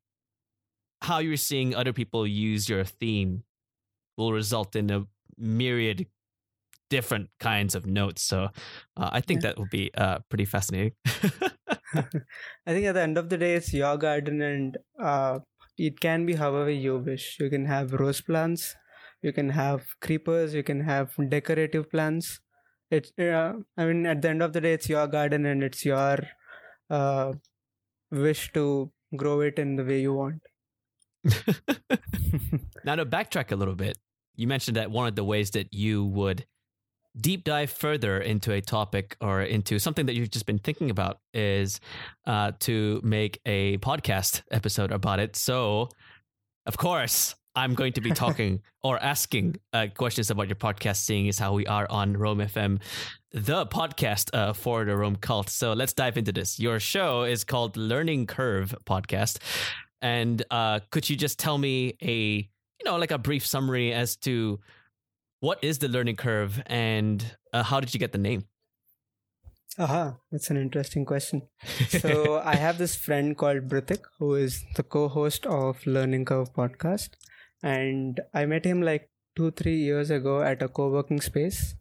how 1.02 1.18
you're 1.18 1.36
seeing 1.36 1.74
other 1.74 1.92
people 1.92 2.26
use 2.26 2.68
your 2.68 2.84
theme 2.84 3.44
will 4.16 4.32
result 4.32 4.76
in 4.76 4.90
a 4.90 5.06
myriad 5.38 6.06
different 6.90 7.30
kinds 7.40 7.74
of 7.74 7.86
notes 7.86 8.22
so 8.22 8.44
uh, 8.96 9.10
i 9.12 9.20
think 9.20 9.40
Yeah. 9.40 9.42
that 9.42 9.58
will 9.58 9.66
be 9.66 9.90
uh, 9.96 10.18
pretty 10.30 10.44
fascinating 10.44 10.92
I 12.66 12.72
think 12.72 12.86
at 12.86 12.92
the 12.94 13.02
end 13.02 13.18
of 13.18 13.28
the 13.28 13.38
day, 13.38 13.54
it's 13.54 13.72
your 13.72 13.96
garden, 13.96 14.40
and 14.42 14.78
uh, 15.00 15.40
it 15.76 16.00
can 16.00 16.26
be 16.26 16.34
however 16.34 16.70
you 16.70 16.98
wish. 16.98 17.36
You 17.40 17.50
can 17.50 17.66
have 17.66 17.92
rose 17.92 18.20
plants, 18.20 18.74
you 19.22 19.32
can 19.32 19.50
have 19.50 19.86
creepers, 20.00 20.54
you 20.54 20.62
can 20.62 20.80
have 20.80 21.14
decorative 21.28 21.90
plants. 21.90 22.40
It's, 22.90 23.12
uh, 23.18 23.54
I 23.76 23.84
mean, 23.84 24.06
at 24.06 24.22
the 24.22 24.28
end 24.28 24.42
of 24.42 24.52
the 24.52 24.60
day, 24.60 24.74
it's 24.74 24.88
your 24.88 25.06
garden, 25.06 25.46
and 25.46 25.62
it's 25.62 25.84
your 25.84 26.18
uh, 26.90 27.32
wish 28.10 28.52
to 28.52 28.92
grow 29.16 29.40
it 29.40 29.58
in 29.58 29.76
the 29.76 29.84
way 29.84 30.00
you 30.00 30.14
want. 30.14 30.42
now 32.84 32.94
to 32.96 33.06
backtrack 33.06 33.50
a 33.50 33.56
little 33.56 33.74
bit 33.74 33.96
you 34.36 34.46
mentioned 34.46 34.76
that 34.76 34.90
one 34.90 35.06
of 35.06 35.14
the 35.14 35.24
ways 35.24 35.50
that 35.52 35.72
you 35.72 36.04
would 36.04 36.46
deep 37.20 37.44
dive 37.44 37.70
further 37.70 38.18
into 38.18 38.52
a 38.52 38.60
topic 38.60 39.16
or 39.20 39.42
into 39.42 39.78
something 39.78 40.06
that 40.06 40.14
you've 40.14 40.30
just 40.30 40.46
been 40.46 40.58
thinking 40.58 40.90
about 40.90 41.20
is 41.32 41.80
uh, 42.26 42.52
to 42.58 43.00
make 43.04 43.40
a 43.46 43.78
podcast 43.78 44.42
episode 44.50 44.90
about 44.90 45.20
it. 45.20 45.36
So, 45.36 45.88
of 46.66 46.76
course, 46.76 47.36
I'm 47.56 47.74
going 47.74 47.92
to 47.94 48.00
be 48.00 48.10
talking 48.10 48.62
or 48.82 48.98
asking 49.02 49.56
uh, 49.72 49.86
questions 49.94 50.30
about 50.30 50.48
your 50.48 50.56
podcast, 50.56 50.96
seeing 50.96 51.28
as 51.28 51.38
how 51.38 51.52
we 51.52 51.66
are 51.66 51.86
on 51.90 52.16
Roam 52.16 52.38
FM, 52.38 52.80
the 53.32 53.66
podcast 53.66 54.30
uh, 54.32 54.52
for 54.52 54.84
the 54.84 54.96
Roam 54.96 55.16
cult. 55.16 55.48
So 55.50 55.72
let's 55.72 55.92
dive 55.92 56.16
into 56.16 56.32
this. 56.32 56.58
Your 56.58 56.80
show 56.80 57.22
is 57.22 57.44
called 57.44 57.76
Learning 57.76 58.26
Curve 58.26 58.74
Podcast. 58.84 59.38
And 60.02 60.42
uh, 60.50 60.80
could 60.90 61.08
you 61.08 61.16
just 61.16 61.38
tell 61.38 61.56
me 61.58 61.96
a 62.02 62.48
you 62.80 62.84
know 62.84 62.96
like 62.96 63.10
a 63.10 63.18
brief 63.18 63.46
summary 63.46 63.92
as 63.92 64.16
to 64.16 64.60
what 65.40 65.62
is 65.62 65.78
the 65.78 65.88
learning 65.88 66.16
curve 66.16 66.62
and 66.66 67.36
uh, 67.52 67.62
how 67.62 67.80
did 67.80 67.92
you 67.94 68.00
get 68.00 68.12
the 68.12 68.18
name? 68.18 68.44
Aha, 69.78 70.16
that's 70.30 70.50
an 70.50 70.56
interesting 70.56 71.04
question. 71.04 71.42
So 71.88 72.40
I 72.44 72.54
have 72.54 72.78
this 72.78 72.94
friend 72.94 73.36
called 73.36 73.68
Britik 73.68 74.02
who 74.18 74.34
is 74.34 74.64
the 74.76 74.82
co-host 74.82 75.46
of 75.46 75.86
Learning 75.86 76.24
Curve 76.24 76.52
podcast, 76.54 77.10
and 77.64 78.20
I 78.34 78.46
met 78.46 78.64
him 78.66 78.82
like 78.82 79.10
two 79.36 79.50
three 79.52 79.76
years 79.78 80.10
ago 80.10 80.42
at 80.42 80.62
a 80.62 80.68
co-working 80.68 81.20
space. 81.20 81.74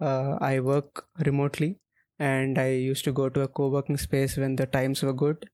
Uh, 0.00 0.38
I 0.40 0.60
work 0.60 1.06
remotely, 1.26 1.78
and 2.18 2.58
I 2.58 2.68
used 2.72 3.04
to 3.06 3.12
go 3.12 3.28
to 3.30 3.42
a 3.42 3.48
co-working 3.48 3.98
space 3.98 4.36
when 4.36 4.56
the 4.56 4.66
times 4.66 5.02
were 5.02 5.14
good. 5.14 5.48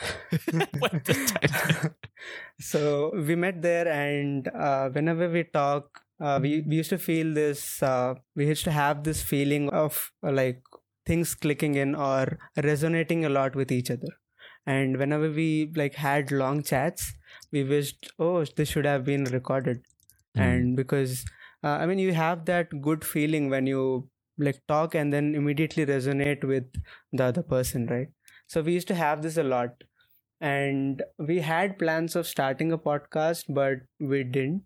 so 2.60 3.12
we 3.14 3.34
met 3.36 3.62
there, 3.62 3.88
and 3.88 4.48
uh, 4.48 4.88
whenever 4.90 5.28
we 5.28 5.44
talk, 5.44 6.00
uh, 6.20 6.38
we, 6.42 6.62
we 6.66 6.76
used 6.76 6.90
to 6.90 6.98
feel 6.98 7.34
this. 7.34 7.82
Uh, 7.82 8.14
we 8.34 8.46
used 8.46 8.64
to 8.64 8.70
have 8.72 9.04
this 9.04 9.22
feeling 9.22 9.68
of 9.70 10.12
uh, 10.26 10.32
like 10.32 10.62
things 11.06 11.34
clicking 11.34 11.74
in 11.76 11.94
or 11.94 12.38
resonating 12.62 13.24
a 13.24 13.28
lot 13.28 13.54
with 13.54 13.70
each 13.70 13.90
other 13.92 14.08
and 14.66 14.96
whenever 14.98 15.30
we 15.30 15.72
like 15.76 15.94
had 15.94 16.32
long 16.32 16.62
chats 16.62 17.14
we 17.56 17.64
wished 17.64 18.10
oh 18.18 18.44
this 18.60 18.68
should 18.70 18.84
have 18.94 19.04
been 19.04 19.24
recorded. 19.38 19.82
Mm. 20.36 20.42
and 20.44 20.76
because 20.76 21.24
uh, 21.64 21.76
i 21.82 21.86
mean 21.86 21.98
you 21.98 22.12
have 22.14 22.44
that 22.46 22.74
good 22.86 23.04
feeling 23.04 23.48
when 23.50 23.66
you 23.66 23.82
like 24.38 24.60
talk 24.68 24.94
and 24.94 25.12
then 25.12 25.34
immediately 25.34 25.86
resonate 25.86 26.44
with 26.44 26.64
the 27.12 27.24
other 27.24 27.42
person 27.42 27.86
right? 27.86 28.08
So 28.48 28.62
we 28.62 28.74
used 28.74 28.88
to 28.88 28.94
have 28.94 29.22
this 29.22 29.36
a 29.38 29.42
lot. 29.42 29.84
And 30.40 31.02
we 31.18 31.40
had 31.40 31.78
plans 31.78 32.14
of 32.16 32.26
starting 32.26 32.72
a 32.72 32.78
podcast 32.78 33.44
but 33.48 33.78
we 34.00 34.24
didn't. 34.24 34.64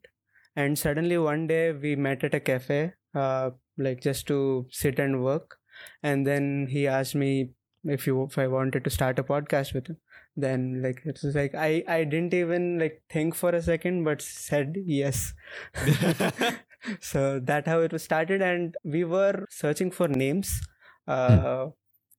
And 0.57 0.79
suddenly 0.79 1.19
one 1.19 1.47
day 1.47 1.73
we 1.73 1.97
met 1.97 2.25
at 2.25 2.35
a 2.35 2.41
cafe 2.41 2.93
uh, 3.15 3.51
like 3.79 4.01
just 4.01 4.27
to 4.29 4.67
sit 4.71 4.99
and 4.99 5.23
work. 5.25 5.57
And 6.03 6.27
then 6.27 6.67
he 6.71 6.87
asked 6.89 7.15
me 7.15 7.51
if 7.85 8.07
you 8.07 8.25
if 8.25 8.39
I 8.39 8.49
wanted 8.49 8.85
to 8.85 8.91
start 8.91 9.19
a 9.19 9.25
podcast 9.25 9.75
with 9.75 9.87
him. 9.89 9.99
Then 10.37 10.83
like 10.83 11.03
it 11.05 11.19
was 11.23 11.35
like 11.35 11.55
I 11.55 11.83
I 11.89 12.05
didn't 12.05 12.35
even 12.35 12.79
like 12.79 13.03
think 13.11 13.35
for 13.35 13.51
a 13.51 13.63
second, 13.63 14.05
but 14.05 14.23
said 14.23 14.77
yes. 14.85 15.35
so 17.01 17.41
that 17.41 17.67
how 17.67 17.81
it 17.81 17.93
was 17.93 18.03
started, 18.03 18.43
and 18.43 18.77
we 18.85 19.05
were 19.05 19.45
searching 19.51 19.91
for 19.91 20.09
names. 20.09 20.61
Uh, 21.07 21.67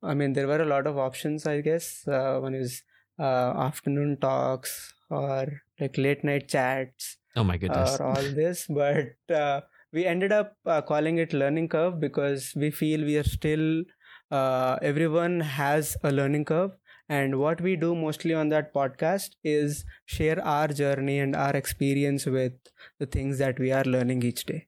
I 0.03 0.13
mean, 0.13 0.33
there 0.33 0.47
were 0.47 0.61
a 0.61 0.65
lot 0.65 0.87
of 0.87 0.97
options. 0.97 1.45
I 1.45 1.61
guess 1.61 2.07
uh, 2.07 2.39
one 2.39 2.55
is 2.55 2.83
uh, 3.19 3.53
afternoon 3.67 4.17
talks 4.19 4.93
or 5.09 5.61
like 5.79 5.97
late 5.97 6.23
night 6.23 6.47
chats. 6.47 7.17
Oh 7.35 7.43
my 7.43 7.57
goodness! 7.57 7.99
Or 7.99 8.03
all 8.03 8.23
this, 8.35 8.67
but 8.67 9.33
uh, 9.33 9.61
we 9.93 10.05
ended 10.05 10.31
up 10.31 10.55
uh, 10.65 10.81
calling 10.81 11.17
it 11.17 11.33
learning 11.33 11.69
curve 11.69 11.99
because 11.99 12.53
we 12.55 12.71
feel 12.71 13.01
we 13.01 13.17
are 13.17 13.23
still 13.23 13.83
uh, 14.31 14.77
everyone 14.81 15.39
has 15.39 15.97
a 16.03 16.11
learning 16.11 16.45
curve 16.45 16.71
and 17.17 17.37
what 17.39 17.61
we 17.67 17.75
do 17.83 17.93
mostly 18.01 18.33
on 18.41 18.49
that 18.53 18.73
podcast 18.73 19.37
is 19.43 19.83
share 20.05 20.43
our 20.55 20.67
journey 20.81 21.17
and 21.19 21.35
our 21.35 21.55
experience 21.61 22.25
with 22.25 22.53
the 22.99 23.09
things 23.15 23.37
that 23.43 23.59
we 23.59 23.71
are 23.79 23.83
learning 23.95 24.23
each 24.29 24.45
day 24.51 24.59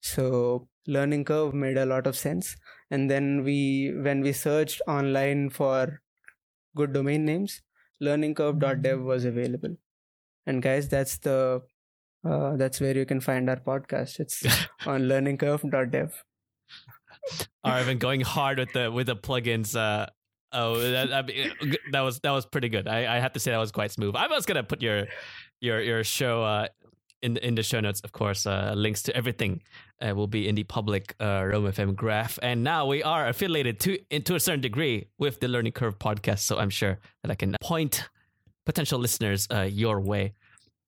so 0.00 0.68
learning 0.86 1.24
curve 1.24 1.54
made 1.66 1.78
a 1.82 1.86
lot 1.92 2.06
of 2.06 2.16
sense 2.22 2.56
and 2.90 3.10
then 3.10 3.44
we 3.44 3.58
when 4.08 4.26
we 4.28 4.32
searched 4.32 4.82
online 4.86 5.48
for 5.60 6.00
good 6.76 6.92
domain 6.92 7.24
names 7.24 7.60
learningcurve.dev 8.02 9.00
was 9.12 9.24
available 9.24 9.76
and 10.46 10.62
guys 10.62 10.88
that's 10.88 11.18
the 11.28 11.38
uh, 12.24 12.56
that's 12.56 12.80
where 12.80 12.96
you 12.96 13.04
can 13.04 13.20
find 13.20 13.50
our 13.50 13.56
podcast. 13.56 14.20
It's 14.20 14.44
on 14.86 15.02
learningcurve.dev. 15.02 16.24
I've 17.62 17.86
been 17.86 17.98
going 17.98 18.20
hard 18.20 18.58
with 18.58 18.72
the 18.72 18.90
with 18.90 19.06
the 19.06 19.16
plugins. 19.16 19.76
Uh, 19.76 20.06
oh, 20.54 20.78
that, 20.78 21.26
that 21.92 22.00
was 22.00 22.20
that 22.20 22.30
was 22.30 22.46
pretty 22.46 22.68
good. 22.68 22.88
I, 22.88 23.16
I 23.16 23.20
have 23.20 23.32
to 23.34 23.40
say 23.40 23.50
that 23.50 23.58
was 23.58 23.72
quite 23.72 23.90
smooth. 23.90 24.16
I 24.16 24.26
was 24.28 24.46
gonna 24.46 24.62
put 24.62 24.80
your 24.80 25.06
your 25.60 25.80
your 25.80 26.04
show 26.04 26.42
uh, 26.42 26.68
in 27.22 27.36
in 27.38 27.54
the 27.54 27.62
show 27.62 27.80
notes, 27.80 28.00
of 28.04 28.12
course. 28.12 28.46
Uh, 28.46 28.72
links 28.76 29.02
to 29.02 29.16
everything 29.16 29.62
uh, 30.00 30.14
will 30.14 30.26
be 30.26 30.48
in 30.48 30.54
the 30.54 30.64
public 30.64 31.14
uh, 31.20 31.44
Roam 31.44 31.64
FM 31.64 31.94
graph. 31.94 32.38
And 32.42 32.62
now 32.62 32.86
we 32.86 33.02
are 33.02 33.28
affiliated 33.28 33.80
to 33.80 33.98
to 34.20 34.34
a 34.34 34.40
certain 34.40 34.60
degree 34.60 35.08
with 35.18 35.40
the 35.40 35.48
Learning 35.48 35.72
Curve 35.72 35.98
podcast, 35.98 36.40
so 36.40 36.58
I'm 36.58 36.70
sure 36.70 36.98
that 37.22 37.30
I 37.30 37.34
can 37.34 37.56
point 37.60 38.08
potential 38.66 38.98
listeners 38.98 39.46
uh, 39.52 39.62
your 39.62 40.00
way. 40.00 40.34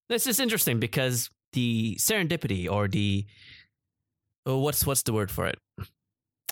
This 0.08 0.26
is 0.26 0.38
interesting 0.40 0.78
because 0.78 1.30
the 1.52 1.96
serendipity 1.96 2.70
or 2.70 2.88
the 2.88 3.26
oh, 4.44 4.58
what's 4.58 4.86
what's 4.86 5.02
the 5.02 5.12
word 5.12 5.30
for 5.30 5.46
it? 5.46 5.58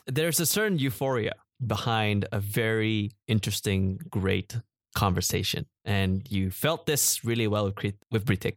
There's 0.07 0.41
a 0.41 0.47
certain 0.47 0.79
euphoria 0.79 1.35
behind 1.67 2.27
a 2.33 2.41
very 2.41 3.11
interesting, 3.27 3.99
great 4.11 4.57
conversation, 4.95 5.67
and 5.85 6.31
you 6.31 6.51
felt 6.51 6.87
this 6.87 7.25
really 7.25 7.47
well 7.47 7.73
with 7.83 7.95
with 8.11 8.25
Britik. 8.25 8.57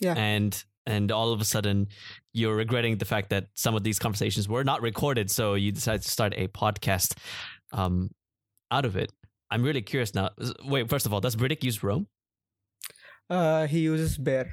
Yeah, 0.00 0.14
and 0.16 0.64
and 0.86 1.12
all 1.12 1.32
of 1.32 1.40
a 1.40 1.44
sudden 1.44 1.88
you're 2.32 2.56
regretting 2.56 2.96
the 2.96 3.04
fact 3.04 3.30
that 3.30 3.48
some 3.54 3.74
of 3.74 3.82
these 3.82 3.98
conversations 3.98 4.48
were 4.48 4.64
not 4.64 4.80
recorded, 4.82 5.30
so 5.30 5.54
you 5.54 5.72
decided 5.72 6.02
to 6.02 6.10
start 6.10 6.32
a 6.36 6.48
podcast 6.48 7.18
um, 7.72 8.10
out 8.70 8.84
of 8.84 8.96
it. 8.96 9.12
I'm 9.50 9.62
really 9.62 9.82
curious 9.82 10.14
now. 10.14 10.30
Wait, 10.64 10.88
first 10.88 11.06
of 11.06 11.12
all, 11.12 11.20
does 11.20 11.36
Britik 11.36 11.64
use 11.64 11.82
Roam? 11.82 12.06
Uh, 13.30 13.66
he 13.66 13.80
uses 13.80 14.16
Bear. 14.16 14.52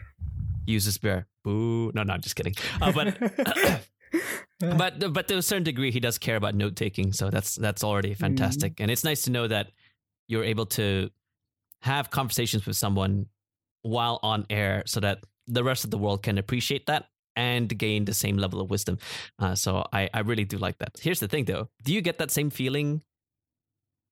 Uses 0.66 0.98
Bear. 0.98 1.28
Boo. 1.44 1.92
No, 1.94 2.04
no, 2.04 2.14
I'm 2.14 2.22
just 2.22 2.36
kidding. 2.36 2.56
Uh, 2.82 2.92
but 2.92 3.18
but 4.60 5.14
but 5.14 5.28
to 5.28 5.38
a 5.38 5.42
certain 5.42 5.64
degree, 5.64 5.92
he 5.92 6.00
does 6.00 6.18
care 6.18 6.36
about 6.36 6.56
note 6.56 6.76
taking. 6.76 7.14
So 7.14 7.30
that's 7.30 7.56
that's 7.56 7.84
already 7.84 8.14
fantastic, 8.14 8.76
mm. 8.76 8.84
and 8.84 8.92
it's 8.92 9.04
nice 9.04 9.24
to 9.24 9.32
know 9.32 9.48
that 9.48 9.72
you're 10.28 10.44
able 10.44 10.66
to 10.66 11.10
have 11.82 12.10
conversations 12.10 12.66
with 12.66 12.76
someone 12.76 13.28
while 13.82 14.20
on 14.24 14.46
air, 14.50 14.84
so 14.86 15.00
that 15.00 15.20
the 15.48 15.64
rest 15.64 15.84
of 15.84 15.92
the 15.92 15.98
world 15.98 16.24
can 16.24 16.38
appreciate 16.38 16.88
that 16.88 17.06
and 17.36 17.78
gain 17.78 18.06
the 18.06 18.14
same 18.14 18.38
level 18.38 18.62
of 18.62 18.70
wisdom. 18.70 18.98
Uh, 19.40 19.56
so 19.56 19.86
I 19.92 20.10
I 20.14 20.22
really 20.22 20.46
do 20.46 20.58
like 20.58 20.78
that. 20.80 20.98
Here's 21.02 21.20
the 21.20 21.28
thing, 21.28 21.46
though. 21.46 21.70
Do 21.84 21.94
you 21.94 22.02
get 22.02 22.18
that 22.18 22.32
same 22.32 22.50
feeling 22.50 23.04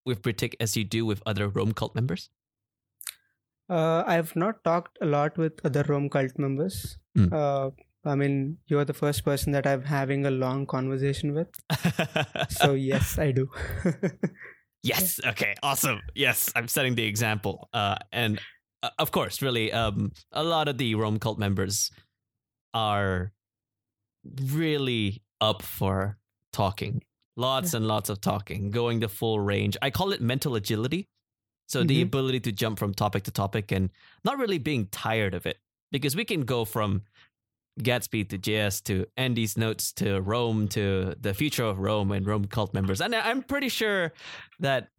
with 0.06 0.22
Britik 0.22 0.56
as 0.60 0.76
you 0.76 0.84
do 0.84 1.06
with 1.06 1.24
other 1.26 1.48
Roam 1.48 1.74
cult 1.74 1.96
members? 1.96 2.30
Uh, 3.70 4.04
I've 4.06 4.36
not 4.36 4.64
talked 4.64 4.98
a 5.02 5.06
lot 5.06 5.38
with 5.38 5.54
other 5.64 5.84
Roam 5.88 6.10
cult 6.10 6.38
members. 6.38 6.98
Mm. 7.18 7.32
Uh, 7.32 7.72
I 8.06 8.16
mean, 8.16 8.58
you're 8.68 8.86
the 8.86 8.94
first 8.94 9.24
person 9.24 9.54
that 9.54 9.66
I'm 9.66 9.84
having 9.84 10.26
a 10.26 10.32
long 10.32 10.66
conversation 10.66 11.34
with. 11.34 11.48
so 12.50 12.74
yes, 12.74 13.18
I 13.18 13.32
do. 13.32 13.50
yes. 14.84 15.20
Okay. 15.26 15.56
Awesome. 15.64 16.02
Yes, 16.14 16.52
I'm 16.56 16.68
setting 16.68 16.96
the 16.96 17.06
example. 17.06 17.70
Uh, 17.74 17.96
and 18.12 18.40
uh, 18.82 18.90
of 19.00 19.12
course, 19.12 19.42
really, 19.42 19.72
um, 19.72 20.12
a 20.34 20.44
lot 20.44 20.68
of 20.68 20.78
the 20.78 20.96
Roam 20.96 21.18
cult 21.18 21.40
members 21.40 21.92
are 22.74 23.32
really 24.52 25.22
up 25.40 25.62
for 25.62 26.18
talking. 26.52 27.04
Lots 27.38 27.74
yeah. 27.74 27.78
and 27.78 27.88
lots 27.88 28.10
of 28.10 28.20
talking, 28.22 28.70
going 28.70 29.00
the 29.00 29.10
full 29.10 29.40
range. 29.40 29.78
I 29.82 29.90
call 29.90 30.12
it 30.12 30.22
mental 30.22 30.56
agility. 30.56 31.08
So 31.68 31.80
mm-hmm. 31.80 31.88
the 31.88 32.02
ability 32.02 32.42
to 32.42 32.52
jump 32.52 32.80
from 32.80 32.94
topic 32.94 33.24
to 33.24 33.32
topic 33.32 33.72
and 33.72 33.90
not 34.26 34.38
really 34.38 34.58
being 34.58 34.88
tired 34.88 35.34
of 35.34 35.46
it 35.46 35.58
because 35.92 36.16
we 36.16 36.26
can 36.26 36.42
go 36.42 36.66
from 36.66 37.04
Gatsby 37.80 38.30
to 38.30 38.38
JS 38.38 38.84
to 38.84 39.06
Andy's 39.18 39.58
notes 39.58 39.92
to 39.94 40.22
Roam 40.22 40.68
to 40.70 41.16
the 41.20 41.34
future 41.34 41.64
of 41.64 41.80
Roam 41.80 42.12
and 42.12 42.26
Roam 42.26 42.46
cult 42.46 42.74
members. 42.74 43.02
And 43.02 43.16
I'm 43.16 43.42
pretty 43.42 43.70
sure 43.70 44.14
that 44.60 44.90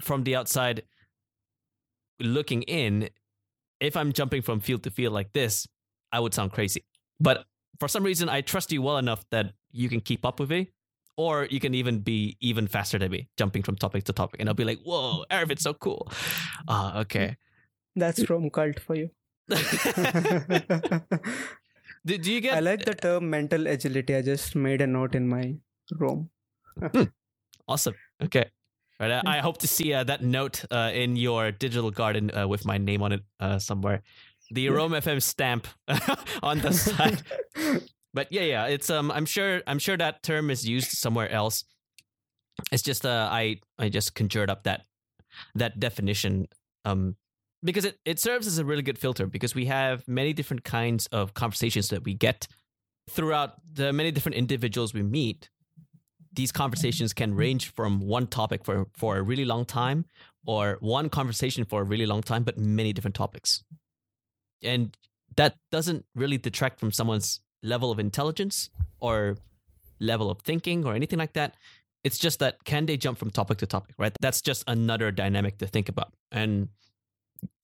from 0.00 0.24
the 0.24 0.36
outside 0.36 0.82
looking 2.20 2.62
in, 2.62 3.08
if 3.80 3.96
I'm 3.96 4.12
jumping 4.12 4.42
from 4.42 4.60
field 4.60 4.82
to 4.82 4.90
field 4.90 5.14
like 5.14 5.32
this, 5.32 5.66
I 6.12 6.20
would 6.20 6.34
sound 6.34 6.52
crazy. 6.52 6.84
But 7.18 7.44
for 7.78 7.88
some 7.88 8.04
reason, 8.04 8.28
I 8.28 8.42
trust 8.42 8.72
you 8.72 8.82
well 8.82 8.98
enough 8.98 9.24
that 9.30 9.52
you 9.72 9.88
can 9.88 10.00
keep 10.00 10.26
up 10.26 10.38
with 10.38 10.50
me 10.50 10.70
or 11.16 11.46
you 11.50 11.60
can 11.60 11.74
even 11.74 12.00
be 12.00 12.36
even 12.40 12.66
faster 12.66 12.98
than 12.98 13.10
me, 13.10 13.28
jumping 13.36 13.62
from 13.62 13.76
topic 13.76 14.04
to 14.04 14.12
topic, 14.12 14.40
and 14.40 14.48
I'll 14.48 14.54
be 14.54 14.64
like, 14.64 14.80
"Whoa, 14.82 15.24
Arvid's 15.30 15.62
so 15.62 15.74
cool." 15.74 16.10
Ah, 16.66 16.96
uh, 16.96 17.00
okay. 17.00 17.36
That's 17.94 18.28
Roam 18.30 18.48
cult 18.50 18.80
for 18.80 18.96
you. 18.96 19.10
do, 22.04 22.18
do 22.18 22.32
you 22.32 22.40
get? 22.40 22.54
I 22.54 22.60
like 22.60 22.84
the 22.84 22.94
term 22.94 23.30
mental 23.30 23.66
agility. 23.66 24.14
I 24.14 24.22
just 24.22 24.54
made 24.54 24.80
a 24.80 24.86
note 24.86 25.14
in 25.14 25.28
my 25.28 25.54
Roam. 25.98 26.30
Hmm. 26.78 27.04
awesome. 27.68 27.94
Okay. 28.22 28.50
Right, 28.98 29.12
I, 29.12 29.38
I 29.38 29.38
hope 29.38 29.56
to 29.58 29.66
see 29.66 29.94
uh, 29.94 30.04
that 30.04 30.22
note 30.22 30.64
uh, 30.70 30.90
in 30.92 31.16
your 31.16 31.52
digital 31.52 31.90
garden 31.90 32.30
uh, 32.36 32.46
with 32.46 32.66
my 32.66 32.76
name 32.76 33.02
on 33.02 33.12
it 33.12 33.22
uh, 33.40 33.58
somewhere. 33.58 34.02
The 34.50 34.68
Roam 34.68 34.92
FM 34.92 35.22
stamp 35.22 35.66
on 36.42 36.58
the 36.58 36.72
side 36.72 37.22
but 38.12 38.28
yeah, 38.30 38.42
yeah, 38.42 38.66
it's 38.66 38.90
um, 38.90 39.10
I'm 39.10 39.26
sure, 39.26 39.62
I'm 39.66 39.78
sure 39.78 39.96
that 39.96 40.22
term 40.22 40.50
is 40.50 40.68
used 40.68 40.90
somewhere 40.90 41.30
else. 41.30 41.64
It's 42.72 42.82
just 42.82 43.06
uh, 43.06 43.28
I 43.30 43.60
I 43.78 43.88
just 43.88 44.14
conjured 44.14 44.50
up 44.50 44.64
that 44.64 44.82
that 45.54 45.78
definition 45.80 46.48
um 46.84 47.16
because 47.62 47.84
it, 47.84 47.98
it 48.04 48.18
serves 48.18 48.46
as 48.46 48.58
a 48.58 48.64
really 48.64 48.82
good 48.82 48.98
filter 48.98 49.26
because 49.26 49.54
we 49.54 49.66
have 49.66 50.06
many 50.08 50.32
different 50.32 50.64
kinds 50.64 51.06
of 51.08 51.34
conversations 51.34 51.88
that 51.88 52.04
we 52.04 52.14
get 52.14 52.46
throughout 53.08 53.54
the 53.72 53.92
many 53.92 54.10
different 54.10 54.36
individuals 54.36 54.94
we 54.94 55.02
meet. 55.02 55.50
These 56.32 56.52
conversations 56.52 57.12
can 57.12 57.34
range 57.34 57.72
from 57.74 58.00
one 58.00 58.26
topic 58.26 58.64
for, 58.64 58.86
for 58.96 59.18
a 59.18 59.22
really 59.22 59.44
long 59.44 59.64
time 59.64 60.06
or 60.46 60.78
one 60.80 61.08
conversation 61.08 61.64
for 61.64 61.82
a 61.82 61.84
really 61.84 62.06
long 62.06 62.22
time 62.22 62.44
but 62.44 62.56
many 62.56 62.92
different 62.92 63.16
topics. 63.16 63.64
And 64.62 64.96
that 65.36 65.56
doesn't 65.70 66.04
really 66.14 66.38
detract 66.38 66.80
from 66.80 66.92
someone's 66.92 67.40
level 67.62 67.90
of 67.90 67.98
intelligence 67.98 68.70
or 69.00 69.36
level 69.98 70.30
of 70.30 70.40
thinking 70.40 70.84
or 70.84 70.94
anything 70.94 71.18
like 71.18 71.34
that. 71.34 71.54
It's 72.04 72.18
just 72.18 72.38
that 72.38 72.64
can 72.64 72.86
they 72.86 72.96
jump 72.96 73.18
from 73.18 73.30
topic 73.30 73.58
to 73.58 73.66
topic 73.66 73.94
right? 73.98 74.12
That's 74.20 74.40
just 74.40 74.64
another 74.66 75.10
dynamic 75.10 75.58
to 75.58 75.66
think 75.66 75.88
about. 75.88 76.14
And 76.32 76.68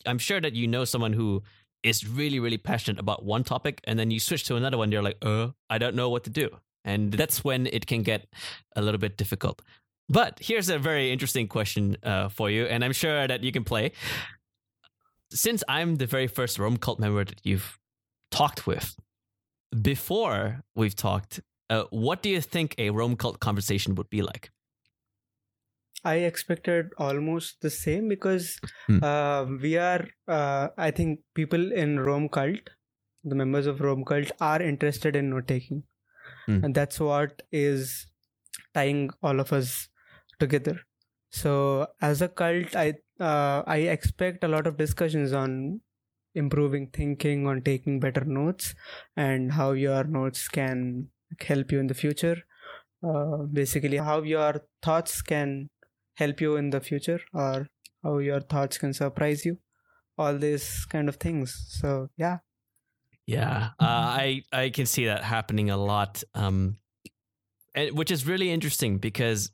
i'm 0.07 0.18
sure 0.18 0.41
that 0.41 0.55
you 0.55 0.66
know 0.66 0.85
someone 0.85 1.12
who 1.12 1.43
is 1.83 2.07
really 2.07 2.41
really 2.41 2.59
passionate 2.59 2.99
about 2.99 3.24
one 3.24 3.45
topic 3.45 3.81
and 3.85 3.99
then 3.99 4.11
you 4.11 4.20
switch 4.20 4.45
to 4.45 4.57
another 4.57 4.77
one 4.77 4.91
you're 4.91 5.03
like 5.03 5.18
uh 5.22 5.49
i 5.70 5.79
don't 5.79 5.95
know 5.95 6.09
what 6.11 6.24
to 6.24 6.31
do. 6.31 6.49
And 6.85 7.12
that's 7.12 7.43
when 7.43 7.66
it 7.66 7.89
can 7.89 8.05
get 8.05 8.27
a 8.77 8.81
little 8.81 9.01
bit 9.01 9.16
difficult. 9.16 9.61
But 10.09 10.39
here's 10.41 10.68
a 10.68 10.79
very 10.79 11.11
interesting 11.11 11.49
question 11.49 11.97
uh, 12.05 12.29
for 12.29 12.49
you 12.49 12.64
and 12.66 12.85
i'm 12.85 12.93
sure 12.93 13.27
that 13.27 13.43
you 13.43 13.53
can 13.53 13.64
play. 13.64 13.93
Since 15.31 15.64
i'm 15.68 15.97
the 15.97 16.07
very 16.07 16.29
first 16.29 16.59
roam 16.59 16.77
cult 16.77 16.99
member 17.01 17.24
that 17.24 17.41
you've 17.45 17.79
talked 18.31 18.66
with 18.66 18.97
before 19.83 20.62
we've 20.74 20.95
talked 20.95 21.41
uh, 21.70 21.85
what 21.91 22.22
do 22.22 22.29
you 22.29 22.41
think 22.41 22.74
a 22.79 22.91
roam 22.91 23.16
cult 23.16 23.41
conversation 23.41 23.95
would 23.97 24.09
be 24.09 24.22
like 24.22 24.51
I 26.11 26.15
expected 26.31 26.91
almost 27.07 27.61
the 27.67 27.71
same 27.77 28.09
because 28.15 28.49
Hmm. 28.87 28.99
uh, 29.11 29.45
we 29.67 29.77
are, 29.77 30.05
uh, 30.29 30.69
I 30.89 30.91
think, 31.01 31.21
people 31.41 31.73
in 31.85 31.99
Roam 32.09 32.29
cult, 32.39 32.71
the 33.25 33.35
members 33.43 33.67
of 33.67 33.81
Roam 33.87 34.05
cult, 34.05 34.33
are 34.41 34.63
interested 34.71 35.17
in 35.23 35.31
note 35.31 35.49
taking, 35.55 35.83
Hmm. 36.47 36.61
and 36.65 36.75
that's 36.81 37.01
what 37.01 37.43
is 37.53 38.07
tying 38.75 39.11
all 39.23 39.41
of 39.41 39.53
us 39.53 39.89
together. 40.39 40.77
So, 41.31 41.89
as 42.01 42.23
a 42.23 42.29
cult, 42.29 42.77
I 42.77 42.87
uh, 43.21 43.63
I 43.67 43.79
expect 43.97 44.45
a 44.45 44.49
lot 44.49 44.67
of 44.67 44.77
discussions 44.77 45.33
on 45.33 45.81
improving 46.35 46.89
thinking, 46.99 47.47
on 47.47 47.63
taking 47.63 48.01
better 48.01 48.25
notes, 48.25 48.75
and 49.17 49.53
how 49.53 49.73
your 49.73 50.05
notes 50.05 50.49
can 50.49 51.09
help 51.41 51.73
you 51.73 51.81
in 51.81 51.87
the 51.87 51.95
future. 51.95 52.37
Uh, 53.03 53.39
basically, 53.61 53.97
how 53.99 54.23
your 54.23 54.63
thoughts 54.83 55.23
can 55.23 55.69
help 56.17 56.41
you 56.41 56.57
in 56.57 56.71
the 56.71 56.81
future 56.81 57.21
or 57.33 57.69
how 58.03 58.19
your 58.19 58.41
thoughts 58.41 58.79
can 58.79 58.93
surprise 58.93 59.45
you. 59.45 59.59
All 60.19 60.37
these 60.37 60.85
kind 60.87 61.09
of 61.09 61.17
things. 61.17 61.55
So 61.81 62.09
yeah. 62.17 62.39
Yeah, 63.27 63.71
uh, 63.81 63.85
I 63.85 64.43
I 64.53 64.71
can 64.71 64.87
see 64.87 65.07
that 65.07 65.25
happening 65.25 65.69
a 65.69 65.77
lot, 65.77 66.23
um, 66.35 66.77
and, 67.75 67.97
which 67.99 68.12
is 68.12 68.25
really 68.25 68.53
interesting 68.53 68.99
because 68.99 69.51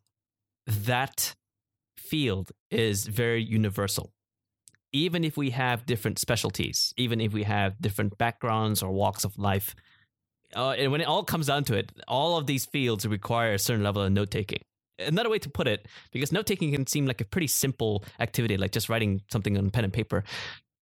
that 0.67 1.35
field 1.97 2.53
is 2.71 3.07
very 3.07 3.43
universal. 3.43 4.13
Even 4.93 5.25
if 5.25 5.39
we 5.39 5.51
have 5.51 5.87
different 5.87 6.19
specialties, 6.19 6.93
even 6.99 7.19
if 7.19 7.33
we 7.33 7.45
have 7.45 7.81
different 7.81 8.19
backgrounds 8.19 8.83
or 8.83 8.93
walks 8.93 9.25
of 9.25 9.39
life, 9.39 9.75
uh, 10.55 10.73
and 10.73 10.93
when 10.93 11.01
it 11.01 11.07
all 11.07 11.25
comes 11.25 11.47
down 11.47 11.65
to 11.65 11.75
it, 11.75 11.93
all 12.07 12.37
of 12.37 12.47
these 12.47 12.67
fields 12.67 13.07
require 13.07 13.55
a 13.55 13.59
certain 13.59 13.83
level 13.83 14.03
of 14.03 14.13
note 14.13 14.31
taking. 14.31 14.61
Another 15.07 15.31
way 15.31 15.39
to 15.39 15.51
put 15.51 15.69
it, 15.69 15.87
because 16.13 16.33
note 16.33 16.47
taking 16.47 16.73
can 16.73 16.87
seem 16.87 17.07
like 17.07 17.21
a 17.21 17.25
pretty 17.25 17.47
simple 17.47 18.05
activity, 18.21 18.57
like 18.57 18.73
just 18.73 18.89
writing 18.89 19.23
something 19.31 19.57
on 19.57 19.71
pen 19.71 19.85
and 19.85 19.93
paper, 19.93 20.25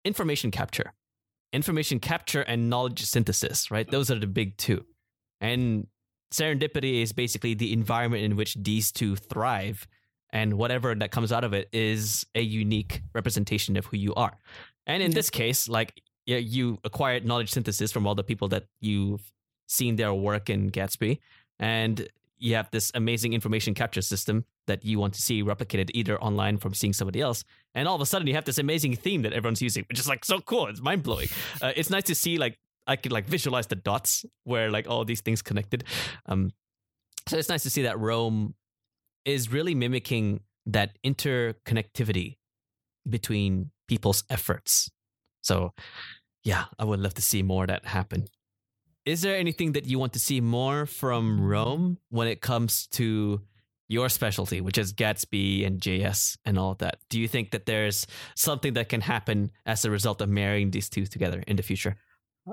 information 0.05 0.51
capture 0.51 0.93
information 1.53 1.99
capture 1.99 2.43
and 2.43 2.71
knowledge 2.71 3.05
synthesis, 3.05 3.71
right? 3.71 3.91
Those 3.91 4.11
are 4.11 4.19
the 4.19 4.27
big 4.27 4.57
two. 4.57 4.85
And 5.41 5.87
serendipity 6.33 7.03
is 7.03 7.13
basically 7.13 7.55
the 7.55 7.73
environment 7.73 8.23
in 8.23 8.37
which 8.37 8.55
these 8.55 8.93
two 8.93 9.17
thrive. 9.17 9.87
And 10.33 10.55
whatever 10.55 10.95
that 10.95 11.11
comes 11.11 11.33
out 11.33 11.43
of 11.43 11.53
it 11.53 11.69
is 11.73 12.25
a 12.35 12.41
unique 12.41 13.03
representation 13.15 13.77
of 13.77 13.87
who 13.87 13.97
you 13.97 14.15
are. 14.15 14.37
And 14.87 15.03
in 15.03 15.11
mm-hmm. 15.11 15.17
this 15.17 15.31
case, 15.31 15.69
like 15.69 16.01
yeah, 16.27 16.37
you 16.37 16.79
acquired 16.85 17.25
knowledge 17.25 17.51
synthesis 17.51 17.91
from 17.91 18.07
all 18.07 18.15
the 18.15 18.23
people 18.23 18.49
that 18.49 18.65
you've 18.81 19.33
seen 19.67 19.97
their 19.97 20.15
work 20.15 20.51
in 20.51 20.71
Gatsby. 20.71 21.19
And 21.59 22.09
you 22.41 22.55
have 22.55 22.71
this 22.71 22.91
amazing 22.95 23.33
information 23.35 23.75
capture 23.75 24.03
system 24.03 24.45
that 24.67 24.85
you 24.85 24.99
want 24.99 25.15
to 25.15 25.21
see 25.21 25.43
replicated 25.43 25.91
either 25.95 26.21
online 26.21 26.57
from 26.57 26.75
seeing 26.75 26.93
somebody 26.93 27.21
else 27.21 27.45
and 27.75 27.87
all 27.87 27.95
of 27.95 28.01
a 28.01 28.07
sudden 28.07 28.27
you 28.27 28.35
have 28.35 28.45
this 28.45 28.59
amazing 28.59 28.97
theme 28.97 29.23
that 29.23 29.33
everyone's 29.33 29.63
using 29.63 29.85
which 29.89 29.99
is 29.99 30.09
like 30.09 30.25
so 30.25 30.41
cool. 30.41 30.67
It's 30.67 30.81
mind-blowing. 30.81 31.29
Uh, 31.63 31.73
it's 31.77 31.91
nice 31.91 32.05
to 32.05 32.15
see 32.15 32.39
like 32.39 32.59
i 32.87 32.97
could 32.97 33.13
like 33.13 33.27
visualize 33.27 33.67
the 33.67 33.77
dots 33.77 34.25
where 34.45 34.71
like 34.71 34.89
all 34.89 35.05
these 35.05 35.21
things 35.21 35.43
connected. 35.43 35.85
Um 36.27 36.53
so 37.29 37.37
it's 37.37 37.49
nice 37.49 37.63
to 37.65 37.71
see 37.71 37.83
that 37.83 37.99
roam 37.99 38.55
is 39.25 39.53
really 39.53 39.75
mimicking 39.75 40.41
that 40.67 40.97
interconnectivity 41.05 42.39
between 43.09 43.71
people's 43.89 44.25
efforts. 44.31 44.91
So 45.43 45.75
yeah 46.45 46.65
i 46.79 46.85
would 46.85 47.01
love 47.01 47.15
to 47.15 47.23
see 47.23 47.43
more 47.43 47.65
of 47.65 47.69
that 47.69 47.85
happen 47.85 48.27
is 49.07 49.23
there 49.23 49.37
anything 49.37 49.73
that 49.73 49.87
you 49.87 49.99
want 49.99 50.13
to 50.13 50.19
see 50.19 50.41
more 50.41 50.87
from 50.87 51.41
roam 51.41 51.99
when 52.11 52.29
it 52.29 52.41
comes 52.41 52.87
to 52.89 53.41
your 53.89 54.09
specialty, 54.09 54.61
which 54.61 54.79
is 54.79 54.93
Gatsby 54.93 55.67
and 55.67 55.81
JS 55.81 56.37
and 56.45 56.57
all 56.57 56.71
of 56.73 56.79
that. 56.79 56.99
Do 57.09 57.19
you 57.19 57.27
think 57.27 57.51
that 57.51 57.67
there's 57.67 58.07
something 58.37 58.75
that 58.75 58.89
can 58.89 59.01
happen 59.01 59.51
as 59.67 59.85
a 59.85 59.91
result 59.91 60.21
of 60.21 60.29
marrying 60.29 60.71
these 60.71 60.89
two 60.89 61.07
together 61.07 61.43
in 61.47 61.57
the 61.57 61.63
future? 61.63 61.97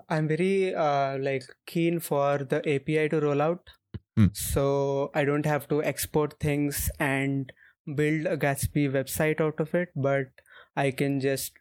i'm 0.10 0.28
very 0.28 0.76
uh, 0.76 1.18
like 1.18 1.44
keen 1.66 2.00
for 2.00 2.40
the 2.40 2.58
api 2.76 3.10
to 3.10 3.20
roll 3.22 3.42
out 3.42 3.70
Hmm. 4.18 4.28
so 4.34 5.10
i 5.16 5.24
don't 5.24 5.46
have 5.46 5.68
to 5.70 5.82
export 5.84 6.40
things 6.40 6.90
and 7.00 7.52
build 7.96 8.26
a 8.26 8.36
gatsby 8.36 8.92
website 8.92 9.40
out 9.40 9.60
of 9.60 9.74
it 9.74 9.90
but 9.96 10.28
i 10.76 10.92
can 10.92 11.20
just 11.20 11.54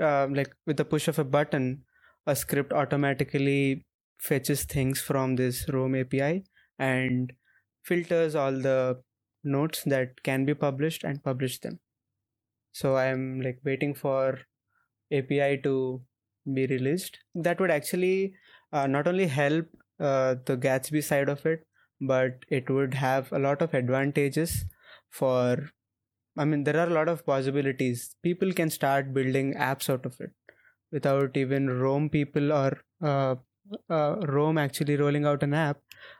uh, 0.00 0.26
like 0.30 0.50
with 0.66 0.76
the 0.78 0.84
push 0.84 1.08
of 1.08 1.18
a 1.18 1.24
button 1.24 1.82
a 2.26 2.34
script 2.34 2.72
automatically 2.72 3.84
fetches 4.18 4.64
things 4.64 5.00
from 5.00 5.36
this 5.36 5.68
Roam 5.68 5.94
API 5.94 6.44
and 6.78 7.32
filters 7.82 8.34
all 8.34 8.52
the 8.52 9.02
notes 9.44 9.82
that 9.84 10.22
can 10.22 10.44
be 10.44 10.54
published 10.54 11.04
and 11.04 11.22
publish 11.22 11.60
them. 11.60 11.80
So 12.72 12.96
I'm 12.96 13.40
like 13.40 13.60
waiting 13.64 13.94
for 13.94 14.40
API 15.12 15.56
to 15.58 16.02
be 16.52 16.66
released. 16.66 17.18
That 17.34 17.60
would 17.60 17.70
actually 17.70 18.34
uh, 18.72 18.86
not 18.86 19.06
only 19.06 19.26
help 19.26 19.66
uh, 20.00 20.36
the 20.44 20.56
Gatsby 20.56 21.02
side 21.02 21.28
of 21.28 21.44
it, 21.46 21.66
but 22.00 22.44
it 22.48 22.68
would 22.68 22.94
have 22.94 23.32
a 23.32 23.38
lot 23.38 23.62
of 23.62 23.74
advantages 23.74 24.64
for. 25.10 25.70
I 26.36 26.44
mean, 26.44 26.64
there 26.64 26.78
are 26.78 26.88
a 26.88 26.94
lot 26.94 27.08
of 27.08 27.26
possibilities. 27.26 28.16
People 28.22 28.52
can 28.52 28.70
start 28.70 29.14
building 29.14 29.54
apps 29.54 29.90
out 29.90 30.06
of 30.06 30.20
it 30.20 30.32
without 30.92 31.36
even 31.36 31.68
Roam 31.70 32.08
people 32.08 32.52
or 32.52 32.78
uh, 33.02 33.36
uh, 33.90 34.16
Roam 34.28 34.58
actually 34.58 34.96
rolling 34.96 35.24
out 35.24 35.42
an 35.42 35.54
app, 35.54 35.78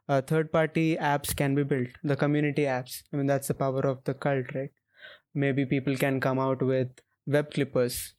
uh, 0.09 0.21
third 0.23 0.53
party 0.53 0.97
apps 0.97 1.35
can 1.37 1.55
be 1.55 1.63
built, 1.63 1.89
the 2.03 2.17
community 2.17 2.63
apps. 2.63 3.03
I 3.13 3.17
mean, 3.17 3.27
that's 3.27 3.49
the 3.49 3.55
power 3.55 3.81
of 3.87 4.03
the 4.05 4.15
cult, 4.15 4.55
right? 4.55 4.71
Maybe 5.35 5.67
people 5.67 5.97
can 5.97 6.21
come 6.21 6.39
out 6.39 6.63
with 6.63 6.89
web 7.27 7.51
clippers 7.53 8.15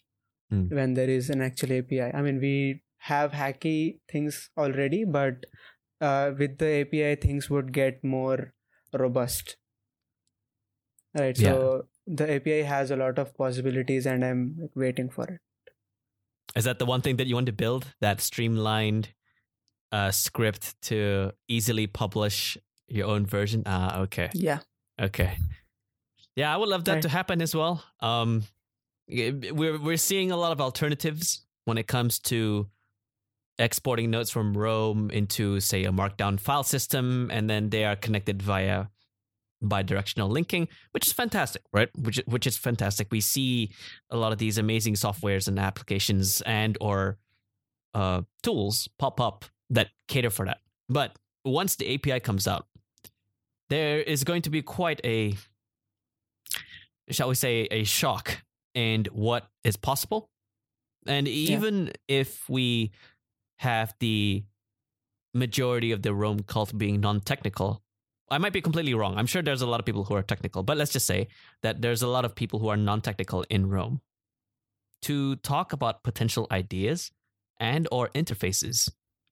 Hmm. 0.52 0.68
when 0.70 0.94
there 0.94 1.10
is 1.10 1.30
an 1.32 1.42
actual 1.42 1.72
API. 1.74 2.12
I 2.14 2.22
mean, 2.22 2.40
we 2.40 2.84
have 3.00 3.32
hacky 3.32 4.00
things 4.12 4.50
already, 4.58 5.04
but 5.04 5.46
uh, 6.02 6.34
with 6.38 6.60
the 6.60 6.68
API, 6.82 7.16
things 7.16 7.50
would 7.50 7.72
get 7.74 8.04
more 8.04 8.54
robust. 8.94 9.58
Right. 11.18 11.36
So 11.38 11.88
the 12.06 12.32
API 12.36 12.64
has 12.64 12.92
a 12.92 12.96
lot 12.96 13.18
of 13.20 13.36
possibilities, 13.38 14.06
and 14.06 14.24
I'm 14.24 14.70
waiting 14.76 15.10
for 15.10 15.26
it. 15.26 15.42
Is 16.56 16.64
that 16.64 16.80
the 16.80 16.86
one 16.86 17.02
thing 17.02 17.18
that 17.18 17.28
you 17.28 17.36
want 17.36 17.48
to 17.48 17.54
build? 17.54 17.86
That 18.02 18.22
streamlined 18.22 19.10
uh, 19.92 20.12
script 20.12 20.80
to 20.84 21.32
easily 21.48 21.88
publish 21.88 22.58
your 22.88 23.08
own 23.08 23.26
version? 23.26 23.64
Ah, 23.66 24.00
okay. 24.02 24.30
Yeah. 24.34 24.60
Okay. 25.02 25.38
Yeah, 26.36 26.54
I 26.54 26.58
would 26.58 26.70
love 26.70 26.86
that 26.86 26.94
Right. 26.94 27.02
to 27.04 27.10
happen 27.10 27.42
as 27.42 27.56
well. 27.56 27.84
Um, 28.02 28.44
we're 29.08 29.80
we're 29.80 29.98
seeing 29.98 30.32
a 30.32 30.38
lot 30.38 30.52
of 30.52 30.60
alternatives 30.62 31.46
when 31.66 31.78
it 31.78 31.88
comes 31.88 32.20
to 32.20 32.68
exporting 33.58 34.12
notes 34.12 34.32
from 34.32 34.58
Roam 34.58 35.10
into, 35.12 35.60
say, 35.62 35.86
a 35.86 35.92
Markdown 35.92 36.40
file 36.40 36.64
system, 36.64 37.30
and 37.32 37.50
then 37.50 37.70
they 37.70 37.86
are 37.86 37.96
connected 37.96 38.42
via 38.42 38.88
bidirectional 39.64 40.30
linking, 40.30 40.68
which 40.92 41.08
is 41.08 41.14
fantastic, 41.14 41.64
right? 41.74 41.90
Which 41.98 42.22
which 42.26 42.48
is 42.48 42.58
fantastic. 42.58 43.08
We 43.12 43.22
see 43.22 43.72
a 44.10 44.18
lot 44.18 44.32
of 44.32 44.38
these 44.38 44.58
amazing 44.58 44.96
softwares 44.96 45.48
and 45.48 45.60
applications 45.60 46.42
and 46.42 46.78
or 46.82 47.18
uh, 47.94 48.22
tools 48.44 48.90
pop 49.00 49.20
up 49.20 49.46
that 49.70 49.90
cater 50.08 50.30
for 50.30 50.46
that. 50.46 50.60
But 50.90 51.18
once 51.44 51.76
the 51.76 51.94
API 51.94 52.20
comes 52.20 52.48
out, 52.48 52.68
there 53.70 54.02
is 54.02 54.24
going 54.24 54.42
to 54.44 54.50
be 54.50 54.62
quite 54.62 55.02
a 55.04 55.36
shall 57.10 57.30
we 57.30 57.36
say 57.36 57.68
a 57.72 57.84
shock 57.84 58.44
and 58.74 59.08
what 59.08 59.48
is 59.64 59.78
possible 59.78 60.30
And 61.08 61.28
even 61.28 61.92
if 62.08 62.50
we 62.50 62.92
have 63.58 63.94
the 64.00 64.44
majority 65.34 65.92
of 65.92 66.02
the 66.02 66.14
Roam 66.14 66.40
cult 66.42 66.78
being 66.78 67.00
non 67.00 67.22
technical, 67.22 67.84
I 68.30 68.38
might 68.38 68.54
be 68.54 68.62
completely 68.62 68.94
wrong. 68.94 69.18
I'm 69.18 69.28
sure 69.28 69.42
there's 69.42 69.62
a 69.62 69.68
lot 69.68 69.80
of 69.80 69.86
people 69.86 70.04
who 70.04 70.16
are 70.16 70.24
technical, 70.24 70.64
but 70.64 70.78
let's 70.78 70.92
just 70.92 71.06
say 71.06 71.28
that 71.62 71.82
there's 71.82 72.02
a 72.02 72.08
lot 72.08 72.26
of 72.26 72.36
people 72.36 72.60
who 72.60 72.70
are 72.70 72.78
non 72.78 73.02
technical 73.02 73.46
in 73.50 73.70
Roam 73.70 74.02
to 75.04 75.36
talk 75.38 75.74
about 75.74 76.04
potential 76.04 76.48
ideas 76.50 77.12
and 77.60 77.88
or 77.92 78.10
interfaces 78.10 78.90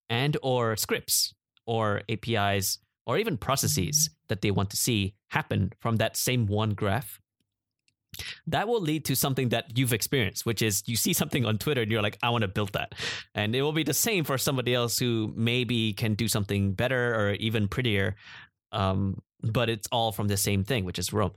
and 0.10 0.38
or 0.44 0.76
scripts 0.76 1.34
or 1.66 2.02
APIs 2.10 2.78
or 3.06 3.18
even 3.18 3.38
processes 3.38 4.10
mm-hmm. 4.10 4.26
that 4.28 4.42
they 4.42 4.52
want 4.52 4.70
to 4.70 4.78
see 4.78 5.16
happen 5.30 5.74
from 5.80 5.98
that 5.98 6.16
same 6.16 6.46
one 6.46 6.72
graph 6.72 7.20
that 8.48 8.68
will 8.68 8.82
lead 8.82 9.06
to 9.06 9.16
something 9.16 9.50
that 9.50 9.78
you've 9.78 9.94
experienced, 9.94 10.46
which 10.46 10.62
is 10.62 10.84
you 10.86 10.96
see 10.96 11.14
something 11.14 11.46
on 11.46 11.58
Twitter 11.58 11.82
and 11.82 11.92
you're 11.92 12.02
like, 12.02 12.18
I 12.22 12.30
want 12.30 12.44
to 12.44 12.48
build 12.48 12.74
that. 12.74 12.94
And 13.34 13.56
it 13.56 13.62
will 13.62 13.74
be 13.74 13.84
the 13.84 13.94
same 13.94 14.24
for 14.24 14.38
somebody 14.38 14.74
else 14.74 15.00
who 15.00 15.34
maybe 15.36 15.94
can 15.94 16.14
do 16.14 16.28
something 16.28 16.74
better 16.74 17.16
or 17.16 17.34
even 17.34 17.68
prettier. 17.68 18.16
Um, 18.74 19.22
but 19.42 19.70
it's 19.70 19.88
all 19.92 20.12
from 20.12 20.28
the 20.28 20.38
same 20.38 20.64
thing, 20.64 20.86
which 20.86 20.98
is 20.98 21.12
Roam. 21.12 21.32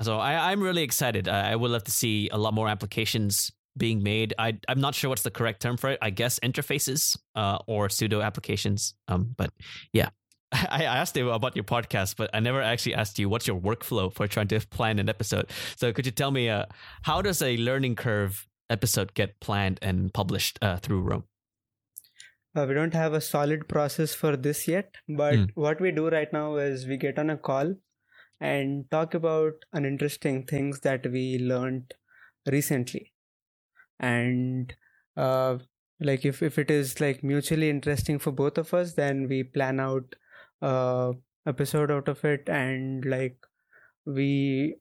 So 0.00 0.18
I, 0.18 0.52
am 0.52 0.62
really 0.62 0.82
excited. 0.82 1.28
I, 1.28 1.52
I 1.52 1.56
would 1.56 1.70
love 1.70 1.84
to 1.84 1.90
see 1.90 2.28
a 2.28 2.38
lot 2.38 2.54
more 2.54 2.68
applications 2.68 3.50
being 3.76 4.02
made. 4.02 4.34
I, 4.38 4.58
I'm 4.68 4.80
not 4.80 4.94
sure 4.94 5.10
what's 5.10 5.22
the 5.22 5.30
correct 5.30 5.62
term 5.62 5.76
for 5.76 5.90
it. 5.90 5.98
I 6.00 6.10
guess 6.10 6.38
interfaces 6.40 7.18
uh, 7.34 7.58
or 7.66 7.88
pseudo 7.88 8.20
applications. 8.20 8.94
Um, 9.08 9.34
but 9.36 9.52
yeah, 9.92 10.10
I 10.52 10.84
asked 10.84 11.16
you 11.16 11.30
about 11.30 11.56
your 11.56 11.64
podcast, 11.64 12.16
but 12.16 12.30
I 12.32 12.40
never 12.40 12.62
actually 12.62 12.94
asked 12.94 13.18
you 13.18 13.28
what's 13.28 13.46
your 13.46 13.60
workflow 13.60 14.12
for 14.12 14.26
trying 14.26 14.48
to 14.48 14.60
plan 14.70 14.98
an 14.98 15.08
episode. 15.08 15.50
So 15.76 15.92
could 15.92 16.06
you 16.06 16.12
tell 16.12 16.30
me 16.30 16.48
uh, 16.48 16.66
how 17.02 17.22
does 17.22 17.42
a 17.42 17.56
learning 17.56 17.96
curve 17.96 18.46
episode 18.70 19.14
get 19.14 19.40
planned 19.40 19.78
and 19.82 20.12
published 20.12 20.58
uh, 20.62 20.76
through 20.76 21.00
Roam? 21.00 21.24
Uh, 22.54 22.64
we 22.66 22.74
don't 22.74 22.94
have 22.94 23.12
a 23.12 23.20
solid 23.20 23.68
process 23.68 24.14
for 24.14 24.36
this 24.36 24.66
yet, 24.66 24.94
but 25.08 25.34
mm. 25.34 25.50
what 25.54 25.80
we 25.80 25.90
do 25.90 26.08
right 26.08 26.32
now 26.32 26.56
is 26.56 26.86
we 26.86 26.96
get 26.96 27.18
on 27.18 27.30
a 27.30 27.36
call 27.36 27.74
and 28.40 28.90
talk 28.90 29.14
about 29.14 29.52
an 29.72 29.84
interesting 29.84 30.44
things 30.44 30.80
that 30.80 31.06
we 31.10 31.38
learned 31.38 31.94
recently 32.46 33.12
and 34.00 34.74
uh, 35.16 35.58
like 36.00 36.24
if, 36.24 36.42
if 36.42 36.58
it 36.58 36.70
is 36.70 37.00
like 37.00 37.24
mutually 37.24 37.68
interesting 37.68 38.18
for 38.18 38.30
both 38.30 38.58
of 38.58 38.72
us 38.72 38.94
then 38.94 39.26
we 39.28 39.42
plan 39.42 39.80
out 39.80 40.14
uh, 40.62 41.12
episode 41.46 41.90
out 41.90 42.08
of 42.08 42.24
it 42.24 42.48
and 42.48 43.04
like 43.04 43.36
we 44.06 44.76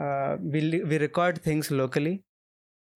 uh, 0.00 0.36
we 0.40 0.82
we 0.84 0.98
record 0.98 1.42
things 1.42 1.70
locally 1.70 2.22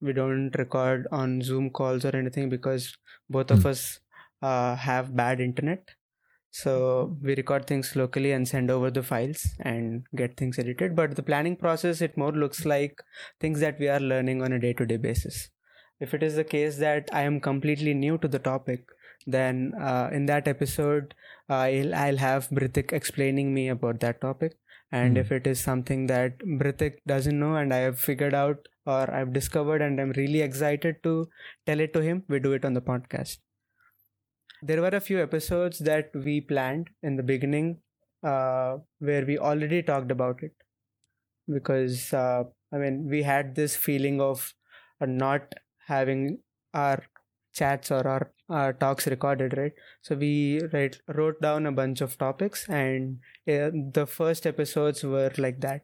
we 0.02 0.12
don't 0.12 0.50
record 0.58 1.06
on 1.12 1.40
zoom 1.40 1.70
calls 1.70 2.04
or 2.04 2.14
anything 2.16 2.48
because 2.48 2.96
both 3.30 3.50
of 3.50 3.62
hmm. 3.62 3.68
us 3.68 4.00
uh, 4.42 4.74
have 4.76 5.16
bad 5.16 5.40
internet 5.40 5.90
so 6.54 7.16
we 7.22 7.34
record 7.34 7.66
things 7.66 7.96
locally 7.96 8.30
and 8.32 8.46
send 8.46 8.70
over 8.70 8.90
the 8.90 9.02
files 9.02 9.54
and 9.60 10.04
get 10.14 10.36
things 10.36 10.58
edited. 10.58 10.94
But 10.94 11.16
the 11.16 11.22
planning 11.22 11.56
process, 11.56 12.02
it 12.02 12.18
more 12.18 12.30
looks 12.30 12.66
like 12.66 13.02
things 13.40 13.60
that 13.60 13.80
we 13.80 13.88
are 13.88 13.98
learning 13.98 14.42
on 14.42 14.52
a 14.52 14.58
day 14.58 14.74
to 14.74 14.84
day 14.84 14.98
basis. 14.98 15.48
If 15.98 16.12
it 16.12 16.22
is 16.22 16.36
the 16.36 16.44
case 16.44 16.76
that 16.76 17.08
I 17.10 17.22
am 17.22 17.40
completely 17.40 17.94
new 17.94 18.18
to 18.18 18.28
the 18.28 18.38
topic, 18.38 18.84
then 19.26 19.72
uh, 19.80 20.10
in 20.12 20.26
that 20.26 20.46
episode, 20.46 21.14
I'll, 21.48 21.94
I'll 21.94 22.18
have 22.18 22.50
Brithik 22.50 22.92
explaining 22.92 23.54
me 23.54 23.68
about 23.68 24.00
that 24.00 24.20
topic. 24.20 24.58
And 24.92 25.16
mm. 25.16 25.20
if 25.20 25.32
it 25.32 25.46
is 25.46 25.60
something 25.60 26.06
that 26.06 26.38
Brithik 26.40 26.98
doesn't 27.06 27.38
know 27.38 27.56
and 27.56 27.74
I 27.74 27.78
have 27.78 27.98
figured 27.98 28.34
out 28.34 28.68
or 28.86 29.10
I've 29.10 29.32
discovered 29.32 29.82
and 29.82 30.00
I'm 30.00 30.12
really 30.12 30.42
excited 30.42 31.02
to 31.04 31.28
tell 31.66 31.80
it 31.80 31.92
to 31.94 32.00
him, 32.00 32.24
we 32.28 32.38
do 32.40 32.52
it 32.52 32.64
on 32.64 32.74
the 32.74 32.82
podcast 32.82 33.38
there 34.62 34.80
were 34.80 34.94
a 34.96 35.00
few 35.00 35.20
episodes 35.20 35.78
that 35.80 36.10
we 36.14 36.40
planned 36.40 36.88
in 37.02 37.16
the 37.16 37.22
beginning 37.22 37.78
uh, 38.22 38.76
where 39.00 39.26
we 39.26 39.36
already 39.36 39.82
talked 39.82 40.10
about 40.12 40.42
it 40.42 40.52
because 41.48 42.12
uh, 42.12 42.44
I 42.72 42.78
mean 42.78 43.08
we 43.10 43.22
had 43.22 43.56
this 43.56 43.76
feeling 43.76 44.20
of 44.20 44.54
uh, 45.00 45.06
not 45.06 45.52
having 45.86 46.38
our 46.72 47.02
chats 47.52 47.90
or 47.90 48.06
our, 48.06 48.30
our 48.52 48.72
talks 48.72 49.06
recorded 49.06 49.56
right? 49.56 49.72
So 50.02 50.14
we 50.14 50.60
right, 50.72 50.96
wrote 51.08 51.40
down 51.40 51.66
a 51.66 51.72
bunch 51.72 52.00
of 52.00 52.18
topics 52.18 52.68
and 52.68 53.18
uh, 53.48 53.70
the 53.98 54.06
first 54.06 54.46
episodes 54.46 55.02
were 55.02 55.32
like 55.38 55.60
that. 55.60 55.82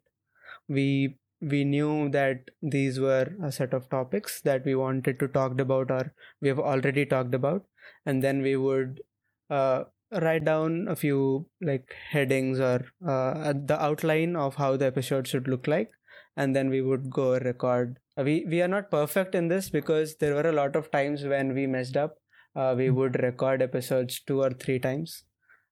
We 0.68 1.16
we 1.40 1.64
knew 1.64 2.08
that 2.10 2.50
these 2.62 2.98
were 2.98 3.28
a 3.42 3.52
set 3.52 3.72
of 3.72 3.88
topics 3.88 4.40
that 4.42 4.64
we 4.64 4.74
wanted 4.74 5.20
to 5.20 5.28
talk 5.28 5.60
about 5.60 5.90
or 5.90 6.12
we 6.40 6.48
have 6.48 6.58
already 6.58 7.06
talked 7.06 7.34
about. 7.34 7.64
And 8.04 8.22
then 8.22 8.42
we 8.42 8.56
would 8.56 9.00
uh, 9.48 9.84
write 10.10 10.44
down 10.44 10.88
a 10.88 10.96
few 10.96 11.46
like 11.60 11.94
headings 12.10 12.58
or 12.60 12.84
uh, 13.06 13.52
the 13.54 13.76
outline 13.80 14.36
of 14.36 14.56
how 14.56 14.76
the 14.76 14.86
episode 14.86 15.28
should 15.28 15.48
look 15.48 15.66
like. 15.66 15.90
And 16.36 16.54
then 16.54 16.70
we 16.70 16.82
would 16.82 17.10
go 17.10 17.38
record. 17.38 17.98
Uh, 18.16 18.24
we 18.24 18.44
we 18.48 18.62
are 18.62 18.68
not 18.68 18.90
perfect 18.90 19.34
in 19.34 19.48
this 19.48 19.70
because 19.70 20.16
there 20.16 20.34
were 20.34 20.48
a 20.48 20.52
lot 20.60 20.76
of 20.76 20.90
times 20.90 21.24
when 21.24 21.54
we 21.54 21.66
messed 21.66 21.96
up 21.96 22.18
uh, 22.58 22.74
we 22.76 22.88
hmm. 22.88 22.96
would 22.96 23.22
record 23.22 23.62
episodes 23.62 24.20
two 24.26 24.42
or 24.42 24.50
three 24.50 24.78
times 24.78 25.24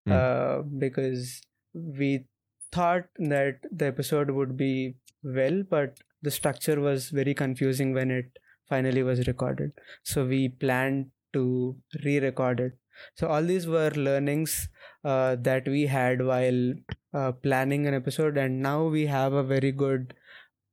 mm. 0.09 0.79
because 0.79 1.41
we 1.73 2.27
thought 2.73 3.05
that 3.19 3.59
the 3.71 3.87
episode 3.87 4.31
would 4.31 4.57
be 4.57 4.97
well 5.23 5.63
but 5.69 5.99
the 6.23 6.31
structure 6.31 6.81
was 6.81 7.11
very 7.11 7.35
confusing 7.35 7.93
when 7.93 8.11
it 8.11 8.39
finally 8.69 9.03
was 9.03 9.27
recorded 9.27 9.73
so 10.03 10.25
we 10.25 10.49
planned 10.49 11.07
to 11.33 11.77
re-record 12.05 12.61
it 12.61 12.73
so 13.15 13.29
all 13.29 13.43
these 13.43 13.67
were 13.67 13.91
learnings 13.91 14.69
uh, 15.05 15.37
that 15.49 15.69
we 15.69 15.87
had 15.87 16.25
while 16.25 16.75
uh, 17.15 17.33
planning 17.33 17.87
an 17.87 17.95
episode 17.95 18.37
and 18.37 18.61
now 18.61 18.85
we 18.85 19.07
have 19.07 19.33
a 19.33 19.43
very 19.43 19.73
good 19.73 20.15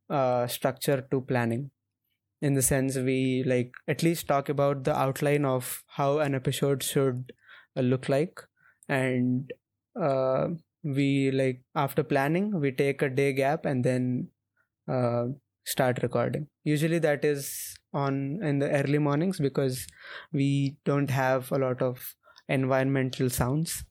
uh, 0.10 0.48
structure 0.48 1.06
to 1.12 1.22
planning 1.22 1.70
in 2.44 2.56
the 2.56 2.62
sense 2.62 2.98
we 2.98 3.42
like 3.46 3.72
at 3.88 4.04
least 4.04 4.28
talk 4.28 4.50
about 4.50 4.84
the 4.84 4.96
outline 5.04 5.46
of 5.46 5.82
how 5.88 6.20
an 6.20 6.36
episode 6.36 6.84
should 6.84 7.32
uh, 7.78 7.82
look 7.82 8.10
like. 8.10 8.42
And 8.90 9.52
uh, 10.00 10.48
we 10.84 11.32
like 11.32 11.62
after 11.74 12.04
planning 12.04 12.60
we 12.60 12.72
take 12.72 13.02
a 13.02 13.10
day 13.10 13.32
gap 13.32 13.66
and 13.66 13.86
then 13.86 14.28
uh, 14.92 15.28
start 15.66 16.04
recording. 16.04 16.48
Usually 16.66 17.00
that 17.00 17.24
is 17.24 17.78
on 17.94 18.40
in 18.44 18.60
the 18.60 18.70
early 18.70 18.98
mornings 18.98 19.40
because 19.40 19.88
we 20.34 20.76
don't 20.84 21.12
have 21.12 21.50
a 21.52 21.58
lot 21.58 21.82
of 21.82 22.14
environmental 22.50 23.30
sounds. 23.30 23.86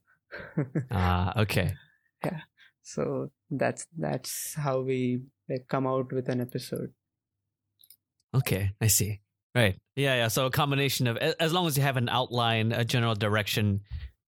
Ah 0.91 1.33
okay. 1.41 1.75
Yeah. 2.25 2.41
So 2.83 3.31
that's 3.51 3.87
that's 3.99 4.55
how 4.55 4.81
we 4.81 5.23
like 5.49 5.69
come 5.69 5.87
out 5.87 6.13
with 6.13 6.29
an 6.29 6.41
episode 6.43 6.93
okay 8.35 8.73
i 8.81 8.87
see. 8.87 9.21
Right. 9.55 9.77
Yeah 9.97 10.15
yeah 10.17 10.29
so 10.29 10.47
a 10.47 10.51
combination 10.51 11.07
of 11.07 11.17
as 11.19 11.53
long 11.53 11.67
as 11.67 11.77
you 11.77 11.83
have 11.83 11.99
an 11.99 12.09
outline 12.09 12.73
a 12.73 12.85
general 12.85 13.15
direction 13.15 13.83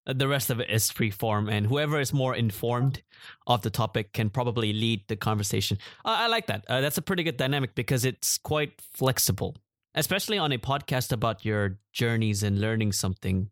the 0.07 0.29
rest 0.29 0.51
of 0.51 0.61
it 0.61 0.69
is 0.69 0.91
free 0.91 1.11
form 1.11 1.49
and 1.49 1.67
whoever 1.67 1.99
is 1.99 2.13
more 2.13 2.35
informed 2.35 3.03
of 3.47 3.63
the 3.63 3.71
topic 3.71 4.13
can 4.13 4.29
probably 4.29 4.71
lead 4.75 5.01
the 5.09 5.17
conversation. 5.17 5.79
Uh, 6.05 6.17
i 6.19 6.27
like 6.27 6.47
that. 6.49 6.65
Uh, 6.69 6.83
that's 6.83 6.99
a 6.99 7.03
pretty 7.03 7.23
good 7.23 7.39
dynamic 7.39 7.75
because 7.75 8.05
it's 8.05 8.37
quite 8.37 8.83
flexible. 8.93 9.57
Especially 9.95 10.37
on 10.37 10.53
a 10.53 10.59
podcast 10.59 11.11
about 11.11 11.45
your 11.45 11.79
journeys 11.93 12.43
and 12.43 12.61
learning 12.61 12.93
something 12.93 13.49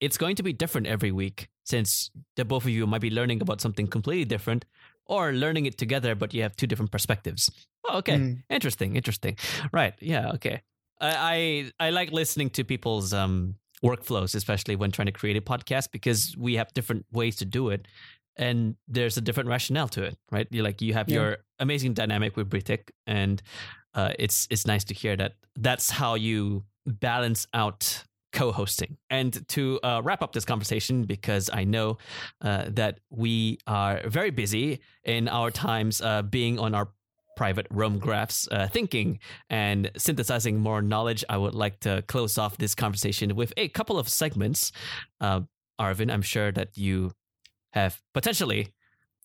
it's 0.00 0.18
going 0.18 0.36
to 0.36 0.42
be 0.42 0.52
different 0.52 0.86
every 0.86 1.12
week 1.12 1.48
since 1.64 2.10
the 2.36 2.44
both 2.44 2.64
of 2.64 2.70
you 2.70 2.86
might 2.86 3.00
be 3.00 3.10
learning 3.10 3.40
about 3.40 3.60
something 3.60 3.86
completely 3.86 4.24
different 4.24 4.64
or 5.06 5.32
learning 5.32 5.66
it 5.66 5.78
together 5.78 6.14
but 6.14 6.34
you 6.34 6.42
have 6.42 6.56
two 6.56 6.66
different 6.66 6.90
perspectives 6.90 7.50
oh, 7.88 7.98
okay 7.98 8.16
mm. 8.16 8.42
interesting 8.50 8.96
interesting 8.96 9.36
right 9.72 9.94
yeah 10.00 10.30
okay 10.30 10.62
I, 11.00 11.72
I 11.80 11.86
i 11.86 11.90
like 11.90 12.12
listening 12.12 12.50
to 12.50 12.64
people's 12.64 13.12
um 13.12 13.56
workflows, 13.82 14.34
especially 14.34 14.76
when 14.76 14.90
trying 14.90 15.06
to 15.06 15.12
create 15.12 15.36
a 15.36 15.40
podcast, 15.40 15.90
because 15.92 16.36
we 16.36 16.54
have 16.54 16.72
different 16.74 17.06
ways 17.12 17.36
to 17.36 17.44
do 17.44 17.70
it. 17.70 17.86
And 18.36 18.76
there's 18.86 19.16
a 19.16 19.20
different 19.20 19.48
rationale 19.48 19.88
to 19.88 20.02
it, 20.02 20.18
right? 20.30 20.46
You 20.50 20.62
like 20.62 20.82
you 20.82 20.92
have 20.92 21.08
yeah. 21.08 21.14
your 21.14 21.36
amazing 21.58 21.94
dynamic 21.94 22.36
with 22.36 22.50
Brithik, 22.50 22.90
and 23.06 23.42
uh, 23.94 24.12
it's 24.18 24.46
it's 24.50 24.66
nice 24.66 24.84
to 24.84 24.94
hear 24.94 25.16
that 25.16 25.36
that's 25.58 25.90
how 25.90 26.16
you 26.16 26.64
balance 26.86 27.46
out 27.54 28.04
co-hosting. 28.36 28.98
And 29.08 29.48
to 29.48 29.80
uh, 29.82 30.02
wrap 30.04 30.22
up 30.22 30.32
this 30.32 30.44
conversation, 30.44 31.04
because 31.04 31.48
I 31.52 31.64
know 31.64 31.96
uh, 32.42 32.66
that 32.68 33.00
we 33.08 33.58
are 33.66 34.02
very 34.06 34.30
busy 34.30 34.80
in 35.04 35.26
our 35.26 35.50
times 35.50 36.02
uh, 36.02 36.20
being 36.20 36.58
on 36.58 36.74
our 36.74 36.90
private 37.36 37.66
Roam 37.70 37.98
graphs 37.98 38.46
uh, 38.50 38.68
thinking 38.68 39.18
and 39.48 39.90
synthesizing 39.96 40.58
more 40.58 40.82
knowledge, 40.82 41.24
I 41.28 41.38
would 41.38 41.54
like 41.54 41.80
to 41.80 42.02
close 42.06 42.36
off 42.36 42.58
this 42.58 42.74
conversation 42.74 43.34
with 43.34 43.54
a 43.56 43.68
couple 43.68 43.98
of 43.98 44.08
segments. 44.08 44.70
Uh, 45.20 45.40
Arvin, 45.80 46.12
I'm 46.12 46.22
sure 46.22 46.52
that 46.52 46.76
you 46.76 47.12
have 47.72 48.02
potentially 48.12 48.68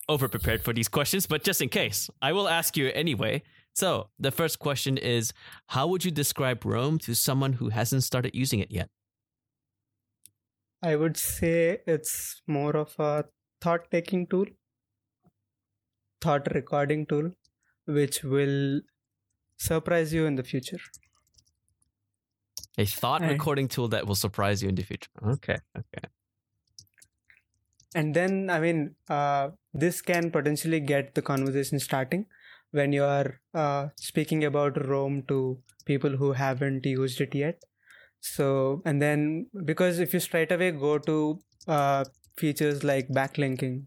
over 0.08 0.26
prepared 0.26 0.62
for 0.62 0.72
these 0.72 0.88
questions, 0.88 1.26
but 1.26 1.44
just 1.44 1.60
in 1.60 1.68
case, 1.68 2.10
I 2.20 2.32
will 2.32 2.48
ask 2.48 2.76
you 2.76 2.90
anyway. 2.94 3.42
So 3.74 4.08
the 4.18 4.30
first 4.30 4.58
question 4.58 4.98
is 4.98 5.32
How 5.68 5.86
would 5.86 6.04
you 6.04 6.10
describe 6.10 6.64
Roam 6.64 6.98
to 7.00 7.14
someone 7.14 7.54
who 7.54 7.70
hasn't 7.70 8.04
started 8.04 8.34
using 8.34 8.60
it 8.60 8.70
yet? 8.70 8.88
I 10.82 10.96
would 10.96 11.16
say 11.16 11.82
it's 11.86 12.42
more 12.46 12.76
of 12.76 12.94
a 12.98 13.24
thought 13.62 13.90
taking 13.90 14.26
tool, 14.26 14.46
thought 16.22 16.48
recording 16.54 17.04
tool, 17.04 17.32
which 17.86 18.24
will 18.24 18.80
surprise 19.58 20.14
you 20.14 20.26
in 20.26 20.36
the 20.36 20.44
future. 20.44 20.78
A 22.76 22.84
thought 22.84 23.26
Right. 23.26 23.30
recording 23.30 23.66
tool 23.66 23.88
that 23.88 24.06
will 24.06 24.14
surprise 24.14 24.62
you 24.62 24.68
in 24.68 24.74
the 24.74 24.82
future. 24.82 25.08
Okay. 25.22 25.56
Okay. 25.76 26.08
and 27.94 28.14
then 28.16 28.34
i 28.50 28.58
mean 28.64 28.80
uh, 29.18 29.50
this 29.82 30.00
can 30.10 30.30
potentially 30.36 30.80
get 30.80 31.14
the 31.14 31.22
conversation 31.30 31.78
starting 31.78 32.26
when 32.78 32.92
you 32.92 33.04
are 33.04 33.40
uh, 33.62 33.88
speaking 34.08 34.44
about 34.48 34.80
roam 34.92 35.22
to 35.32 35.38
people 35.84 36.16
who 36.22 36.32
haven't 36.32 36.86
used 36.86 37.20
it 37.26 37.34
yet 37.34 37.62
so 38.22 38.82
and 38.86 39.02
then 39.02 39.48
because 39.64 40.00
if 40.00 40.14
you 40.14 40.20
straight 40.20 40.52
away 40.52 40.72
go 40.72 40.98
to 40.98 41.40
uh, 41.68 42.04
features 42.38 42.84
like 42.84 43.08
backlinking 43.08 43.86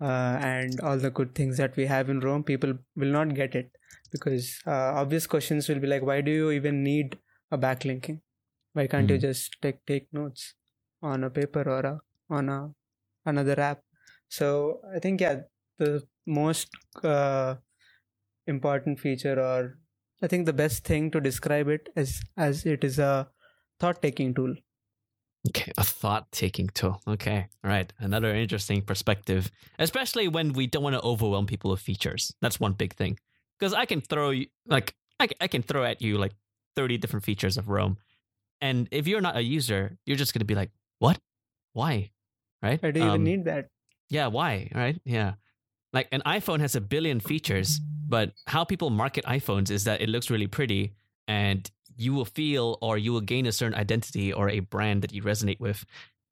uh, 0.00 0.38
and 0.52 0.80
all 0.80 0.98
the 0.98 1.10
good 1.10 1.34
things 1.34 1.58
that 1.58 1.76
we 1.76 1.86
have 1.86 2.10
in 2.10 2.20
roam 2.20 2.44
people 2.44 2.74
will 2.96 3.12
not 3.18 3.34
get 3.34 3.54
it 3.54 3.70
because 4.12 4.60
uh, 4.66 4.92
obvious 5.02 5.26
questions 5.26 5.68
will 5.68 5.80
be 5.80 5.88
like 5.88 6.02
why 6.02 6.20
do 6.20 6.30
you 6.32 6.50
even 6.50 6.82
need 6.84 7.18
a 7.52 7.58
backlinking 7.58 8.20
why 8.74 8.86
can't 8.86 9.10
you 9.10 9.18
Mhm. 9.18 9.22
just 9.26 9.56
take 9.62 9.84
take 9.86 10.08
notes 10.12 10.54
on 11.02 11.24
a 11.24 11.30
paper 11.30 11.62
or 11.76 11.80
a, 11.92 12.00
on 12.30 12.48
a 12.50 12.70
another 13.26 13.60
app 13.60 13.82
so 14.28 14.80
i 14.94 15.00
think 15.00 15.20
yeah 15.20 15.42
the 15.78 16.02
most 16.26 16.68
uh, 17.04 17.56
important 18.46 18.98
feature 19.00 19.38
or 19.40 19.78
i 20.22 20.26
think 20.26 20.46
the 20.46 20.52
best 20.62 20.84
thing 20.84 21.10
to 21.10 21.20
describe 21.20 21.68
it 21.68 21.88
is 21.96 22.22
as 22.36 22.64
it 22.66 22.84
is 22.84 22.98
a 22.98 23.28
thought 23.84 24.00
taking 24.02 24.34
tool 24.34 24.54
Okay, 25.48 25.72
a 25.76 25.84
thought 25.84 26.32
taking 26.32 26.68
tool. 26.68 27.02
Okay, 27.06 27.48
all 27.62 27.70
right. 27.70 27.92
Another 27.98 28.34
interesting 28.34 28.80
perspective, 28.80 29.50
especially 29.78 30.26
when 30.26 30.54
we 30.54 30.66
don't 30.66 30.82
want 30.82 30.94
to 30.96 31.02
overwhelm 31.02 31.44
people 31.46 31.70
with 31.70 31.80
features. 31.80 32.32
That's 32.40 32.58
one 32.58 32.72
big 32.72 32.94
thing. 32.94 33.18
Because 33.58 33.74
I 33.74 33.84
can 33.84 34.00
throw 34.00 34.30
you, 34.30 34.46
like, 34.66 34.94
I 35.20 35.48
can 35.48 35.62
throw 35.62 35.84
at 35.84 36.00
you 36.00 36.16
like 36.16 36.32
30 36.76 36.96
different 36.96 37.24
features 37.24 37.58
of 37.58 37.68
Roam. 37.68 37.98
And 38.62 38.88
if 38.90 39.06
you're 39.06 39.20
not 39.20 39.36
a 39.36 39.42
user, 39.42 39.98
you're 40.06 40.16
just 40.16 40.32
going 40.32 40.40
to 40.40 40.46
be 40.46 40.54
like, 40.54 40.70
what? 40.98 41.18
Why? 41.74 42.10
Right? 42.62 42.80
i 42.82 42.90
do 42.90 43.00
you 43.00 43.06
even 43.06 43.20
Um, 43.20 43.24
need 43.24 43.44
that 43.44 43.68
Yeah, 44.08 44.28
why? 44.28 44.70
Right? 44.74 44.98
Yeah. 45.04 45.34
Like 45.92 46.08
an 46.10 46.22
iPhone 46.24 46.60
has 46.60 46.74
a 46.74 46.80
billion 46.80 47.20
features, 47.20 47.80
but 48.08 48.32
how 48.46 48.64
people 48.64 48.88
market 48.88 49.24
iPhones 49.26 49.70
is 49.70 49.84
that 49.84 50.00
it 50.00 50.08
looks 50.08 50.30
really 50.30 50.48
pretty 50.48 50.94
and 51.28 51.70
you 51.96 52.14
will 52.14 52.24
feel 52.24 52.78
or 52.80 52.98
you 52.98 53.12
will 53.12 53.20
gain 53.20 53.46
a 53.46 53.52
certain 53.52 53.78
identity 53.78 54.32
or 54.32 54.48
a 54.48 54.60
brand 54.60 55.02
that 55.02 55.12
you 55.12 55.22
resonate 55.22 55.60
with 55.60 55.84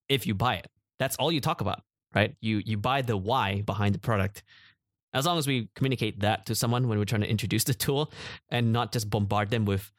if 0.09 0.27
you 0.27 0.35
buy 0.35 0.57
it. 0.57 0.69
That's 0.99 1.17
all 1.17 1.33
you 1.33 1.41
talk 1.41 1.61
about, 1.61 1.83
right? 2.15 2.35
You 2.41 2.63
you 2.65 2.77
buy 2.77 3.03
the 3.03 3.17
why 3.17 3.63
behind 3.63 3.95
the 3.95 3.99
product. 3.99 4.43
As 5.15 5.27
long 5.27 5.39
as 5.39 5.47
we 5.47 5.69
communicate 5.75 6.21
that 6.21 6.47
to 6.47 6.55
someone 6.55 6.89
when 6.89 6.99
we're 6.99 7.05
trying 7.05 7.21
to 7.21 7.29
introduce 7.29 7.65
the 7.65 7.75
tool 7.75 8.11
and 8.51 8.73
not 8.73 8.93
just 8.93 9.11
bombard 9.11 9.51
them 9.51 9.67
with 9.67 9.93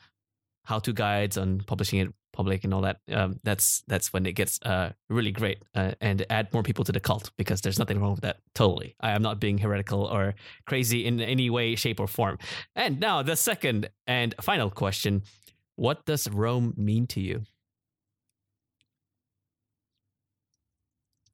how-to 0.65 0.93
guides 0.93 1.37
on 1.37 1.59
publishing 1.59 1.99
it 1.99 2.07
public 2.31 2.63
and 2.63 2.73
all 2.73 2.81
that, 2.81 2.99
um, 3.11 3.39
that's 3.43 3.83
that's 3.87 4.11
when 4.11 4.25
it 4.25 4.33
gets 4.33 4.59
uh, 4.63 4.91
really 5.09 5.31
great 5.31 5.59
uh, 5.75 5.91
and 6.01 6.25
add 6.29 6.51
more 6.51 6.63
people 6.63 6.83
to 6.83 6.91
the 6.91 6.99
cult 6.99 7.31
because 7.37 7.61
there's 7.61 7.77
nothing 7.77 7.99
wrong 7.99 8.11
with 8.11 8.21
that. 8.21 8.37
Totally, 8.55 8.95
I 8.99 9.11
am 9.11 9.21
not 9.21 9.39
being 9.39 9.59
heretical 9.59 10.05
or 10.05 10.33
crazy 10.65 11.05
in 11.05 11.21
any 11.21 11.49
way, 11.49 11.75
shape, 11.75 11.99
or 11.99 12.07
form. 12.07 12.39
And 12.75 12.99
now 12.99 13.21
the 13.21 13.35
second 13.35 13.89
and 14.07 14.33
final 14.41 14.69
question: 14.69 15.23
What 15.75 16.05
does 16.05 16.27
Roam 16.27 16.73
mean 16.77 17.05
to 17.07 17.21
you? 17.21 17.45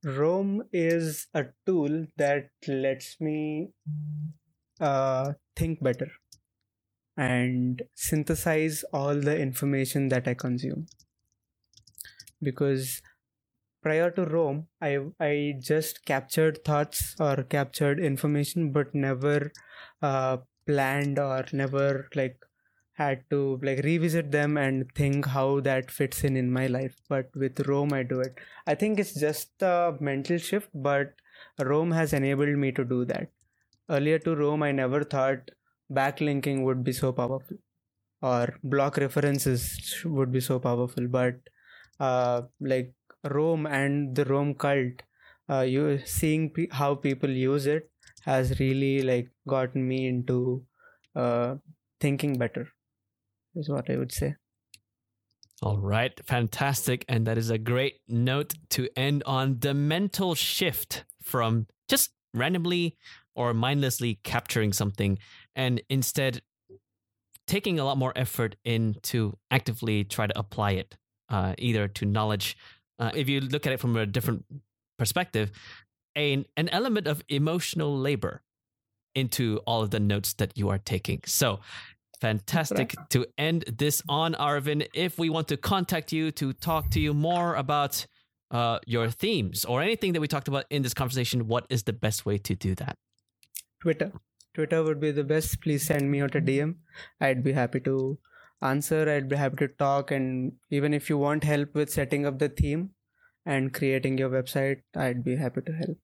Roam 0.03 0.61
is 0.73 1.27
a 1.33 1.45
tool 1.65 2.07
that 2.17 2.49
lets 2.67 3.21
me 3.21 3.71
uh, 4.79 5.33
think 5.55 5.81
better 5.81 6.11
and 7.17 7.83
synthesize 7.93 8.83
all 8.91 9.13
the 9.15 9.37
information 9.39 10.09
that 10.09 10.27
I 10.27 10.33
consume. 10.33 10.87
Because 12.41 13.01
prior 13.83 14.11
to 14.11 14.25
Roam, 14.25 14.67
I 14.81 14.99
I 15.19 15.55
just 15.59 16.05
captured 16.05 16.63
thoughts 16.65 17.15
or 17.19 17.43
captured 17.43 17.99
information, 17.99 18.71
but 18.71 18.95
never 18.95 19.51
uh, 20.01 20.37
planned 20.67 21.19
or 21.19 21.45
never 21.53 22.09
like 22.15 22.39
had 22.99 23.23
to 23.31 23.59
like 23.63 23.83
revisit 23.83 24.31
them 24.31 24.57
and 24.57 24.85
think 24.95 25.25
how 25.25 25.59
that 25.61 25.91
fits 25.91 26.23
in 26.23 26.37
in 26.37 26.51
my 26.51 26.67
life. 26.67 26.95
But 27.09 27.29
with 27.35 27.67
Roam, 27.67 27.93
I 27.93 28.03
do 28.03 28.19
it. 28.21 28.37
I 28.67 28.75
think 28.75 28.99
it's 28.99 29.13
just 29.19 29.61
a 29.61 29.95
mental 29.99 30.37
shift, 30.37 30.69
but 30.73 31.13
Roam 31.59 31.91
has 31.91 32.13
enabled 32.13 32.57
me 32.57 32.71
to 32.73 32.85
do 32.85 33.05
that. 33.05 33.29
Earlier 33.89 34.19
to 34.19 34.35
Roam, 34.35 34.63
I 34.63 34.71
never 34.71 35.03
thought 35.03 35.51
backlinking 35.91 36.63
would 36.63 36.83
be 36.83 36.93
so 36.93 37.11
powerful 37.11 37.57
or 38.21 38.57
block 38.63 38.97
references 38.97 40.01
would 40.05 40.31
be 40.31 40.41
so 40.41 40.59
powerful. 40.59 41.07
But 41.07 41.35
uh, 41.99 42.43
like 42.59 42.93
Roam 43.23 43.65
and 43.65 44.15
the 44.15 44.25
Roam 44.25 44.53
cult, 44.55 45.01
uh, 45.49 45.61
you 45.61 45.99
seeing 46.05 46.53
how 46.71 46.95
people 46.95 47.29
use 47.29 47.65
it 47.65 47.89
has 48.25 48.59
really 48.59 49.01
like 49.01 49.29
gotten 49.47 49.87
me 49.87 50.07
into 50.07 50.63
uh, 51.15 51.55
thinking 51.99 52.37
better. 52.37 52.67
Is 53.55 53.69
what 53.69 53.89
I 53.89 53.97
would 53.97 54.11
say. 54.11 54.35
All 55.61 55.77
right, 55.77 56.13
fantastic. 56.25 57.03
And 57.09 57.27
that 57.27 57.37
is 57.37 57.49
a 57.49 57.57
great 57.57 57.99
note 58.07 58.53
to 58.71 58.87
end 58.95 59.23
on 59.25 59.59
the 59.59 59.73
mental 59.73 60.33
shift 60.35 61.03
from 61.21 61.67
just 61.89 62.11
randomly 62.33 62.97
or 63.35 63.53
mindlessly 63.53 64.19
capturing 64.23 64.71
something 64.71 65.17
and 65.55 65.81
instead 65.89 66.41
taking 67.47 67.79
a 67.79 67.83
lot 67.83 67.97
more 67.97 68.13
effort 68.15 68.55
in 68.63 68.95
to 69.01 69.35
actively 69.49 70.03
try 70.03 70.27
to 70.27 70.39
apply 70.39 70.71
it, 70.71 70.95
uh, 71.29 71.55
either 71.57 71.87
to 71.87 72.05
knowledge. 72.05 72.55
Uh, 72.99 73.11
if 73.15 73.27
you 73.27 73.41
look 73.41 73.65
at 73.65 73.73
it 73.73 73.79
from 73.79 73.97
a 73.97 74.05
different 74.05 74.45
perspective, 74.97 75.51
a, 76.15 76.45
an 76.55 76.69
element 76.69 77.07
of 77.07 77.23
emotional 77.27 77.97
labor 77.97 78.43
into 79.15 79.59
all 79.65 79.81
of 79.81 79.89
the 79.89 79.99
notes 79.99 80.33
that 80.33 80.57
you 80.57 80.69
are 80.69 80.77
taking. 80.77 81.21
So, 81.25 81.59
fantastic 82.19 82.95
to 83.09 83.25
end 83.37 83.65
this 83.77 84.01
on, 84.07 84.33
Arvin. 84.33 84.87
If 84.93 85.17
we 85.17 85.29
want 85.29 85.47
to 85.49 85.57
contact 85.57 86.11
you 86.11 86.31
to 86.33 86.53
talk 86.53 86.89
to 86.91 86.99
you 86.99 87.13
more 87.13 87.55
about 87.55 88.05
uh, 88.51 88.79
your 88.85 89.09
themes 89.09 89.65
or 89.65 89.81
anything 89.81 90.13
that 90.13 90.21
we 90.21 90.27
talked 90.27 90.47
about 90.47 90.65
in 90.69 90.81
this 90.81 90.93
conversation, 90.93 91.47
what 91.47 91.65
is 91.69 91.83
the 91.83 91.93
best 91.93 92.25
way 92.25 92.37
to 92.37 92.55
do 92.55 92.75
that? 92.75 92.97
Twitter. 93.81 94.11
Twitter 94.53 94.83
would 94.83 94.99
be 94.99 95.11
the 95.11 95.23
best. 95.23 95.61
Please 95.61 95.85
send 95.85 96.11
me 96.11 96.21
out 96.21 96.35
a 96.35 96.41
DM. 96.41 96.75
I'd 97.21 97.43
be 97.43 97.53
happy 97.53 97.79
to 97.81 98.17
answer. 98.61 99.09
I'd 99.09 99.29
be 99.29 99.35
happy 99.35 99.57
to 99.57 99.67
talk. 99.67 100.11
And 100.11 100.53
even 100.69 100.93
if 100.93 101.09
you 101.09 101.17
want 101.17 101.43
help 101.43 101.73
with 101.75 101.89
setting 101.89 102.25
up 102.25 102.39
the 102.39 102.49
theme 102.49 102.91
and 103.45 103.73
creating 103.73 104.17
your 104.17 104.29
website, 104.29 104.81
I'd 104.95 105.23
be 105.23 105.35
happy 105.35 105.61
to 105.61 105.71
help. 105.71 105.97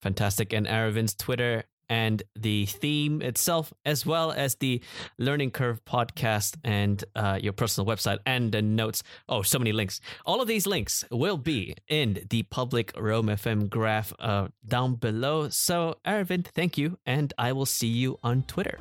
Fantastic. 0.00 0.52
And 0.52 0.66
Aravind's 0.66 1.14
Twitter 1.14 1.64
and 1.88 2.22
the 2.34 2.66
theme 2.66 3.22
itself, 3.22 3.72
as 3.84 4.04
well 4.04 4.32
as 4.32 4.56
the 4.56 4.82
Learning 5.18 5.50
Curve 5.50 5.84
podcast 5.84 6.56
and 6.64 7.04
uh, 7.14 7.38
your 7.40 7.52
personal 7.52 7.86
website 7.86 8.18
and 8.26 8.52
the 8.52 8.62
notes. 8.62 9.02
Oh, 9.28 9.42
so 9.42 9.58
many 9.58 9.72
links. 9.72 10.00
All 10.24 10.40
of 10.40 10.48
these 10.48 10.66
links 10.66 11.04
will 11.10 11.38
be 11.38 11.74
in 11.88 12.26
the 12.30 12.42
public 12.44 12.92
Roam 12.98 13.26
FM 13.26 13.68
graph 13.68 14.12
uh, 14.18 14.48
down 14.66 14.94
below. 14.96 15.48
So, 15.48 15.96
Aravind, 16.06 16.46
thank 16.46 16.78
you. 16.78 16.98
And 17.06 17.32
I 17.38 17.52
will 17.52 17.66
see 17.66 17.88
you 17.88 18.18
on 18.22 18.42
Twitter. 18.44 18.78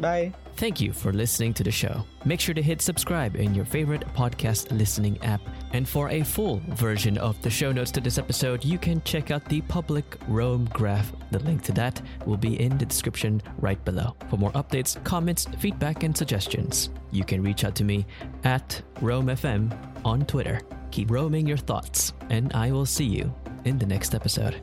Bye. 0.00 0.32
Thank 0.56 0.80
you 0.80 0.92
for 0.92 1.12
listening 1.12 1.54
to 1.54 1.64
the 1.64 1.70
show. 1.70 2.04
Make 2.24 2.40
sure 2.40 2.54
to 2.54 2.62
hit 2.62 2.82
subscribe 2.82 3.36
in 3.36 3.54
your 3.54 3.64
favorite 3.64 4.02
podcast 4.14 4.76
listening 4.76 5.22
app. 5.22 5.40
And 5.74 5.88
for 5.88 6.08
a 6.10 6.22
full 6.22 6.62
version 6.68 7.18
of 7.18 7.40
the 7.42 7.50
show 7.50 7.72
notes 7.72 7.90
to 7.90 8.00
this 8.00 8.16
episode, 8.16 8.64
you 8.64 8.78
can 8.78 9.02
check 9.02 9.32
out 9.32 9.44
the 9.46 9.60
public 9.62 10.16
Roam 10.28 10.66
graph. 10.72 11.12
The 11.32 11.40
link 11.40 11.62
to 11.64 11.72
that 11.72 12.00
will 12.24 12.36
be 12.36 12.60
in 12.60 12.78
the 12.78 12.86
description 12.86 13.42
right 13.58 13.84
below. 13.84 14.14
For 14.30 14.36
more 14.36 14.52
updates, 14.52 15.02
comments, 15.02 15.48
feedback, 15.58 16.04
and 16.04 16.16
suggestions, 16.16 16.90
you 17.10 17.24
can 17.24 17.42
reach 17.42 17.64
out 17.64 17.74
to 17.74 17.84
me 17.84 18.06
at 18.44 18.80
RoamFM 19.00 19.76
on 20.04 20.24
Twitter. 20.26 20.60
Keep 20.92 21.10
roaming 21.10 21.44
your 21.44 21.56
thoughts, 21.56 22.12
and 22.30 22.52
I 22.52 22.70
will 22.70 22.86
see 22.86 23.06
you 23.06 23.34
in 23.64 23.76
the 23.76 23.86
next 23.86 24.14
episode. 24.14 24.62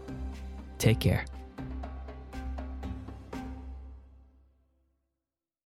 Take 0.77 1.01
care. 1.01 1.25